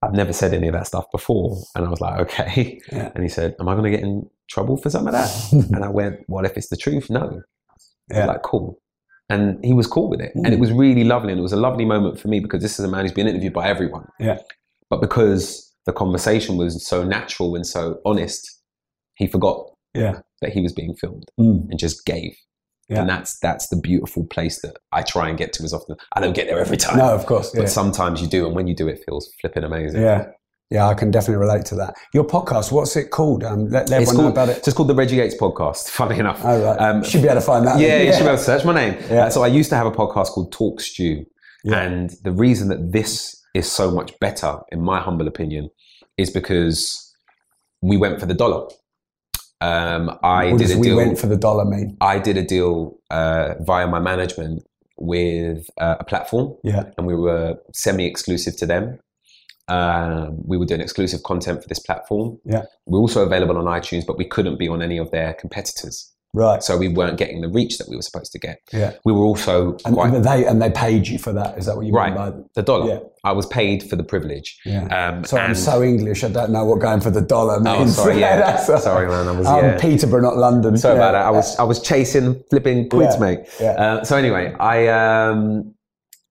[0.01, 1.57] I've never said any of that stuff before.
[1.75, 2.79] And I was like, okay.
[2.91, 3.11] Yeah.
[3.13, 5.31] And he said, Am I going to get in trouble for some of that?
[5.51, 7.41] and I went, Well, if it's the truth, no.
[8.11, 8.25] Yeah.
[8.27, 8.79] like, cool.
[9.29, 10.31] And he was cool with it.
[10.35, 11.31] And it was really lovely.
[11.31, 13.27] And it was a lovely moment for me because this is a man who's been
[13.27, 14.07] interviewed by everyone.
[14.19, 14.37] Yeah.
[14.89, 18.61] But because the conversation was so natural and so honest,
[19.15, 21.69] he forgot yeah, that he was being filmed Mm.
[21.69, 22.35] and just gave.
[22.89, 22.99] Yeah.
[22.99, 25.95] And that's that's the beautiful place that I try and get to as often.
[26.13, 26.97] I don't get there every time.
[26.99, 27.67] No, of course, But yeah.
[27.67, 30.01] sometimes you do, and when you do, it feels flipping amazing.
[30.01, 30.27] yeah,
[30.69, 30.87] yeah.
[30.87, 31.93] I can definitely relate to that.
[32.13, 33.43] Your podcast, what's it called?
[33.43, 34.57] Um, let, let everyone know about it.
[34.59, 35.89] it's called the Reggie Yates podcast.
[35.89, 36.79] Funny enough, Oh, right.
[36.79, 37.79] Um, Should be able to find that.
[37.79, 38.07] Yeah, then.
[38.07, 38.97] you should be able to search my name.
[39.09, 39.25] Yeah.
[39.25, 41.25] Uh, so I used to have a podcast called Talk Stew,
[41.65, 45.69] and the reason that this is so much better, in my humble opinion,
[46.17, 47.01] is because
[47.81, 48.67] we went for the dollar.
[49.61, 50.97] Um, I What did a we deal.
[50.97, 51.95] went for the dollar mean?
[52.01, 54.63] I did a deal uh, via my management
[54.97, 56.83] with uh, a platform, Yeah.
[56.97, 58.99] and we were semi-exclusive to them.
[59.67, 62.37] Um, we were doing exclusive content for this platform.
[62.45, 62.63] Yeah.
[62.85, 66.11] We're also available on iTunes, but we couldn't be on any of their competitors.
[66.33, 66.61] Right.
[66.61, 68.59] So we weren't getting the reach that we were supposed to get.
[68.73, 68.91] Yeah.
[69.05, 71.57] We were also And, quite they and they paid you for that.
[71.57, 72.13] Is that what you right.
[72.13, 72.87] mean by The dollar.
[72.93, 72.99] Yeah.
[73.23, 74.59] I was paid for the privilege.
[74.65, 74.83] Yeah.
[74.87, 76.25] Um, So I'm so English.
[76.25, 77.95] I don't know what going for the dollar Oh, means.
[77.95, 78.57] sorry, yeah.
[78.65, 79.77] Sorry, man, I was- I'm yeah.
[79.79, 80.77] Peterborough, not London.
[80.77, 81.03] Sorry Yeah.
[81.09, 81.25] about that.
[81.25, 83.39] I was I was chasing flipping quids, Yeah, mate.
[83.61, 83.71] yeah.
[83.71, 85.73] Uh, so anyway, I um,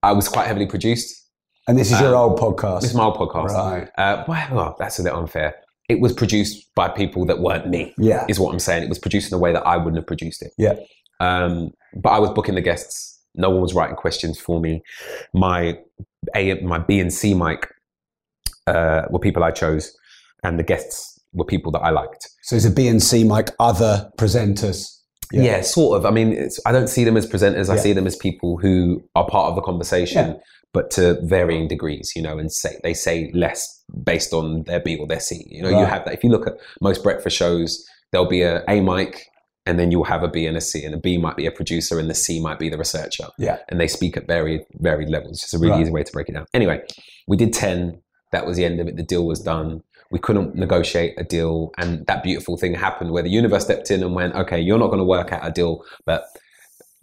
[0.03, 1.23] I was quite heavily produced.
[1.67, 2.83] And this is your Um, old podcast.
[2.83, 3.49] This is my old podcast.
[3.55, 3.89] Right.
[3.97, 5.55] Uh, well, well, that's a bit unfair.
[5.89, 7.95] It was produced by people that weren't me.
[7.99, 8.25] Yeah.
[8.29, 8.83] is what I'm saying.
[8.83, 10.53] It was produced in a way that I wouldn't have produced it.
[10.59, 10.75] Yeah.
[11.21, 13.21] Um, but I was booking the guests.
[13.35, 14.83] No one was writing questions for me.
[15.33, 15.79] My
[16.35, 17.69] A, my B and C mic
[18.67, 19.93] uh, were people I chose,
[20.43, 22.29] and the guests were people that I liked.
[22.43, 24.91] So it's a B and C mic, other presenters.
[25.33, 26.07] Yeah, sort of.
[26.07, 27.69] I mean, it's, I don't see them as presenters.
[27.69, 27.81] I Yeah.
[27.81, 30.35] see them as people who are part of the conversation, Yeah.
[30.75, 32.13] But to varying degrees.
[32.15, 35.47] You know, and say they say less based on their B or their C.
[35.49, 36.13] You know, you have that.
[36.15, 39.27] If you look at most breakfast shows, there'll be a A mic,
[39.67, 41.51] and then you'll have a B and a C, and a B might be a
[41.51, 43.29] producer, and the C might be the researcher.
[43.39, 43.59] Yeah.
[43.71, 45.43] and they speak at varied varied levels.
[45.43, 45.81] It's a really Right.
[45.83, 46.47] easy way to break it down.
[46.53, 46.83] Anyway,
[47.27, 48.03] we did ten.
[48.33, 48.97] That was the end of it.
[48.97, 49.83] The deal was done.
[50.11, 54.03] We couldn't negotiate a deal, and that beautiful thing happened where the universe stepped in
[54.03, 56.25] and went, "Okay, you're not going to work out a deal, but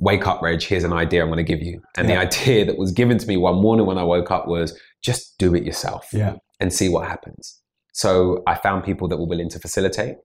[0.01, 0.61] wake up, Reg.
[0.61, 2.15] Here's an idea I'm going to give you." And Yeah.
[2.15, 5.37] the idea that was given to me one morning when I woke up was just
[5.37, 6.33] do it yourself Yeah.
[6.59, 7.59] and see what happens.
[7.93, 10.15] So I found people that were willing to facilitate,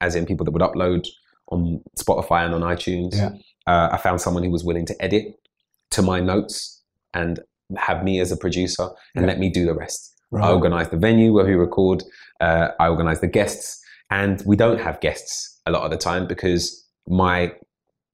[0.00, 1.06] as in people that would upload
[1.52, 3.14] on Spotify and on iTunes.
[3.16, 3.30] Yeah.
[3.66, 5.24] Uh, I found someone who was willing to edit
[5.90, 6.82] to my notes
[7.12, 7.40] and
[7.76, 10.12] have me as a producer and let me do the rest.
[10.30, 10.44] Right.
[10.44, 12.02] I organize the venue where we record.
[12.40, 13.80] Uh, I organize the guests,
[14.10, 17.52] and we don't have guests a lot of the time because my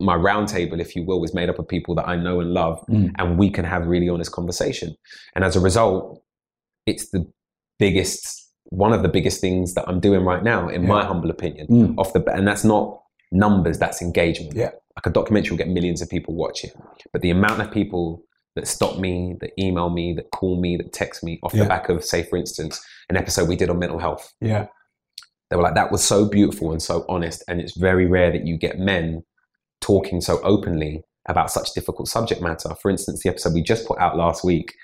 [0.00, 2.52] my round table, if you will, is made up of people that I know and
[2.52, 3.12] love, Mm.
[3.18, 4.96] and we can have really honest conversation.
[5.34, 6.22] And as a result,
[6.86, 7.30] it's the
[7.78, 11.66] biggest, one of the biggest things that I'm doing right now, in my humble opinion.
[11.68, 11.94] Mm.
[11.98, 13.00] Off the and that's not
[13.32, 14.54] numbers, that's engagement.
[14.54, 14.70] Yeah.
[14.96, 16.74] Like a documentary will get millions of people watch it,
[17.12, 18.22] but the amount of people
[18.56, 21.62] that stop me, that email me, that call me, that text me off Yeah.
[21.62, 24.32] the back of, say, for instance, an episode we did on mental health.
[24.40, 24.66] Yeah.
[25.48, 27.42] They were like, that was so beautiful and so honest.
[27.48, 29.22] And it's very rare that you get men
[29.80, 32.70] talking so openly about such difficult subject matter.
[32.80, 34.74] For instance, the episode we just put out last week,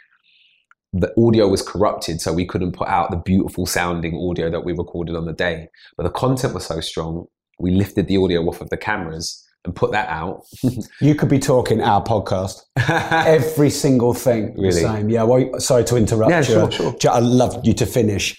[0.92, 4.72] the audio was corrupted, so we couldn't put out the beautiful sounding audio that we
[4.72, 5.68] recorded on the day.
[5.96, 7.26] But the content was so strong,
[7.58, 10.42] we lifted the audio off of the cameras and put that out.
[11.00, 12.60] You could be talking our podcast.
[12.88, 14.80] Every single thing the Really?
[14.82, 15.10] same.
[15.10, 15.24] Yeah.
[15.24, 16.44] Well, sorry to interrupt Yeah, you.
[16.44, 16.96] sure, sure.
[16.98, 18.38] Ju- I love you to finish,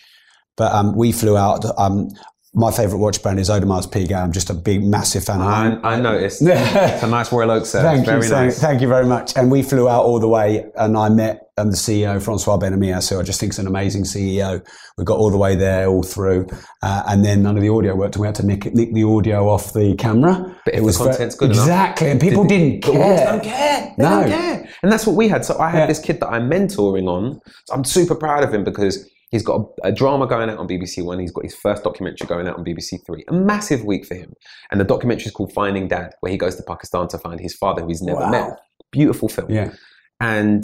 [0.55, 1.65] but um, we flew out.
[1.77, 2.09] Um,
[2.53, 4.15] my favourite watch brand is Audemars Piguet.
[4.23, 5.41] I'm just a big, massive fan.
[5.41, 6.41] of I, I noticed.
[6.45, 7.83] it's a nice Royal Oak set.
[7.83, 8.59] Thank Very you, nice.
[8.59, 9.35] thank you very much.
[9.37, 13.09] And we flew out all the way, and I met um, the CEO, Francois Bennahmias,
[13.09, 14.65] who I just think is an amazing CEO.
[14.97, 16.47] We got all the way there, all through,
[16.81, 19.03] uh, and then none of the audio worked, and we had to nick, nick the
[19.03, 20.55] audio off the camera.
[20.65, 23.25] But the ve- content's good enough- exactly, and people didn't audience care.
[23.31, 23.93] don't care.
[23.97, 24.09] They No.
[24.21, 24.69] don't care.
[24.83, 25.43] And that's what we had.
[25.45, 25.85] So I had Yeah.
[25.87, 27.39] this kid that I'm mentoring on.
[27.65, 30.67] So I'm super proud of him because he's got a, a drama going out on
[30.67, 31.19] BBC One.
[31.19, 33.23] He's got his first documentary going out on BBC Three.
[33.27, 34.33] A massive week for him.
[34.71, 37.55] And the documentary is called Finding Dad, where he goes to Pakistan to find his
[37.55, 38.31] father, who he's never Wow.
[38.31, 38.59] met.
[38.91, 39.49] Beautiful film.
[39.51, 39.71] Yeah.
[40.19, 40.63] And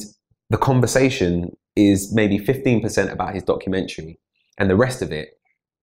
[0.49, 4.19] the conversation is maybe 15% about his documentary,
[4.59, 5.29] and the rest of it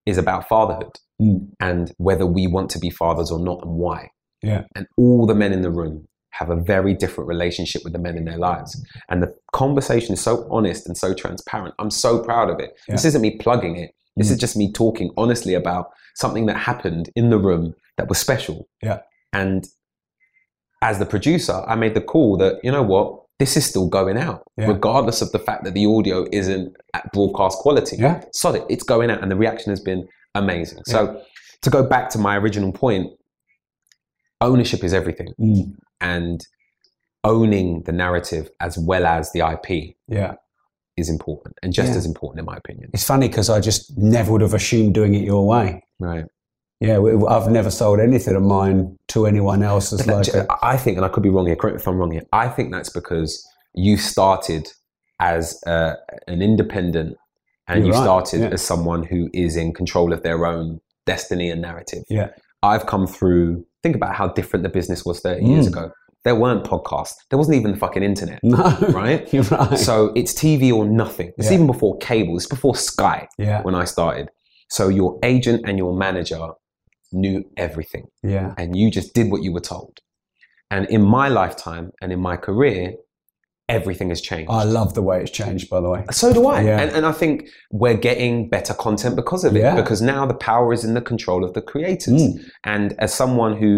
[0.06, 1.48] is about fatherhood Mm.
[1.60, 4.08] and whether we want to be fathers or not and why.
[4.42, 4.62] Yeah.
[4.74, 8.16] And all the men in the room have a very different relationship with the men
[8.16, 8.80] in their lives.
[9.08, 11.74] And the conversation is so honest and so transparent.
[11.78, 12.78] I'm so proud of it.
[12.88, 13.90] This isn't me plugging it.
[14.16, 14.32] This Mm.
[14.32, 18.68] is just me talking honestly about something that happened in the room that was special.
[18.82, 19.00] Yeah.
[19.32, 19.66] And
[20.82, 24.16] as the producer, I made the call that, you know what, this is still going
[24.18, 24.66] out, Yeah.
[24.66, 27.96] regardless of the fact that the audio isn't at broadcast quality.
[27.96, 28.22] Yeah.
[28.32, 30.80] Solid, it's going out, and the reaction has been amazing.
[30.86, 31.20] So,
[31.62, 33.12] to go back to my original point,
[34.40, 35.74] ownership is everything, Mm.
[36.00, 36.46] and
[37.24, 40.34] owning the narrative as well as the IP Yeah.
[40.96, 41.98] is important, and just Yeah.
[41.98, 42.90] as important, in my opinion.
[42.94, 45.82] It's funny because I just never would have assumed doing it your way.
[45.98, 46.24] Right.
[46.80, 46.98] Yeah,
[47.28, 50.96] I've never sold anything of mine to anyone else as like that- a, I think,
[50.96, 51.56] and I could be wrong here.
[51.56, 52.22] Correct me if I'm wrong here.
[52.32, 54.72] I think that's because you started
[55.20, 55.96] as uh,
[56.26, 57.18] an independent,
[57.68, 58.48] and You're you right, started yeah.
[58.48, 62.04] as someone who is in control of their own destiny and narrative.
[62.08, 62.28] yeah.
[62.62, 63.64] I've come through.
[63.82, 65.70] Think about how different the business was 30 years Mm.
[65.72, 65.90] ago.
[66.24, 67.14] There weren't podcasts.
[67.30, 68.40] There wasn't even the fucking internet.
[68.42, 68.56] No,
[68.90, 69.26] Right?
[69.32, 69.78] Right.
[69.78, 71.32] So it's TV or nothing.
[71.38, 71.54] It's Yeah.
[71.54, 72.36] even before cable.
[72.36, 74.28] It's before Sky yeah, when I started.
[74.68, 76.40] So your agent and your manager
[77.12, 79.98] knew everything yeah, and you just did what you were told.
[80.70, 82.92] And in my lifetime and in my career,
[83.76, 84.50] everything has changed.
[84.50, 85.70] I love the way it's changed.
[85.70, 86.60] By the way, so do I.
[86.62, 86.80] Yeah.
[86.80, 89.74] And, and I think we're getting better content because of it, Yeah.
[89.82, 92.20] because now the power is in the control of the creators.
[92.22, 92.32] Mm.
[92.64, 93.72] And as someone who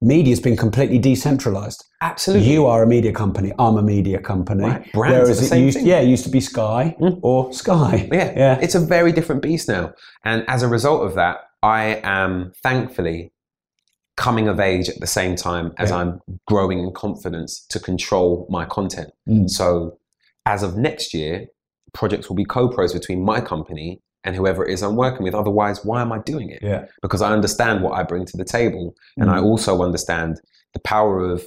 [0.00, 1.80] media's been completely decentralized.
[2.02, 3.50] absolutely You are a media company.
[3.58, 4.62] I'm a media company.
[4.62, 4.92] Right.
[4.92, 5.86] Brands are the it same used, thing.
[5.88, 7.18] yeah, it used to be Sky Mm.
[7.22, 8.08] or Sky.
[8.18, 9.84] Yeah, yeah, it's a very different beast now.
[10.24, 13.32] And as a result of that, I am thankfully
[14.26, 15.96] coming of age at the same time as Yeah.
[15.98, 19.10] I'm growing in confidence to control my content.
[19.28, 19.48] Mm.
[19.48, 19.98] So
[20.44, 21.46] as of next year,
[21.94, 25.34] projects will be co-pros between my company and whoever it is I'm working with.
[25.34, 26.60] Otherwise, why am I doing it?
[26.62, 28.94] yeah, Because I understand what I bring to the table.
[29.16, 29.34] And Mm.
[29.36, 30.40] I also understand
[30.74, 31.44] the power of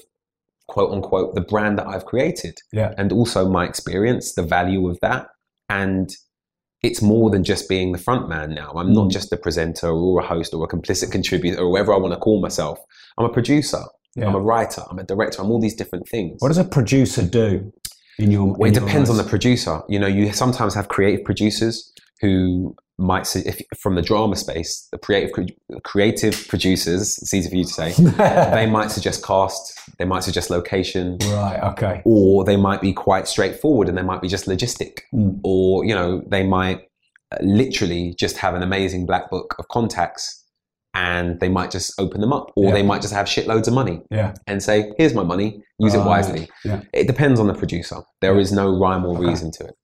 [0.68, 4.98] quote unquote the brand that I've created yeah, and also my experience, the value of
[5.02, 5.28] that.
[5.70, 6.08] And
[6.84, 8.72] it's more than just being the front man now.
[8.76, 9.12] I'm not Mm.
[9.12, 12.20] just a presenter or a host or a complicit contributor or whatever I want to
[12.20, 12.80] call myself.
[13.18, 13.82] I'm a producer.
[14.16, 14.26] yeah.
[14.28, 14.82] I'm a writer.
[14.90, 15.42] I'm a director.
[15.42, 16.38] I'm all these different things.
[16.40, 17.72] what does a producer do
[18.20, 18.46] in your?
[18.58, 19.82] Well, in it depends on the producer.
[19.88, 24.88] You know, you sometimes have creative producers who might, su- if from the drama space,
[24.92, 25.32] the creative
[25.84, 27.18] creative producers.
[27.22, 27.92] It's easy for you to say.
[28.58, 29.80] they might suggest cast.
[29.98, 31.18] They might suggest location.
[31.26, 31.60] right.
[31.72, 32.02] Okay.
[32.06, 35.40] or they might be quite straightforward and they might be just logistic Mm.
[35.44, 36.80] or you know they might
[37.34, 40.38] uh, literally just have an amazing black book of contacts
[40.94, 42.74] and they might just open them up or Yeah.
[42.74, 44.34] they might just have shitloads of money Yeah.
[44.48, 46.82] and say here's my money use it wisely Yeah.
[46.94, 49.28] it depends on the producer There is no rhyme or Okay.
[49.30, 49.76] reason to it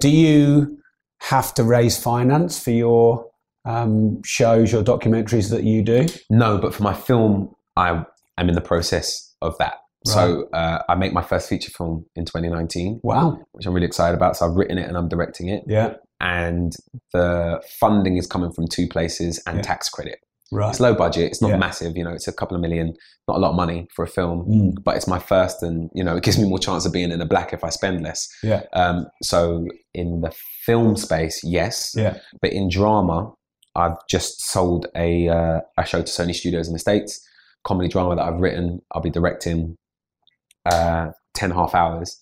[0.00, 0.78] Do you
[1.20, 3.26] have to raise finance for your
[3.64, 6.06] um, shows, your documentaries that you do?
[6.30, 7.88] no but for my film i
[8.38, 9.74] am in the process of that
[10.04, 13.40] so uh, i make my first feature film in 2019 Wow.
[13.52, 15.94] which i'm really excited about so i've written it and i'm directing it Yeah.
[16.20, 16.72] and
[17.12, 19.62] the funding is coming from two places and Yeah.
[19.62, 20.18] tax credit.
[20.52, 20.70] Right.
[20.70, 21.24] It's low budget.
[21.32, 21.56] It's not Yeah.
[21.56, 21.96] massive.
[21.96, 22.94] You know, it's a couple of million.
[23.26, 24.84] Not a lot of money for a film, Mm.
[24.84, 27.18] but it's my first, and you know, it gives me more chance of being in
[27.18, 28.28] the black if I spend less.
[28.44, 28.62] Yeah.
[28.72, 30.32] Um, so in the
[30.66, 32.18] film space, yes, Yeah.
[32.42, 33.32] but in drama,
[33.76, 37.20] I've just sold a uh, a show to Sony Studios in the States,
[37.64, 38.80] comedy drama that I've written.
[38.92, 39.76] I'll be directing
[40.66, 42.20] uh, 10 half hours.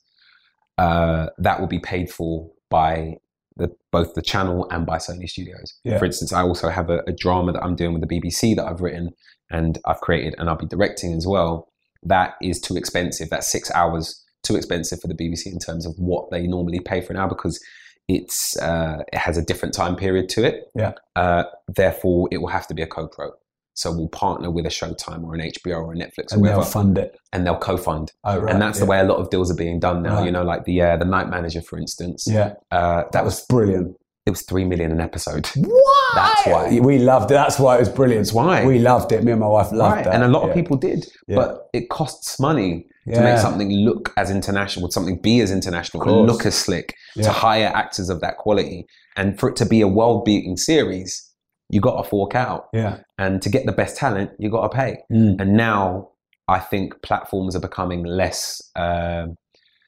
[0.76, 3.14] Uh, that will be paid for by
[3.56, 5.72] the, both the channel and by Sony Studios.
[5.84, 5.98] Yeah.
[5.98, 8.66] For instance, I also have a, a drama that I'm doing with the BBC that
[8.66, 9.10] I've written
[9.50, 11.68] and I've created and I'll be directing as well.
[12.02, 13.30] That is too expensive.
[13.30, 17.00] That's six hours too expensive for the BBC in terms of what they normally pay
[17.00, 17.62] for an hour because
[18.08, 20.70] it's uh, it has a different time period to it.
[20.74, 20.92] Yeah.
[21.16, 23.30] Uh, therefore, it will have to be a co-pro.
[23.76, 26.60] So we'll partner with a Showtime or an HBO or a Netflix or And whatever,
[26.60, 27.18] they'll fund it.
[27.32, 28.12] and they'll co-fund.
[28.22, 30.18] Oh, right, and that's the way a lot of deals are being done now.
[30.18, 30.26] Right.
[30.26, 32.24] You know, like the uh, the Night Manager, for instance.
[32.30, 32.52] Yeah.
[32.70, 33.96] Uh, That was brilliant.
[34.26, 35.48] it was three million an episode.
[35.56, 36.10] Why?
[36.14, 36.78] That's why.
[36.80, 37.34] We loved it.
[37.34, 38.26] That's why it was brilliant.
[38.26, 38.64] That's why.
[38.64, 39.24] We loved it.
[39.24, 40.48] Me and my wife loved Right, and a lot Yeah.
[40.50, 41.36] of people did, Yeah.
[41.36, 46.02] but it costs money to make something look as international, would something be as international,
[46.02, 46.30] Of and course.
[46.30, 47.24] look as slick, Yeah.
[47.24, 48.86] to hire actors of that quality,
[49.16, 51.30] and for it to be a world-beating series,
[51.68, 52.98] you got to fork out, Yeah.
[53.18, 54.98] and to get the best talent, you got to pay.
[55.12, 55.40] Mm.
[55.40, 56.08] And now
[56.48, 59.36] I think platforms are becoming less um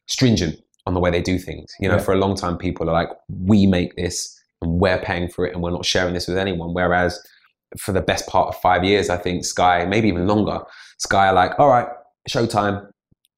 [0.08, 0.56] stringent
[0.86, 1.72] on the way they do things.
[1.80, 2.02] You know, Yeah.
[2.02, 4.32] for a long time, people are like, "We make this,
[4.62, 7.20] and we're paying for it, and we're not sharing this with anyone." Whereas,
[7.78, 10.60] for the best part of five years, I think Sky, maybe even longer,
[10.98, 11.88] Sky are like, "All right,
[12.30, 12.86] Showtime,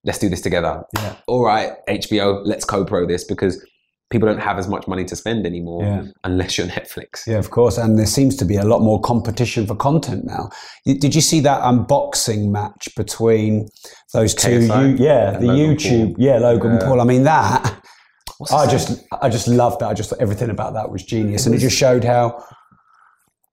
[0.04, 1.16] let's do this together." Yeah.
[1.26, 3.64] All right, HBO, let's co-pro this because
[4.10, 6.02] people don't have as much money to spend anymore Yeah.
[6.24, 7.26] unless you're Netflix.
[7.26, 7.76] Yeah, of course.
[7.76, 10.48] And there seems to be a lot more competition for content now.
[10.86, 13.68] Did you see that unboxing match between
[14.14, 14.62] those two?
[14.62, 16.14] You, yeah, the Logan YouTube.
[16.14, 16.24] Paul.
[16.24, 16.86] Yeah, Logan Yeah.
[16.86, 17.00] Paul.
[17.02, 17.82] I mean, that.
[18.50, 19.88] I just, I just loved that.
[19.88, 22.42] I just thought everything about that was genius, and it just showed how,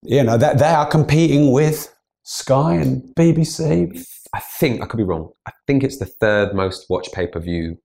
[0.04, 1.94] you know, that they are competing with
[2.24, 4.06] Sky and BBC.
[4.36, 5.32] I think I could be wrong.
[5.48, 7.78] I think it's the third most watched pay-per-view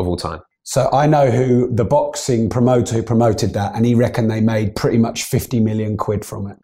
[0.00, 0.40] of all time.
[0.64, 4.74] So I know who the boxing promoter who promoted that, and he reckoned they made
[4.74, 6.56] pretty much fifty million quid from it.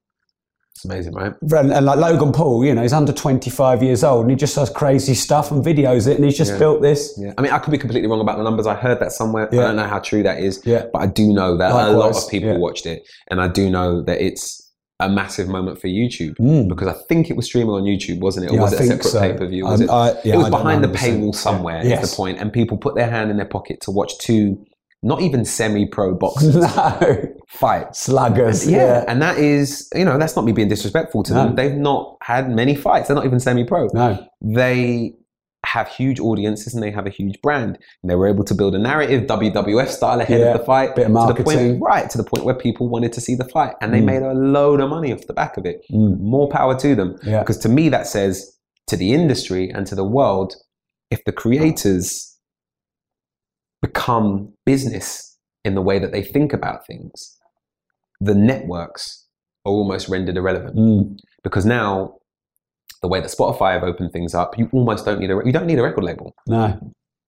[0.75, 1.33] It's amazing, right?
[1.41, 4.55] And, and like Logan Paul, you know, he's under 25 years old and he just
[4.55, 6.59] does crazy stuff and videos it and he's just Yeah.
[6.59, 7.15] built this.
[7.17, 8.67] Yeah, I mean, I could be completely wrong about the numbers.
[8.67, 9.49] I heard that somewhere.
[9.51, 9.61] Yeah.
[9.63, 10.61] I don't know how true that is.
[10.67, 10.85] Yeah.
[10.93, 12.59] but I do know that a lot of people yeah.
[12.59, 14.66] watched it, and I do know that it's
[15.01, 16.69] a massive moment for YouTube Mm.
[16.69, 18.53] because I think it was streaming on YouTube, wasn't it?
[18.53, 19.21] Or Yeah, was I it a separate so.
[19.21, 19.65] pay per view?
[19.65, 19.93] Was I'm- it?
[19.93, 21.85] I- yeah, it was I behind the paywall somewhere.
[21.85, 22.01] Yeah.
[22.01, 22.39] Is the point?
[22.41, 24.57] And people put their hand in their pocket to watch two,
[25.03, 27.17] not even semi-pro boxers no,
[27.49, 27.95] fight.
[27.95, 28.67] sluggers.
[28.69, 28.79] Yeah.
[28.79, 29.05] Yeah.
[29.07, 31.45] and that is, you know, that's not me being disrespectful to No.
[31.45, 31.57] them.
[31.57, 33.09] They've not had many fights.
[33.09, 33.89] They're not even semi-pro.
[33.93, 34.19] No.
[34.41, 35.13] They
[35.67, 37.79] have huge audiences and they have a huge brand.
[38.03, 40.95] And they were able to build a narrative, WWF style, ahead Yeah, of the fight.
[40.95, 43.49] bit of To the point, right, to the point where people wanted to see the
[43.49, 43.75] fight.
[43.81, 44.05] And they Mm.
[44.05, 45.85] made a load of money off the back of it.
[45.93, 46.21] Mm.
[46.21, 47.17] More power to them.
[47.25, 47.41] Yeah.
[47.41, 48.57] Because to me, that says
[48.87, 50.55] to the industry and to the world,
[51.11, 52.37] if the creators
[53.83, 57.37] become business in the way that they think about things,
[58.21, 59.27] the networks
[59.65, 60.77] are almost rendered irrelevant.
[60.77, 61.19] Mm.
[61.43, 62.15] Because now,
[63.03, 65.67] the way that Spotify have opened things up, you almost don't need a you don't
[65.67, 66.35] need a record label.
[66.47, 66.79] No.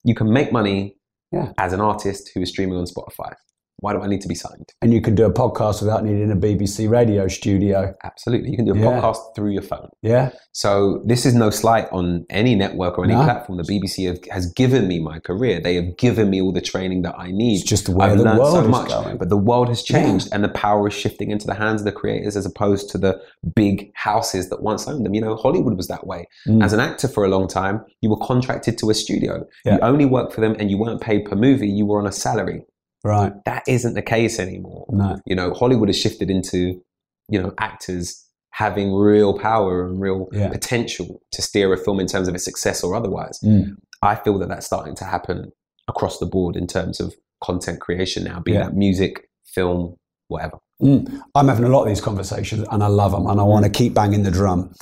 [0.05, 0.97] You can make money
[1.33, 1.53] Yeah.
[1.59, 3.33] as an artist who is streaming on Spotify.
[3.81, 4.73] Why do I need to be signed?
[4.83, 7.95] And you can do a podcast without needing a BBC radio studio.
[8.03, 9.01] Absolutely, you can do a Yeah.
[9.01, 9.89] podcast through your phone.
[10.03, 10.31] Yeah.
[10.53, 13.23] So this is no slight on any network or any No.
[13.23, 13.59] platform.
[13.59, 15.61] The BBC have, has given me my career.
[15.61, 17.61] They have given me all the training that I need.
[17.61, 19.17] It's just where I've the world so is much, going.
[19.17, 20.35] but the world has changed, Yeah.
[20.37, 23.21] and the power is shifting into the hands of the creators as opposed to the
[23.55, 25.15] big houses that once owned them.
[25.15, 26.27] You know, Hollywood was that way.
[26.49, 26.65] Mm.
[26.65, 29.45] As an actor for a long time, you were contracted to a studio.
[29.65, 29.75] Yeah.
[29.75, 31.69] You only worked for them, and you weren't paid per movie.
[31.69, 32.65] You were on a salary.
[33.05, 33.33] Right.
[33.45, 34.87] That isn't the case anymore.
[34.91, 35.19] No.
[35.27, 36.81] You know, Hollywood has shifted into,
[37.29, 40.49] you know, actors having real power and real Yeah.
[40.49, 43.39] potential to steer a film in terms of its success or otherwise.
[43.45, 43.77] Mm.
[44.03, 45.53] I feel that that's starting to happen
[45.87, 48.65] across the board in terms of content creation now, be Yeah.
[48.65, 49.95] that music, film,
[50.27, 50.59] whatever.
[50.83, 51.21] Mm.
[51.35, 53.71] I'm having a lot of these conversations and I love them and I want to
[53.71, 54.73] keep banging the drum.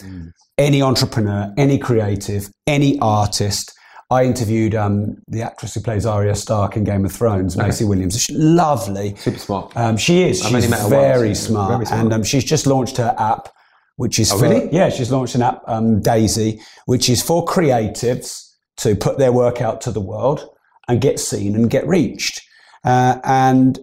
[0.58, 3.72] Any entrepreneur, any creative, any artist.
[4.10, 8.22] I interviewed um, the actress who plays Arya Stark in Game of Thrones, Maisie Williams.
[8.22, 9.16] She's lovely.
[9.16, 9.76] Super smart.
[9.76, 10.42] Um, she is.
[10.44, 11.70] I've She's very, smart.
[11.72, 12.00] Very smart.
[12.04, 13.48] And um, she's just launched her app,
[13.96, 14.68] which is Oh, for, really?
[14.72, 19.60] yeah, she's launched an app, um, Daisie, which is for creatives to put their work
[19.60, 20.48] out to the world
[20.86, 22.42] and get seen and get reached.
[22.84, 23.80] Uh, and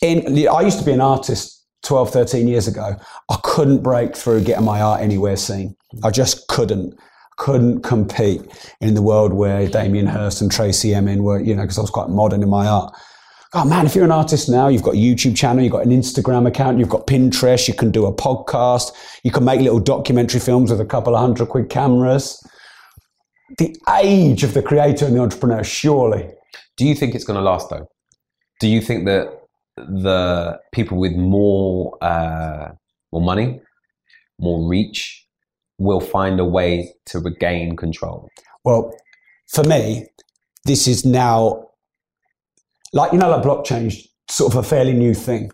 [0.00, 2.96] in, I used to be an artist 12, 13 years ago.
[3.28, 5.76] I couldn't break through getting my art anywhere seen.
[6.02, 6.98] I just couldn't.
[7.36, 8.42] Couldn't compete
[8.80, 11.90] in the world where Damien Hirst and Tracey Emin were, you know, because I was
[11.90, 12.94] quite modern in my art.
[13.54, 15.90] Oh man, if you're an artist now, you've got a YouTube channel, you've got an
[15.90, 18.92] Instagram account, you've got Pinterest, you can do a podcast,
[19.24, 22.42] you can make little documentary films with a couple of hundred quid cameras.
[23.58, 26.30] The age of the creator and the entrepreneur, surely.
[26.78, 27.86] Do you think it's going to last though?
[28.60, 29.28] Do you think that
[29.76, 32.70] the people with more uh,
[33.12, 33.60] more money,
[34.38, 35.21] more reach,
[35.82, 38.28] will find a way to regain control?
[38.64, 38.94] Well,
[39.48, 40.06] for me,
[40.64, 41.68] this is now
[42.92, 43.94] like you know, like blockchain,
[44.28, 45.50] sort of a fairly new thing.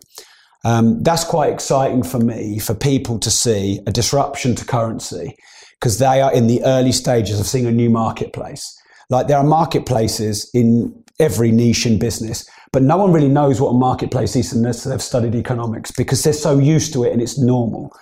[0.65, 5.35] Um, that's quite exciting for me for people to see a disruption to currency
[5.79, 8.77] because they are in the early stages of seeing a new marketplace.
[9.09, 13.69] Like there are marketplaces in every niche in business, but no one really knows what
[13.69, 17.39] a marketplace is unless they've studied economics because they're so used to it and it's
[17.39, 17.95] normal.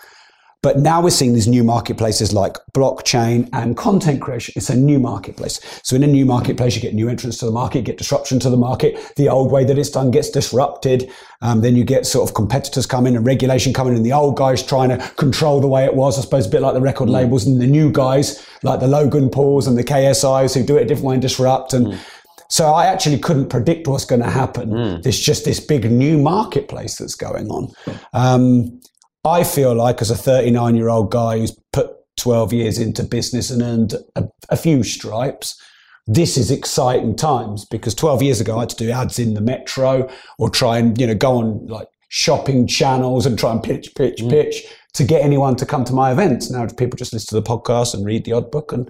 [0.63, 4.53] But now we're seeing these new marketplaces like blockchain and content creation.
[4.57, 5.59] It's a new marketplace.
[5.84, 8.49] So in a new marketplace, you get new entrants to the market, get disruption to
[8.49, 9.13] the market.
[9.17, 11.11] The old way that it's done gets disrupted.
[11.41, 14.01] Um, then you get sort of competitors come in and regulation coming in.
[14.01, 16.17] The old guys trying to control the way it was.
[16.17, 19.29] I suppose a bit like the record labels and the new guys like the Logan
[19.29, 21.73] Pauls and the KSIs who do it a different way and disrupt.
[21.73, 21.99] And
[22.49, 25.01] so I actually couldn't predict what's going to happen.
[25.01, 27.71] There's just this big new marketplace that's going on.
[28.13, 28.81] Um,
[29.27, 33.49] I feel like, as a 39 year old guy who's put 12 years into business
[33.49, 35.61] and earned a, a, few stripes,
[36.07, 39.41] this is exciting times because 12 years ago I had to do ads in the
[39.41, 40.09] metro
[40.39, 44.21] or try and, you know, go on like shopping channels and try and pitch, pitch,
[44.21, 44.29] mm.
[44.29, 44.63] pitch
[44.93, 46.49] to get anyone to come to my events.
[46.49, 48.89] Now people just listen to the podcast and read the odd book and.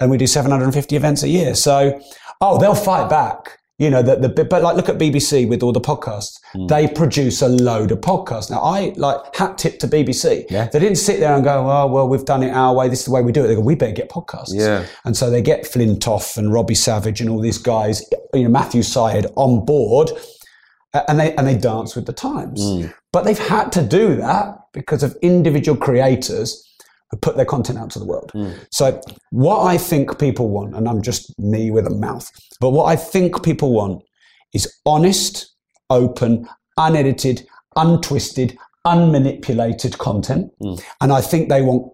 [0.00, 1.54] And we do 750 events a year.
[1.54, 2.00] So,
[2.40, 5.72] oh, they'll fight back you know, the, the, but like look at BBC with all
[5.72, 6.38] the podcasts.
[6.54, 6.68] Mm.
[6.68, 8.50] They produce a load of podcasts.
[8.50, 10.44] Now, I like hat tip to BBC.
[10.50, 10.68] Yeah.
[10.68, 12.90] They didn't sit there and go, oh, well, we've done it our way.
[12.90, 13.48] This is the way we do it.
[13.48, 14.52] They go, we better get podcasts.
[14.52, 14.84] Yeah.
[15.06, 18.04] And so they get Flintoff and Robbie Savage and all these guys,
[18.34, 20.10] you know, Matthew Syed on board
[20.92, 22.60] and they, and they dance with the times.
[22.60, 22.92] Mm.
[23.12, 26.69] But they've had to do that because of individual creators
[27.16, 28.30] put their content out to the world.
[28.34, 28.54] Mm.
[28.70, 29.00] So
[29.30, 32.30] what I think people want, and I'm just me with a mouth,
[32.60, 34.02] but what I think people want
[34.54, 35.54] is honest,
[35.88, 37.46] open, unedited,
[37.76, 38.56] untwisted,
[38.86, 40.52] unmanipulated content.
[40.62, 40.82] Mm.
[41.00, 41.92] And I think they want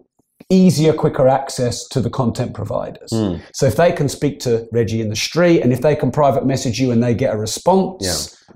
[0.49, 3.09] easier, quicker access to the content providers.
[3.11, 3.41] Mm.
[3.53, 6.45] So if they can speak to Reggie in the street and if they can private
[6.45, 8.55] message you and they get a response, yeah.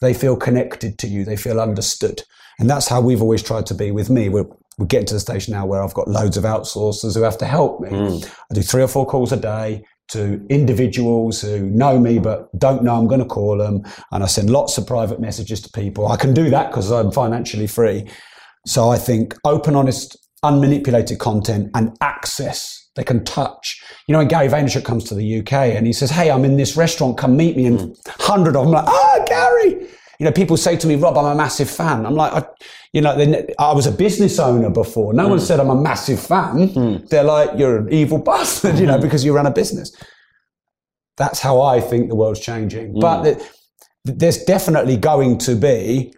[0.00, 2.22] they feel connected to you, they feel understood.
[2.58, 4.28] And that's how we've always tried to be with me.
[4.28, 4.46] We're,
[4.80, 7.44] we're getting to the stage now where I've got loads of outsourcers who have to
[7.44, 7.90] help me.
[7.90, 8.34] Mm.
[8.50, 12.82] I do three or four calls a day to individuals who know me but don't
[12.82, 13.82] know I'm going to call them.
[14.10, 16.08] And I send lots of private messages to people.
[16.08, 18.08] I can do that because I'm financially free.
[18.66, 23.80] So I think open, honest, unmanipulated content and access they can touch.
[24.06, 26.56] You know, when Gary Vaynerchuk comes to the UK and he says, Hey, I'm in
[26.56, 27.66] this restaurant, come meet me.
[27.66, 28.06] And mm.
[28.18, 29.86] 100 of them like, Ah, Gary.
[30.20, 32.04] You know, people say to me, Rob, I'm a massive fan.
[32.04, 32.46] I'm like, I,
[32.92, 33.12] you know,
[33.58, 35.14] I was a business owner before.
[35.14, 35.30] No mm.
[35.30, 36.68] one said I'm a massive fan.
[36.68, 37.08] Mm.
[37.08, 39.02] They're like, you're an evil bastard, you know, Mm.
[39.02, 39.96] because you run a business.
[41.16, 42.96] That's how I think the world's changing.
[42.96, 43.00] Mm.
[43.00, 43.38] But th-
[44.04, 46.12] there's definitely going to be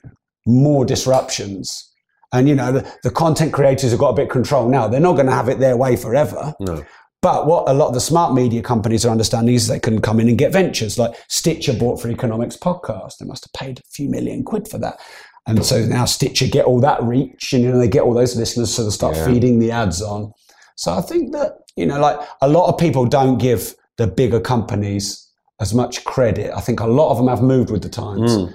[0.49, 1.89] more disruptions.
[2.33, 4.89] And, you know, the, the content creators have got a bit of control now.
[4.89, 6.55] They're not going to have it their way forever.
[6.59, 6.85] No.
[7.23, 10.19] But what a lot of the smart media companies are understanding is they can come
[10.19, 13.19] in and get ventures like Stitcher bought Freakonomics podcast.
[13.19, 14.99] They must have paid a few million quid for that.
[15.47, 18.37] And so now Stitcher get all that reach and you know they get all those
[18.37, 19.27] listeners so they start Yeah.
[19.27, 20.33] feeding the ads on.
[20.77, 24.41] So I think that, you know, like a lot of people don't give the bigger
[24.41, 25.29] companies
[25.61, 26.51] as much credit.
[26.57, 28.33] I think a lot of them have moved with the times.
[28.37, 28.53] Mm.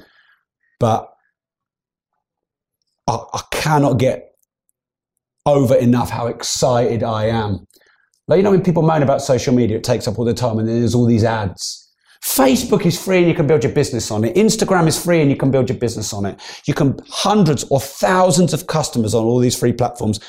[0.80, 1.10] But
[3.08, 4.32] I, I cannot get
[5.46, 7.66] over enough how excited I am.
[8.28, 10.60] Like, you know, when people moan about social media, it takes up all the time
[10.60, 11.86] and then there's all these ads.
[12.26, 14.36] Facebook is free and you can build your business on it.
[14.36, 16.40] Instagram is free and you can build your business on it.
[16.66, 20.20] You can hundreds or thousands of customers on all these free platforms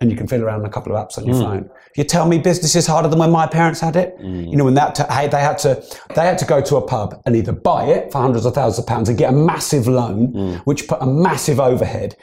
[0.00, 1.42] and you can fill around a couple of apps on your Mm.
[1.42, 1.70] phone.
[1.94, 4.16] You tell me business is harder than when my parents had it.
[4.20, 5.80] You know, when that t- hey, they had to
[6.16, 8.78] they had to go to a pub and either buy it for hundreds of thousands
[8.78, 12.16] of pounds and get a massive loan, which put a massive overhead.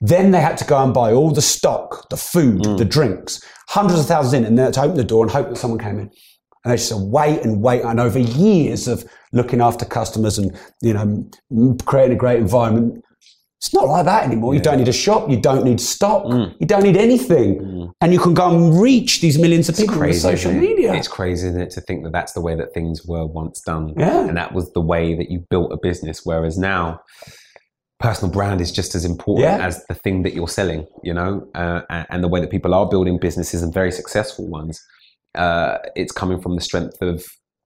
[0.00, 2.78] Then they had to go and buy all the stock, the food, mm.
[2.78, 5.56] the drinks, hundreds of thousands in, and then to open the door and hope that
[5.56, 6.10] someone came in.
[6.64, 7.82] And they just said, wait and wait.
[7.82, 13.04] And over years of looking after customers and, you know, creating a great environment,
[13.60, 14.54] it's not like that anymore.
[14.54, 15.30] You don't need a shop.
[15.30, 16.24] You don't need stock.
[16.24, 16.54] Mm.
[16.60, 17.60] You don't need anything.
[17.60, 17.92] Mm.
[18.02, 20.60] And you can go and reach these millions of people with social it?
[20.60, 20.92] media.
[20.92, 23.94] It's crazy, isn't it, to think that that's the way that things were once done.
[23.96, 24.26] Yeah.
[24.26, 26.22] And that was the way that you built a business.
[26.24, 27.00] Whereas now,
[28.08, 29.66] personal brand is just as important Yeah.
[29.66, 31.32] as the thing that you're selling, you know,
[31.62, 34.74] uh, and, the way that people are building businesses and very successful ones.
[35.34, 37.24] Uh, it's coming from the strength of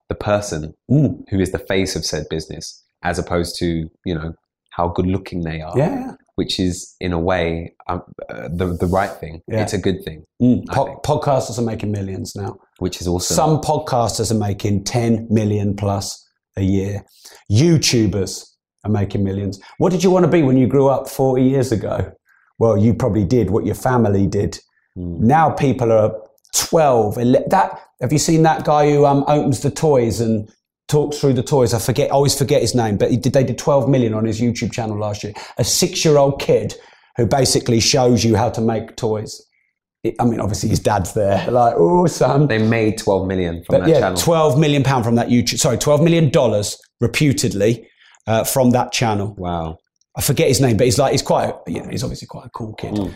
[0.09, 0.61] the person
[0.91, 1.11] Mm.
[1.31, 2.65] who is the face of said business,
[3.11, 3.69] as opposed to,
[4.09, 4.33] you know,
[4.71, 5.77] how good looking they are.
[5.77, 6.13] Yeah.
[6.37, 8.01] Which is, in a way, um,
[8.31, 9.35] uh, the, the right thing.
[9.49, 9.63] Yeah.
[9.63, 10.67] It's a good thing, Mm.
[10.77, 12.53] Po- podcasters are making millions now.
[12.79, 13.35] which is awesome.
[13.35, 16.25] Some podcasters are making 10 million plus
[16.57, 17.05] a year.
[17.51, 18.45] YouTubers
[18.85, 19.61] are making millions.
[19.79, 22.13] What did you want to be when you grew up 40 years ago?
[22.59, 24.59] Well, you probably did what your family did.
[24.95, 25.27] Hmm.
[25.27, 26.13] Now people are
[26.55, 27.19] 12.
[27.19, 30.49] ele- That have you seen that guy who um, opens the toys and
[30.89, 31.75] talks through the toys?
[31.75, 34.25] I forget, I always forget his name, but he did, they did 12 million on
[34.25, 35.33] his YouTube channel last year.
[35.59, 36.75] A six-year-old kid
[37.17, 39.41] who basically shows you how to make toys.
[40.21, 41.45] I mean, obviously his dad's there.
[41.51, 42.47] Like, oh, son.
[42.47, 44.17] They made 12 million from But that yeah, channel.
[44.17, 45.59] twelve million pound from that YouTube.
[45.59, 47.89] Sorry, twelve million dollars reputedly
[48.29, 49.35] uh, from that channel.
[49.37, 49.79] Wow,
[50.17, 51.55] I forget his name, but he's like he's quite.
[51.67, 52.95] You know, he's obviously quite a cool kid.
[52.95, 53.15] Mm.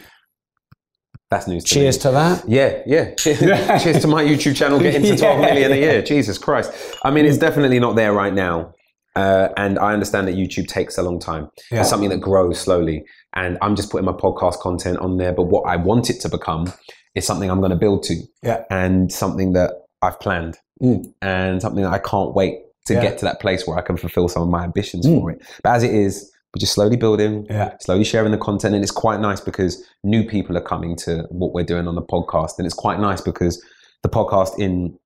[1.31, 1.65] that's news.
[1.65, 2.03] To Cheers me.
[2.03, 2.49] to that.
[2.49, 3.15] Yeah, yeah.
[3.17, 6.03] Cheers, to my YouTube channel getting to 12 million a year.
[6.13, 6.73] Jesus Christ.
[7.05, 8.75] I mean, it's definitely not there right now.
[9.15, 11.49] Uh, and I understand that YouTube takes a long time.
[11.71, 11.81] Yeah.
[11.81, 13.05] It's something that grows slowly.
[13.35, 15.33] And I'm just putting my podcast content on there.
[15.35, 16.73] But what I want it to become
[17.15, 18.65] is something I'm going to build to Yeah.
[18.71, 21.05] and something that I've planned Mm.
[21.23, 22.57] and something that I can't wait
[22.87, 23.03] to Yeah.
[23.03, 25.21] get to that place where I can fulfill some of my ambitions Mm.
[25.21, 25.41] for it.
[25.63, 27.75] But as it is, we're just slowly building, Yeah.
[27.81, 28.75] slowly sharing the content.
[28.75, 32.03] And it's quite nice because new people are coming to what we're doing on the
[32.03, 32.53] podcast.
[32.59, 33.63] And it's quite nice because
[34.03, 34.99] the podcast in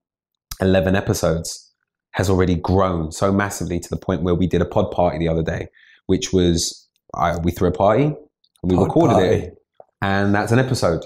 [0.61, 1.71] 11 episodes
[2.13, 5.29] has already grown so massively to the point where we did a pod party the
[5.29, 5.69] other day,
[6.07, 8.17] which was I, we threw a party and
[8.63, 9.29] we Pod recorded party.
[9.37, 9.59] it.
[10.03, 11.05] And that's an episode.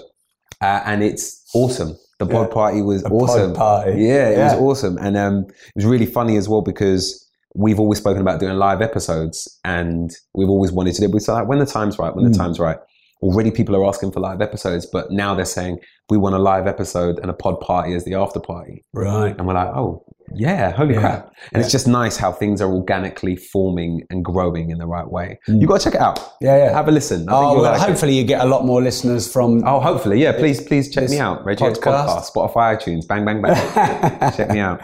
[0.61, 1.97] Uh, and it's awesome.
[2.25, 2.53] The pod Yeah.
[2.53, 3.53] party was pod awesome.
[3.53, 3.91] party.
[4.01, 4.53] Yeah, it Yeah.
[4.55, 4.97] was awesome.
[4.99, 7.03] And um, it was really funny as well because
[7.55, 11.11] we've always spoken about doing live episodes and we've always wanted to do it.
[11.13, 12.37] We said, like, when the time's right, when the Mm.
[12.37, 12.77] time's right.
[13.21, 15.77] Already people are asking for live episodes, but now they're saying
[16.09, 18.83] we want a live episode and a pod party as the after party.
[18.93, 19.35] Right.
[19.37, 20.03] And we're like, oh,
[20.35, 20.99] yeah, holy Yeah.
[21.01, 21.25] crap.
[21.25, 21.59] And Yeah.
[21.61, 25.39] it's just nice how things are organically forming and growing in the right way.
[25.47, 25.61] Mm.
[25.61, 26.19] You got to check it out.
[26.41, 26.71] Yeah, yeah.
[26.73, 27.27] Have a listen.
[27.29, 29.63] I Oh, well, hopefully you get a lot more listeners from.
[29.65, 30.31] Oh, hopefully, yeah.
[30.31, 31.45] Please, please check me out.
[31.45, 32.07] Radio podcast.
[32.07, 34.31] Podcast, Spotify, iTunes, bang, bang, bang.
[34.37, 34.81] check me out.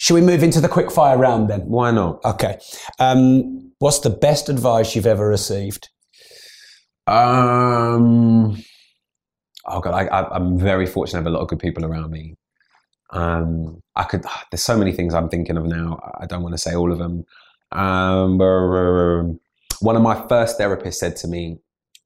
[0.00, 1.62] Should we move into the quick fire round then?
[1.62, 2.24] Why not?
[2.24, 2.58] Okay.
[3.00, 5.88] Um, what's the best advice you've ever received?
[7.08, 8.62] Um,
[9.66, 12.10] oh god, I, I, I'm very fortunate to have a lot of good people around
[12.10, 12.34] me.
[13.10, 14.24] Um, I could.
[14.50, 15.98] There's so many things I'm thinking of now.
[16.20, 17.24] I don't want to say all of them.
[17.72, 18.38] Um,
[19.80, 21.58] one of my first therapists said to me,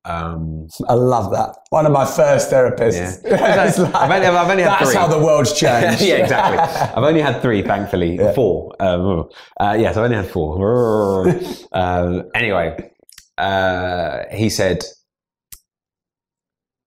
[0.05, 1.55] um, I love that.
[1.71, 3.23] One of my first therapists.
[3.25, 3.77] Yeah.
[3.83, 4.99] Like- I've only- I've only had that's three.
[5.01, 6.03] how the world's changed.
[6.03, 6.59] yeah, exactly.
[6.97, 8.17] I've only had three, thankfully.
[8.17, 8.33] Yeah.
[8.33, 8.75] Four.
[8.81, 9.29] Um,
[9.61, 11.29] uh, yes, I've only had four.
[11.73, 12.91] um, anyway,
[13.39, 14.85] uh, he said,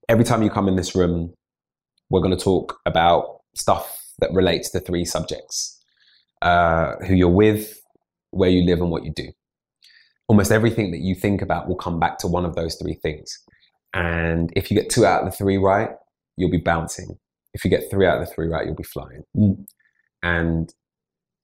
[0.10, 1.34] every time you come in this room,
[2.10, 5.80] we're going to talk about stuff that relates to three subjects
[6.42, 7.82] uh, who you're with,
[8.32, 9.30] where you live, and what you do.
[10.28, 13.40] Almost everything that you think about will come back to one of those three things.
[13.94, 15.90] And if you get two out of the three right,
[16.38, 17.18] you'll be bouncing.
[17.54, 19.24] If you get three out of the three right, you'll be flying.
[19.36, 19.66] Mm.
[20.22, 20.74] And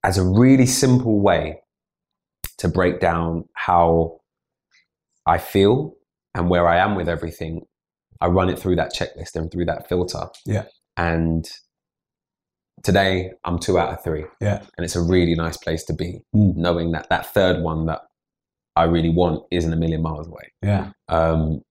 [0.03, 1.61] as a really simple way
[2.57, 4.19] to break down how
[5.25, 5.95] I feel
[6.35, 7.61] and where I am with everything,
[8.19, 10.27] I run it through that checklist and through that filter.
[10.45, 10.65] Yeah.
[10.97, 11.49] And
[12.83, 14.25] today I'm two out of three.
[14.39, 14.61] Yeah.
[14.77, 16.55] And it's a really nice place to be, Mm.
[16.57, 18.01] knowing that that third one that
[18.75, 20.51] I really want isn't a million miles away.
[20.63, 20.91] Yeah.
[21.09, 21.61] Um,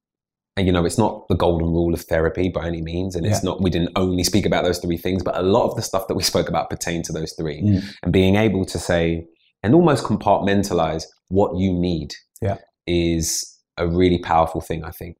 [0.57, 3.43] and you know, it's not the golden rule of therapy by any means, and it's
[3.43, 3.51] Yeah.
[3.51, 3.63] not.
[3.63, 6.15] We didn't only speak about those three things, but a lot of the stuff that
[6.15, 7.63] we spoke about pertain to those three.
[7.63, 7.83] Mm.
[8.03, 9.27] And being able to say
[9.63, 12.13] and almost compartmentalize what you need
[12.43, 12.59] Yeah.
[12.87, 14.85] is a really powerful thing.
[14.85, 15.17] I think.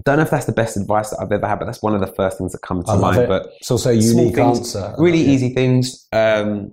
[0.00, 1.94] I don't know if that's the best advice that I've ever had, but that's one
[1.94, 3.18] of the first things that come to mind.
[3.18, 3.28] it.
[3.28, 4.94] But It's also a small unique things, answer.
[4.98, 6.06] Really easy things.
[6.12, 6.72] Um,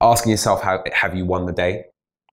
[0.00, 1.84] asking yourself, how, have you won the day?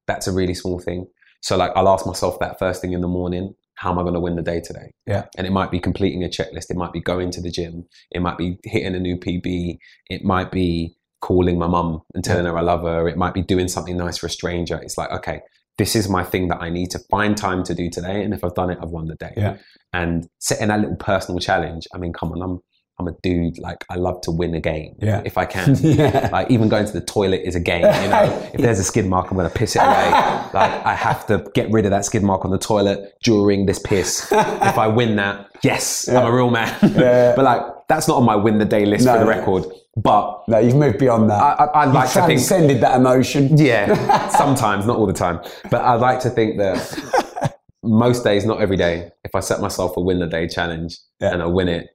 [0.07, 1.06] That's a really small thing.
[1.41, 4.14] So, like, I'll ask myself that first thing in the morning how am I going
[4.14, 4.91] to win the day today?
[5.07, 5.27] Yeah.
[5.38, 6.69] And it might be completing a checklist.
[6.69, 7.86] It might be going to the gym.
[8.11, 9.77] It might be hitting a new PB.
[10.10, 13.07] It might be calling my mum and telling her I love her.
[13.07, 14.77] It might be doing something nice for a stranger.
[14.81, 15.40] It's like, okay,
[15.80, 18.22] this is my thing that I need to find time to do today.
[18.23, 19.34] And if I've done it, I've won the day.
[19.35, 19.57] Yeah.
[19.93, 21.88] And setting that little personal challenge.
[21.93, 22.60] I mean, come on, I'm
[22.99, 23.57] I'm a dude.
[23.60, 24.95] Like I love to win a game.
[25.01, 25.22] Yeah.
[25.23, 25.76] If I can.
[25.81, 26.30] Yeah.
[26.34, 27.85] Like even going to the toilet is a game.
[28.03, 30.11] You know, if there's a skid mark, I'm gonna piss it away.
[30.53, 33.80] like I have to get rid of that skid mark on the toilet during this
[33.80, 34.30] piss.
[34.31, 36.76] if I win that, yes, I'm a real man.
[36.84, 37.34] Yeah.
[37.38, 39.64] but like that's not on my win the day list No, for the record.
[40.03, 41.41] But No, you've moved beyond that.
[41.41, 43.57] I, I, I'd You've like to think transcended that emotion.
[43.57, 45.41] yeah, sometimes, not all the time.
[45.71, 49.97] But I'd like to think that most days, not every day, if I set myself
[49.97, 51.34] a win the day challenge Yeah.
[51.34, 51.88] and I win it,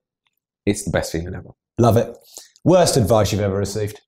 [0.67, 1.51] it's the best feeling ever.
[1.79, 2.17] Love it.
[2.65, 4.01] Worst advice you've ever received?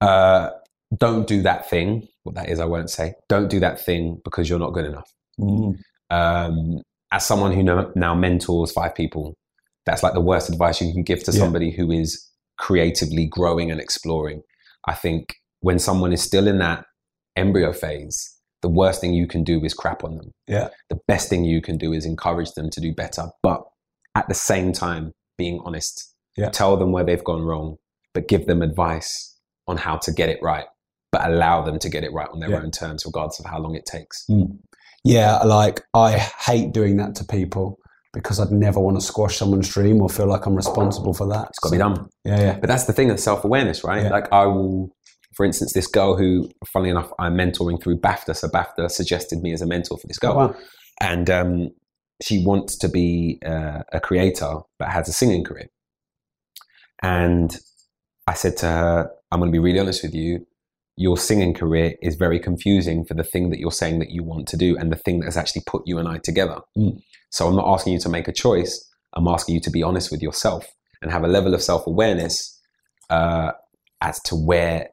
[0.00, 0.50] Uh,
[0.96, 2.08] don't do that thing.
[2.24, 3.14] What that is, I won't say.
[3.28, 5.12] Don't do that thing because you're not good enough.
[6.10, 6.80] Um,
[7.12, 9.36] as someone who now, now mentors five people,
[9.86, 11.38] that's like the worst advice you can give to Yeah.
[11.38, 12.27] somebody who is
[12.58, 14.42] creatively growing and exploring.
[14.86, 16.84] I think when someone is still in that
[17.36, 20.32] embryo phase, the worst thing you can do is crap on them.
[20.46, 20.68] Yeah.
[20.90, 23.62] The best thing you can do is encourage them to do better, but
[24.16, 26.14] at the same time, being honest.
[26.36, 26.50] Yeah.
[26.50, 27.76] Tell them where they've gone wrong,
[28.14, 29.36] but give them advice
[29.68, 30.66] on how to get it right,
[31.12, 32.58] but allow them to get it right on their Yeah.
[32.58, 34.24] own terms, regardless of how long it takes.
[34.28, 34.58] Mm.
[35.04, 37.78] Yeah, like I hate doing that to people.
[38.12, 41.48] Because I'd never want to squash someone's dream or feel like I'm responsible for that.
[41.50, 42.08] It's got to be done.
[42.24, 42.58] Yeah, yeah.
[42.58, 44.04] But that's the thing of self awareness, right?
[44.04, 44.10] Yeah.
[44.10, 44.90] Like I will,
[45.36, 48.34] for instance, this girl who, funnily enough, I'm mentoring through BAFTA.
[48.36, 50.56] So BAFTA suggested me as a mentor for this girl, Oh, wow.
[51.00, 51.68] and um,
[52.22, 55.68] she wants to be uh, a creator but has a singing career.
[57.02, 57.56] And
[58.26, 60.46] I said to her, "I'm going to be really honest with you.
[60.96, 64.48] Your singing career is very confusing for the thing that you're saying that you want
[64.48, 66.98] to do, and the thing that has actually put you and I together." Mm.
[67.30, 68.84] So I'm not asking you to make a choice.
[69.14, 70.66] I'm asking you to be honest with yourself
[71.02, 72.60] and have a level of self awareness
[73.10, 73.52] uh,
[74.00, 74.90] as to where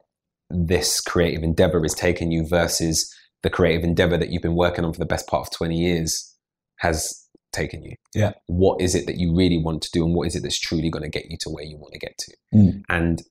[0.50, 4.92] this creative endeavor is taking you versus the creative endeavor that you've been working on
[4.92, 6.34] for the best part of 20 years
[6.78, 7.94] has taken you.
[8.14, 8.32] Yeah.
[8.46, 10.90] What is it that you really want to do and what is it that's truly
[10.90, 12.36] going to get you to where you want to get to?
[12.54, 12.82] Mm.
[12.88, 13.22] And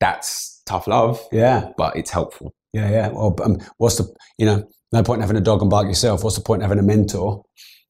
[0.00, 2.54] that's tough love, Yeah, but it's helpful.
[2.72, 3.08] yeah, yeah.
[3.08, 6.22] Well, um, what's the, you know, no point in having a dog and bark yourself.
[6.24, 7.42] What's the point in having a mentor?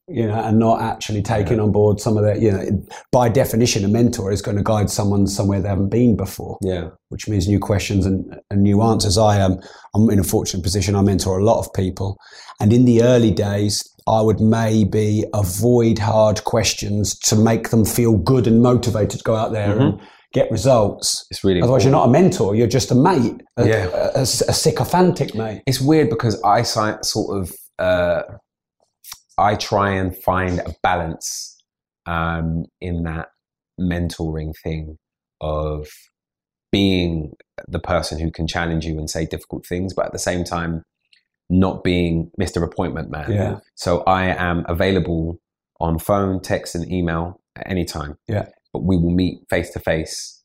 [0.06, 2.62] You know, and not actually taking on board some of that, you know,
[3.10, 6.58] by definition, a mentor is going to guide someone somewhere they haven't been before.
[6.60, 6.90] Yeah.
[7.08, 9.16] which means new questions and, and new answers.
[9.16, 9.58] I am
[9.94, 10.94] I'm in a fortunate position.
[10.94, 12.18] I mentor a lot of people,
[12.60, 18.18] and in the early days, I would maybe avoid hard questions to make them feel
[18.18, 19.98] good and motivated to go out there and
[20.34, 21.24] get results.
[21.30, 22.54] It's really Otherwise, you're not a mentor.
[22.54, 23.86] You're just a mate, a, Yeah.
[23.94, 25.62] a, a, a sycophantic mate.
[25.66, 28.22] It's weird because I sort of uh,
[29.38, 31.56] I try and find a balance
[32.06, 33.28] um, in that
[33.80, 34.98] mentoring thing
[35.40, 35.88] of
[36.70, 37.32] being
[37.68, 40.82] the person who can challenge you and say difficult things, but at the same time
[41.50, 42.62] not being Mr.
[42.64, 43.30] Appointment Man.
[43.30, 43.58] Yeah.
[43.74, 45.38] So I am available
[45.80, 48.16] on phone, text, and email at any time.
[48.26, 48.46] Yeah.
[48.72, 50.42] But we will meet face to face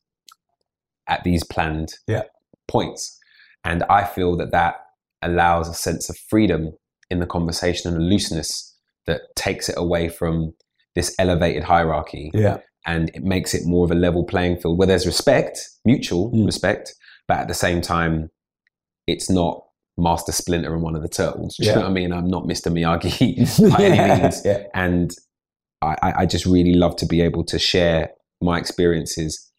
[1.08, 2.22] at these planned Yeah.
[2.68, 3.18] points.
[3.64, 4.76] And I feel that that
[5.22, 6.72] allows a sense of freedom
[7.10, 8.69] in the conversation and a looseness
[9.06, 10.52] that takes it away from
[10.94, 14.88] this elevated hierarchy Yeah, and it makes it more of a level playing field where
[14.88, 16.46] there's respect, mutual Mm.
[16.46, 16.94] respect,
[17.28, 18.30] but at the same time,
[19.06, 19.64] it's not
[19.96, 21.56] Master Splinter and one of the turtles.
[21.56, 21.76] Do you Yeah.
[21.76, 22.12] know what I mean?
[22.12, 22.72] I'm not Mr.
[22.72, 24.42] Miyagi by any means.
[24.44, 25.10] yeah, And
[25.82, 28.10] I, I- I just really love to be able to share
[28.40, 29.50] my experiences,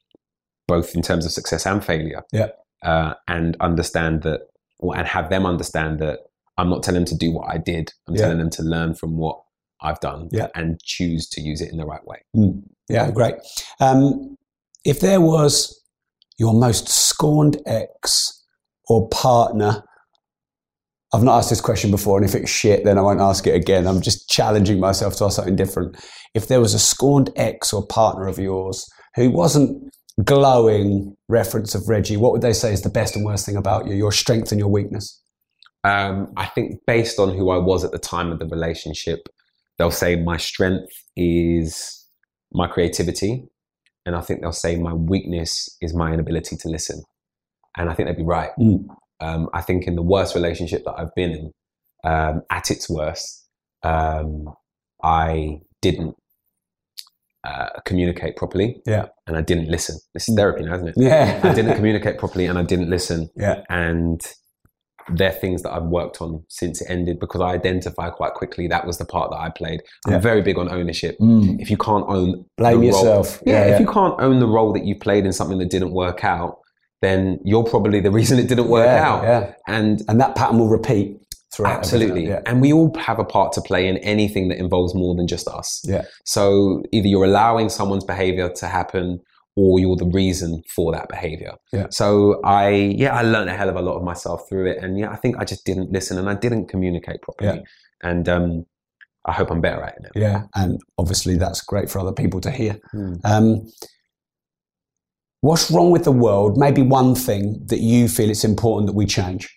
[0.68, 2.50] both in terms of success and failure, Yeah.
[2.84, 4.42] uh, and understand that,
[4.80, 6.20] or, and have them understand that
[6.62, 7.92] I'm not telling them to do what I did.
[8.08, 8.22] I'm Yeah.
[8.24, 9.42] telling them to learn from what
[9.82, 10.48] I've done Yeah.
[10.54, 12.20] and choose to use it in the right way.
[12.36, 12.64] Mm.
[12.88, 13.36] yeah, great.
[13.80, 14.38] Um,
[14.86, 15.82] if there was
[16.38, 18.44] your most scorned ex
[18.88, 19.84] or partner,
[21.14, 23.56] I've not asked this question before, and if it's shit, then I won't ask it
[23.56, 23.88] again.
[23.88, 25.96] I'm just challenging myself to ask something different.
[26.34, 29.92] If there was a scorned ex or partner of yours who wasn't
[30.24, 33.88] glowing reference of Reggie, what would they say is the best and worst thing about
[33.88, 35.20] you, your strength and your weakness?
[35.84, 39.28] Um, I think based on who I was at the time of the relationship,
[39.78, 42.06] they'll say my strength is
[42.54, 43.46] my creativity,
[44.06, 47.02] and I think they'll say my weakness is my inability to listen.
[47.78, 48.52] And I think they'd be right.
[48.60, 48.86] Mm.
[49.22, 51.52] Um, I think in the worst relationship that I've been in,
[52.04, 53.48] um, at its worst,
[53.84, 54.54] um,
[55.04, 56.16] I didn't
[57.44, 58.82] uh, communicate properly.
[58.86, 59.08] Yeah.
[59.28, 59.98] And I didn't listen.
[60.14, 60.96] This is therapy now, isn't it?
[60.98, 61.40] Yeah.
[61.44, 63.30] I didn't communicate properly and I didn't listen.
[63.36, 63.64] Yeah.
[63.70, 64.22] And
[65.14, 68.86] they're things that I've worked on since it ended because I identify quite quickly that
[68.86, 69.82] was the part that I played.
[70.06, 70.20] I'm Yeah.
[70.20, 71.18] very big on ownership.
[71.20, 71.60] Mm.
[71.60, 73.42] If you can't own Blame the role- yourself.
[73.46, 73.74] yeah, Yeah, yeah.
[73.76, 76.60] if you can't own the role that you played in something that didn't work out,
[77.02, 79.24] then you're probably the reason it didn't work Yeah, out.
[79.24, 79.54] yeah.
[79.68, 81.18] And And that pattern will repeat
[81.54, 81.80] throughout.
[81.80, 82.26] absolutely.
[82.28, 82.44] everything.
[82.48, 85.48] And we all have a part to play in anything that involves more than just
[85.50, 85.82] us.
[85.84, 86.04] Yeah.
[86.26, 89.20] So either you're allowing someone's behavior to happen
[89.56, 91.54] or you're the reason for that behavior.
[91.74, 91.88] Yeah.
[91.90, 94.78] So I, yeah, I learned a hell of a lot of myself through it.
[94.82, 97.58] And yeah, I think I just didn't listen and I didn't communicate properly.
[97.58, 97.62] Yeah.
[98.10, 98.66] And um,
[99.26, 100.10] I hope I'm better at it now.
[100.16, 102.80] Yeah, and obviously that's great for other people to hear.
[102.92, 103.16] Hmm.
[103.24, 103.72] Um,
[105.42, 106.58] what's wrong with the world?
[106.58, 109.54] Maybe one thing that you feel it's important that we change.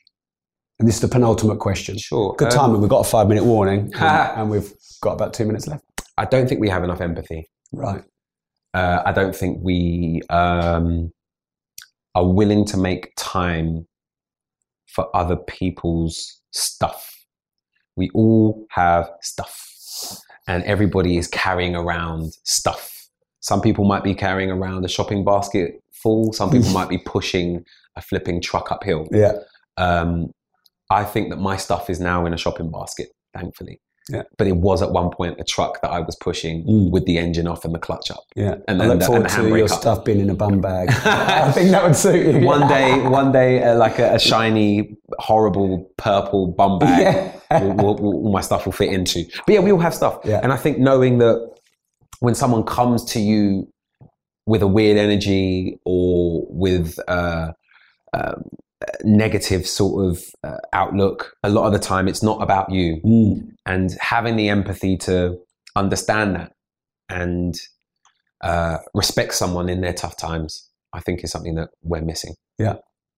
[0.78, 1.96] And this is the penultimate question.
[1.98, 2.34] Sure.
[2.36, 2.80] Good Um, timing.
[2.80, 5.84] We've got a five minute warning, and, and we've got about two minutes left.
[6.18, 7.48] I don't think we have enough empathy.
[7.72, 8.02] Right.
[8.74, 11.12] Uh, I don't think we um,
[12.14, 13.86] are willing to make time
[14.88, 17.24] for other people's stuff.
[17.96, 23.08] We all have stuff, and everybody is carrying around stuff.
[23.40, 27.64] Some people might be carrying around a shopping basket full, some people might be pushing
[27.96, 29.08] a flipping truck uphill.
[29.10, 29.32] Yeah.
[29.76, 30.30] Um,
[30.90, 33.80] I think that my stuff is now in a shopping basket, thankfully.
[34.10, 34.22] Yeah.
[34.36, 36.90] But it was at one point a truck that I was pushing Mm.
[36.90, 38.22] with the engine off and the clutch up.
[38.36, 38.56] Yeah.
[38.68, 39.70] And I look the- forward to your up.
[39.70, 40.90] stuff being in a bum bag.
[41.06, 42.46] I think that would suit you.
[42.46, 47.60] One day, one day, uh, like a, a shiny, horrible purple bum bag, Yeah.
[47.62, 49.24] will, will, will- all my stuff will fit into.
[49.46, 50.18] But yeah, we all have stuff.
[50.24, 50.40] Yeah.
[50.42, 51.54] And I think knowing that
[52.20, 53.68] when someone comes to you
[54.46, 57.52] with a weird energy or with uh,
[58.12, 58.44] um,
[59.02, 63.00] negative sort of uh, outlook, a lot of the time it's not about you.
[63.66, 65.38] And having the empathy to
[65.76, 66.52] understand that
[67.08, 67.54] and
[68.42, 72.34] uh, respect someone in their tough times, I think is something that we're missing.
[72.58, 72.76] Yeah,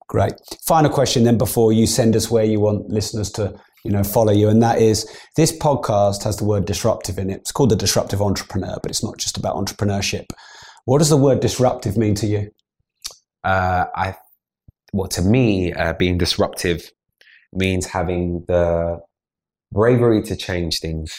[0.09, 0.35] great.
[0.67, 4.33] Final question then before you send us where you want listeners to, you know, follow
[4.33, 7.39] you, and that is this podcast has the word disruptive in it.
[7.39, 10.27] It's called the Disruptive Entrepreneur, but it's not just about entrepreneurship.
[10.85, 12.51] What does the word disruptive mean to you?
[13.43, 14.17] Uh, I,
[14.97, 16.91] well, to me, uh, being disruptive
[17.53, 18.99] means having the
[19.71, 21.13] bravery to change things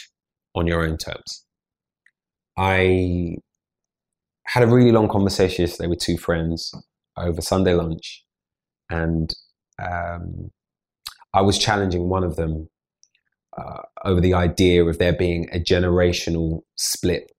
[0.56, 1.46] on your own terms.
[2.58, 3.36] I
[4.48, 6.74] had a really long conversation yesterday with two friends
[7.18, 8.24] over Sunday lunch,
[8.90, 9.32] and
[9.80, 10.50] um,
[11.34, 12.70] I was challenging one of them
[13.56, 17.32] uh, over the idea of there being a generational split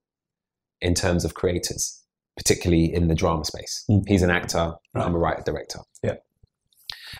[0.80, 2.00] in terms of creators,
[2.36, 3.84] particularly in the drama space.
[4.06, 5.80] He's an actor, I'm a writer director.
[6.04, 6.14] Yeah.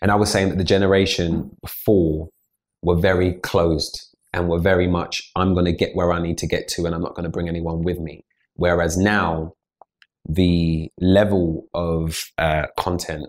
[0.02, 2.28] And I was saying that the generation before
[2.82, 6.46] were very closed and were very much, I'm going to get where I need to
[6.46, 8.24] get to and I'm not going to bring anyone with me.
[8.54, 9.54] Whereas now,
[10.28, 13.26] the level of uh, content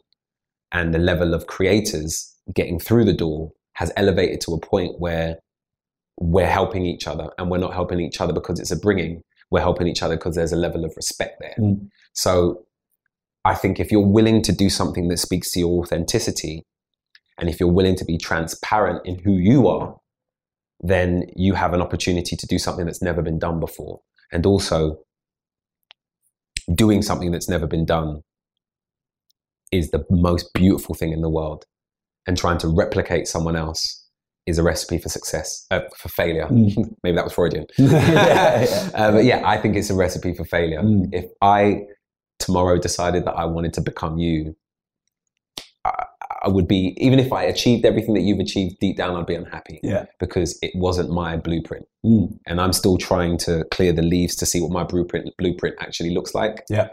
[0.72, 5.38] and the level of creators getting through the door has elevated to a point where
[6.20, 9.22] we're helping each other and we're not helping each other because it's a bringing.
[9.52, 11.56] We're helping each other because there's a level of respect there.
[12.14, 12.66] So
[13.50, 16.68] I think if you're willing to do something that speaks to your authenticity,
[17.40, 19.98] and if you're willing to be transparent in who you are,
[20.82, 24.02] then you have an opportunity to do something that's never been done before.
[24.32, 25.00] And also,
[26.76, 28.22] doing something that's never been done
[29.72, 31.66] is the most beautiful thing in the world.
[32.28, 34.06] And trying to replicate someone else
[34.46, 36.46] is a recipe for success, uh, for failure.
[36.46, 36.94] Mm.
[37.04, 37.66] Maybe that was Freudian.
[37.80, 38.90] Yeah, yeah.
[38.94, 40.84] Uh, but yeah, I think it's a recipe for failure.
[41.12, 41.82] If I
[42.40, 44.56] tomorrow decided that I wanted to become you,
[45.86, 46.06] I,
[46.44, 49.36] I would be, even if I achieved everything that you've achieved deep down, I'd be
[49.36, 50.06] unhappy Yeah.
[50.20, 51.86] because it wasn't my blueprint.
[52.06, 52.40] Mm.
[52.46, 56.12] And I'm still trying to clear the leaves to see what my blueprint blueprint actually
[56.12, 56.64] looks like.
[56.70, 56.90] Yeah.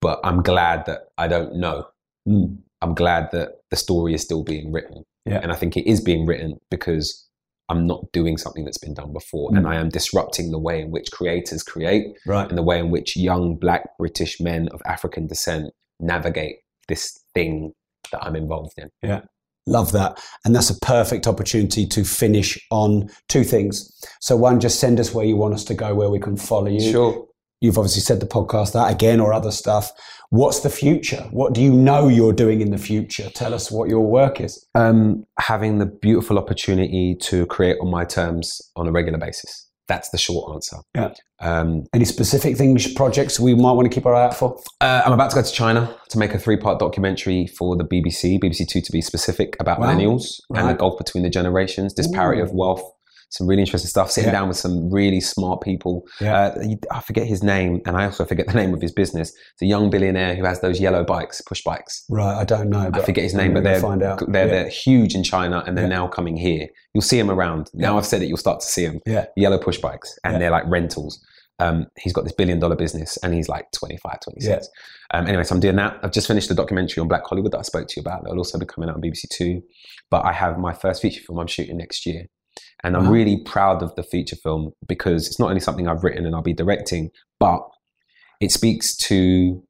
[0.00, 1.86] But I'm glad that I don't know.
[2.26, 2.58] Mm.
[2.82, 5.04] I'm glad that the story is still being written.
[5.26, 5.40] Yeah.
[5.42, 7.25] And I think it is being written because
[7.68, 9.50] I'm not doing something that's been done before.
[9.50, 9.58] Mm.
[9.58, 12.48] And I am disrupting the way in which creators create Right.
[12.48, 16.56] and the way in which young black British men of African descent navigate
[16.88, 17.72] this thing
[18.12, 18.90] that I'm involved in.
[19.02, 19.22] Yeah.
[19.66, 20.22] Love that.
[20.44, 24.00] And that's a perfect opportunity to finish on two things.
[24.20, 26.68] So, one, just send us where you want us to go, where we can follow
[26.68, 26.92] you.
[26.92, 27.26] Sure.
[27.60, 29.90] You've obviously said the podcast that again or other stuff.
[30.30, 31.26] What's the future?
[31.30, 33.30] What do you know you're doing in the future?
[33.30, 34.66] Tell us what your work is.
[34.74, 39.62] Um, having the beautiful opportunity to create on my terms on a regular basis.
[39.88, 40.78] That's the short answer.
[40.96, 41.12] Yeah.
[41.40, 44.58] Um, Any specific things, projects we might want to keep our eye out for?
[44.80, 47.84] Uh, I'm about to go to China to make a three part documentary for the
[47.84, 49.86] BBC, BBC Two to be specific, about Wow.
[49.94, 50.78] millennials and the Right.
[50.78, 52.44] gulf between the generations, disparity Ooh.
[52.44, 52.82] of wealth.
[53.30, 54.10] Some really interesting stuff.
[54.10, 54.38] Sitting Yeah.
[54.38, 56.04] down with some really smart people.
[56.20, 56.36] Yeah.
[56.56, 59.30] Uh, I forget his name, and I also forget the name of his business.
[59.52, 62.04] It's a young billionaire who has those yellow bikes, push bikes.
[62.08, 62.90] Right, I don't know.
[62.92, 64.22] I forget his name, but they're find out.
[64.30, 64.52] they're, Yeah.
[64.52, 65.96] they're huge in China, and they're Yeah.
[65.96, 66.68] now coming here.
[66.94, 67.68] You'll see them around.
[67.74, 67.98] Now Yeah.
[67.98, 69.00] I've said it, you'll start to see them.
[69.06, 69.26] Yeah.
[69.36, 70.38] Yellow push bikes, and Yeah.
[70.38, 71.20] they're like rentals.
[71.58, 74.68] Um, he's got this billion dollar business, and he's like 25, 26.
[75.14, 75.98] Um, anyway, so I'm doing that.
[76.02, 78.22] I've just finished the documentary on Black Hollywood that I spoke to you about.
[78.24, 79.62] That'll also be coming out on BBC Two.
[80.10, 82.26] But I have my first feature film I'm shooting next year.
[82.84, 83.12] And I'm Wow.
[83.12, 86.42] really proud of the feature film because it's not only something I've written and I'll
[86.42, 87.60] be directing, but
[88.40, 89.62] it speaks to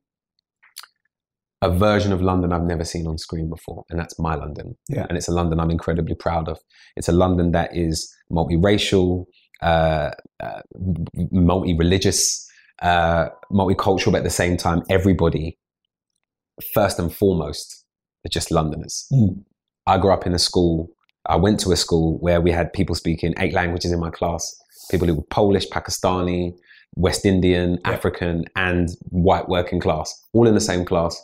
[1.62, 4.76] a version of London I've never seen on screen before, and that's my London.
[4.88, 5.06] Yeah.
[5.08, 6.58] And it's a London I'm incredibly proud of.
[6.96, 9.24] It's a London that is multiracial,
[9.62, 10.10] uh,
[10.40, 10.60] uh,
[11.30, 12.46] multi-religious,
[12.82, 15.58] uh, multicultural, but at the same time, everybody,
[16.74, 17.84] first and foremost,
[18.26, 19.06] are just Londoners.
[19.12, 19.42] Mm.
[19.86, 20.90] I grew up in a school.
[21.28, 24.54] I went to a school where we had people speaking eight languages in my class.
[24.90, 26.52] People who were Polish, Pakistani,
[26.94, 31.20] West Indian, African, and white working class, all in the same class.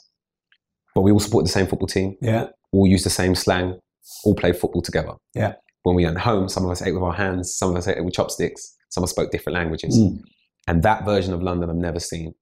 [0.94, 2.16] But we all support the same football team.
[2.20, 2.46] Yeah.
[2.72, 3.78] All use the same slang.
[4.24, 5.12] All play football together.
[5.34, 5.54] Yeah.
[5.84, 8.04] When we went home, some of us ate with our hands, some of us ate
[8.04, 9.96] with chopsticks, some of us spoke different languages.
[9.98, 10.18] Mm.
[10.68, 12.34] And that version of London I've never seen.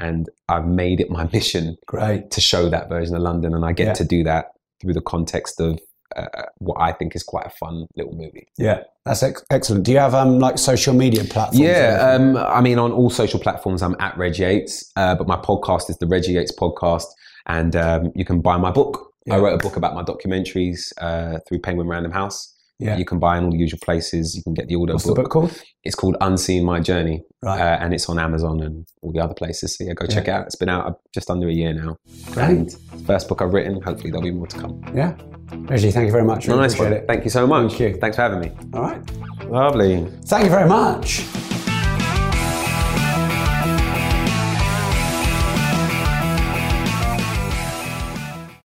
[0.00, 2.30] And I've made it my mission Great.
[2.32, 3.54] to show that version of London.
[3.54, 3.92] And I get Yeah.
[3.94, 4.46] to do that
[4.80, 5.78] through the context of
[6.16, 8.48] uh, what I think is quite a fun little movie.
[8.58, 8.80] Yeah.
[9.04, 9.84] That's ex- excellent.
[9.84, 11.58] Do you have um like social media platforms?
[11.58, 15.36] Yeah, um, I mean, on all social platforms, I'm at Reg Yates, uh, but my
[15.36, 17.06] podcast is the Reggie Yates Podcast,
[17.46, 19.12] and um, you can buy my book.
[19.30, 22.51] I wrote a book about my documentaries uh, through Penguin Random House,
[22.84, 22.96] Yeah.
[22.96, 24.36] You can buy in all the usual places.
[24.36, 25.62] You can get the audio What's the book called?
[25.84, 27.22] It's called Unseen My Journey.
[27.42, 27.60] Right.
[27.60, 29.76] Uh, and it's on Amazon and all the other places.
[29.76, 30.46] So yeah, go check it out.
[30.46, 31.96] It's been out uh, just under a year now.
[32.30, 32.48] Great.
[32.48, 32.76] And
[33.06, 33.80] first book I've written.
[33.82, 34.82] Hopefully there'll be more to come.
[34.94, 35.16] Yeah.
[35.52, 36.46] Reggie, thank you very much.
[36.46, 36.92] Really nice one.
[36.92, 37.06] it.
[37.06, 37.72] Thank you so much.
[37.72, 38.00] Thank you.
[38.00, 38.52] Thanks for having me.
[38.74, 39.02] All right.
[39.44, 40.06] Lovely.
[40.24, 41.24] Thank you very much.